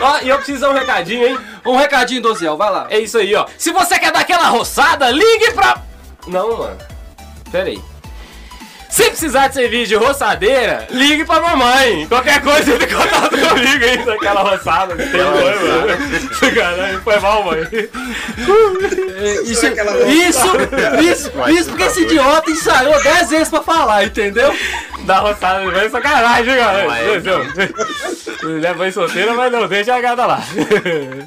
Ó, 0.00 0.18
e 0.22 0.28
eu 0.28 0.36
preciso 0.36 0.60
dar 0.62 0.70
um 0.70 0.74
recadinho, 0.74 1.26
hein? 1.28 1.38
um 1.64 1.76
recadinho, 1.76 2.20
Doziel. 2.22 2.56
Vai 2.56 2.70
lá. 2.70 2.86
É 2.90 2.98
isso 2.98 3.16
aí, 3.18 3.32
ó. 3.36 3.46
Se 3.56 3.70
você 3.70 3.98
quer 3.98 4.10
dar 4.10 4.20
aquela 4.20 4.48
roçada, 4.48 5.08
ligue 5.10 5.52
pra. 5.52 5.76
Não, 6.26 6.58
mano. 6.58 6.78
Pera 7.52 7.68
aí. 7.68 7.80
Se 8.98 9.10
precisar 9.10 9.46
de 9.46 9.54
serviço 9.54 9.86
de 9.90 9.94
roçadeira, 9.94 10.88
ligue 10.90 11.24
pra 11.24 11.40
mamãe. 11.40 12.04
Qualquer 12.08 12.42
coisa, 12.42 12.72
ele 12.72 12.84
contato 12.84 13.30
comigo 13.30 13.84
aí 13.84 14.04
naquela 14.04 14.42
roçada. 14.42 14.96
Tem 14.96 15.22
mãe, 15.22 16.52
Caralho, 16.52 17.00
foi 17.02 17.20
mal, 17.20 17.44
mãe. 17.44 17.60
Isso, 19.44 19.66
isso, 20.08 20.46
isso, 21.00 21.32
isso 21.48 21.68
porque 21.70 21.84
esse 21.84 22.02
idiota 22.02 22.50
ensaiou 22.50 23.00
10 23.00 23.30
vezes 23.30 23.48
pra 23.48 23.62
falar, 23.62 24.04
entendeu? 24.04 24.52
Da 25.04 25.18
roçada, 25.18 25.70
vai 25.70 25.88
sacanagem, 25.88 26.56
galera. 26.56 26.92
É 28.66 28.74
mãe 28.74 28.90
solteira, 28.90 29.32
mas 29.32 29.52
não 29.52 29.68
deixa 29.68 29.94
a 29.94 30.00
gata 30.00 30.26
lá. 30.26 30.42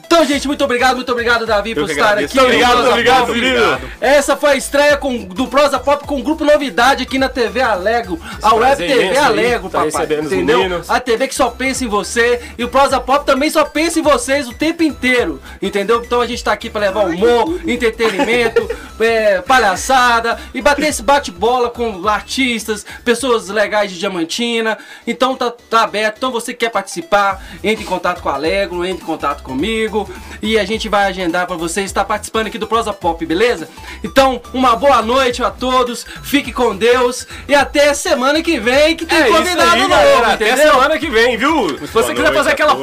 Então, 0.06 0.26
gente, 0.26 0.46
muito 0.46 0.64
obrigado, 0.64 0.98
muito 0.98 1.12
obrigado, 1.12 1.46
Davi, 1.46 1.74
por 1.74 1.90
estar 1.90 2.18
aqui. 2.18 2.36
Muito 2.36 2.42
obrigado, 2.42 2.76
muito 2.76 2.90
obrigado, 2.90 3.30
obrigado. 3.30 3.82
Essa 4.02 4.36
foi 4.36 4.52
a 4.52 4.56
estreia 4.58 4.98
com, 4.98 5.24
do 5.24 5.48
Prosa 5.48 5.80
Pop 5.80 6.06
com 6.06 6.20
o 6.20 6.24
Grupo 6.24 6.44
Novidade 6.44 7.04
aqui 7.04 7.18
na 7.18 7.30
TV 7.30 7.61
Alego. 7.62 8.20
A 8.42 8.54
Web 8.56 8.88
TV 8.88 9.18
Alego, 9.18 9.70
tá 9.70 9.86
papai. 9.86 10.06
Entendeu? 10.22 10.82
A 10.88 11.00
TV 11.00 11.28
que 11.28 11.36
só 11.36 11.50
pensa 11.50 11.84
em 11.84 11.88
você 11.88 12.42
e 12.58 12.64
o 12.64 12.70
Prosa 12.70 13.00
Pop 13.00 13.26
também 13.26 13.50
só 13.50 13.64
pensa 13.64 14.00
em 14.00 14.02
vocês 14.02 14.48
o 14.48 14.54
tempo 14.54 14.84
inteiro. 14.84 15.42
Entendeu? 15.62 16.02
Então 16.04 16.22
a 16.22 16.28
gente 16.28 16.44
tá 16.44 16.52
aqui 16.52 16.70
pra 16.70 16.82
levar 16.82 17.06
humor, 17.06 17.60
entretenimento, 17.68 18.68
é, 19.00 19.42
palhaçada 19.42 20.40
e 20.54 20.62
bater 20.62 20.88
esse 20.88 21.04
bate-bola 21.04 21.70
com 21.70 22.08
artistas, 22.08 22.86
pessoas 23.04 23.48
legais 23.48 23.92
de 23.92 24.00
Diamantina. 24.00 24.78
Então 25.06 25.36
tá, 25.36 25.52
tá 25.70 25.84
aberto. 25.84 26.18
Então 26.18 26.32
você 26.32 26.54
quer 26.54 26.70
participar, 26.70 27.44
entre 27.64 27.84
em 27.84 27.88
contato 27.88 28.22
com 28.22 28.30
a 28.30 28.34
Alego, 28.34 28.86
entre 28.86 29.04
em 29.04 29.06
contato 29.06 29.44
comigo 29.44 30.10
e 30.42 30.58
a 30.58 30.66
gente 30.66 30.90
vai 30.90 31.06
agendar 31.06 31.46
para 31.46 31.56
você 31.56 31.82
estar 31.82 32.04
participando 32.04 32.48
aqui 32.48 32.58
do 32.58 32.68
Prosa 32.68 32.92
Pop, 32.92 33.24
beleza? 33.26 33.70
Então, 34.04 34.42
uma 34.54 34.76
boa 34.76 35.02
noite 35.02 35.44
a 35.44 35.52
todos, 35.52 36.06
fique 36.24 36.52
com 36.52 36.76
Deus 36.76 37.28
e 37.52 37.56
até 37.56 37.94
semana 37.94 38.42
que 38.42 38.58
vem 38.58 38.96
que 38.96 39.06
tem 39.06 39.20
é 39.20 39.28
convidado 39.28 39.72
aí, 39.72 39.80
novo, 39.80 39.90
galera, 39.90 40.34
Até 40.34 40.56
semana 40.56 40.98
que 40.98 41.10
vem, 41.10 41.36
viu? 41.36 41.78
Se 41.78 41.88
você 41.88 42.14
quiser 42.14 42.34
fazer 42.34 42.52
aquela 42.52 42.78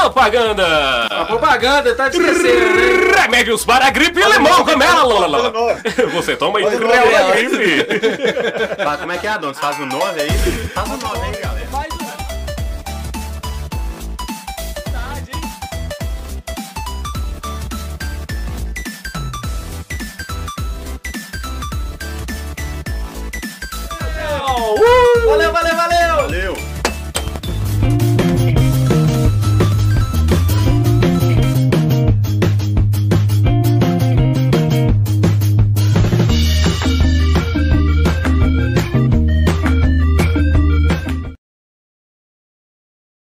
propaganda. 0.00 1.06
A 1.10 1.24
propaganda 1.26 1.94
tá 1.94 2.08
esquecendo, 2.08 2.74
né? 2.74 3.22
Remédios 3.22 3.62
para 3.62 3.88
a 3.88 3.90
gripe 3.90 4.20
e 4.20 4.24
limão, 4.24 4.64
camelo. 4.64 5.22
Você 6.14 6.34
toma 6.34 6.62
e 6.62 6.66
a 6.66 6.70
gripe. 6.70 7.86
Como 8.98 9.12
é 9.12 9.18
que 9.18 9.26
é, 9.26 9.30
Adonis? 9.30 9.58
Faz 9.58 9.78
o 9.78 9.84
9 9.84 10.18
aí? 10.18 10.30
Faz 10.74 10.88
o 10.88 10.96
9 10.96 11.20
aí, 11.20 11.42
galera. 11.42 11.61
Uh! 24.54 25.26
Valeu, 25.26 25.52
valeu, 25.52 25.76
valeu! 25.76 26.16
Valeu! 26.16 26.71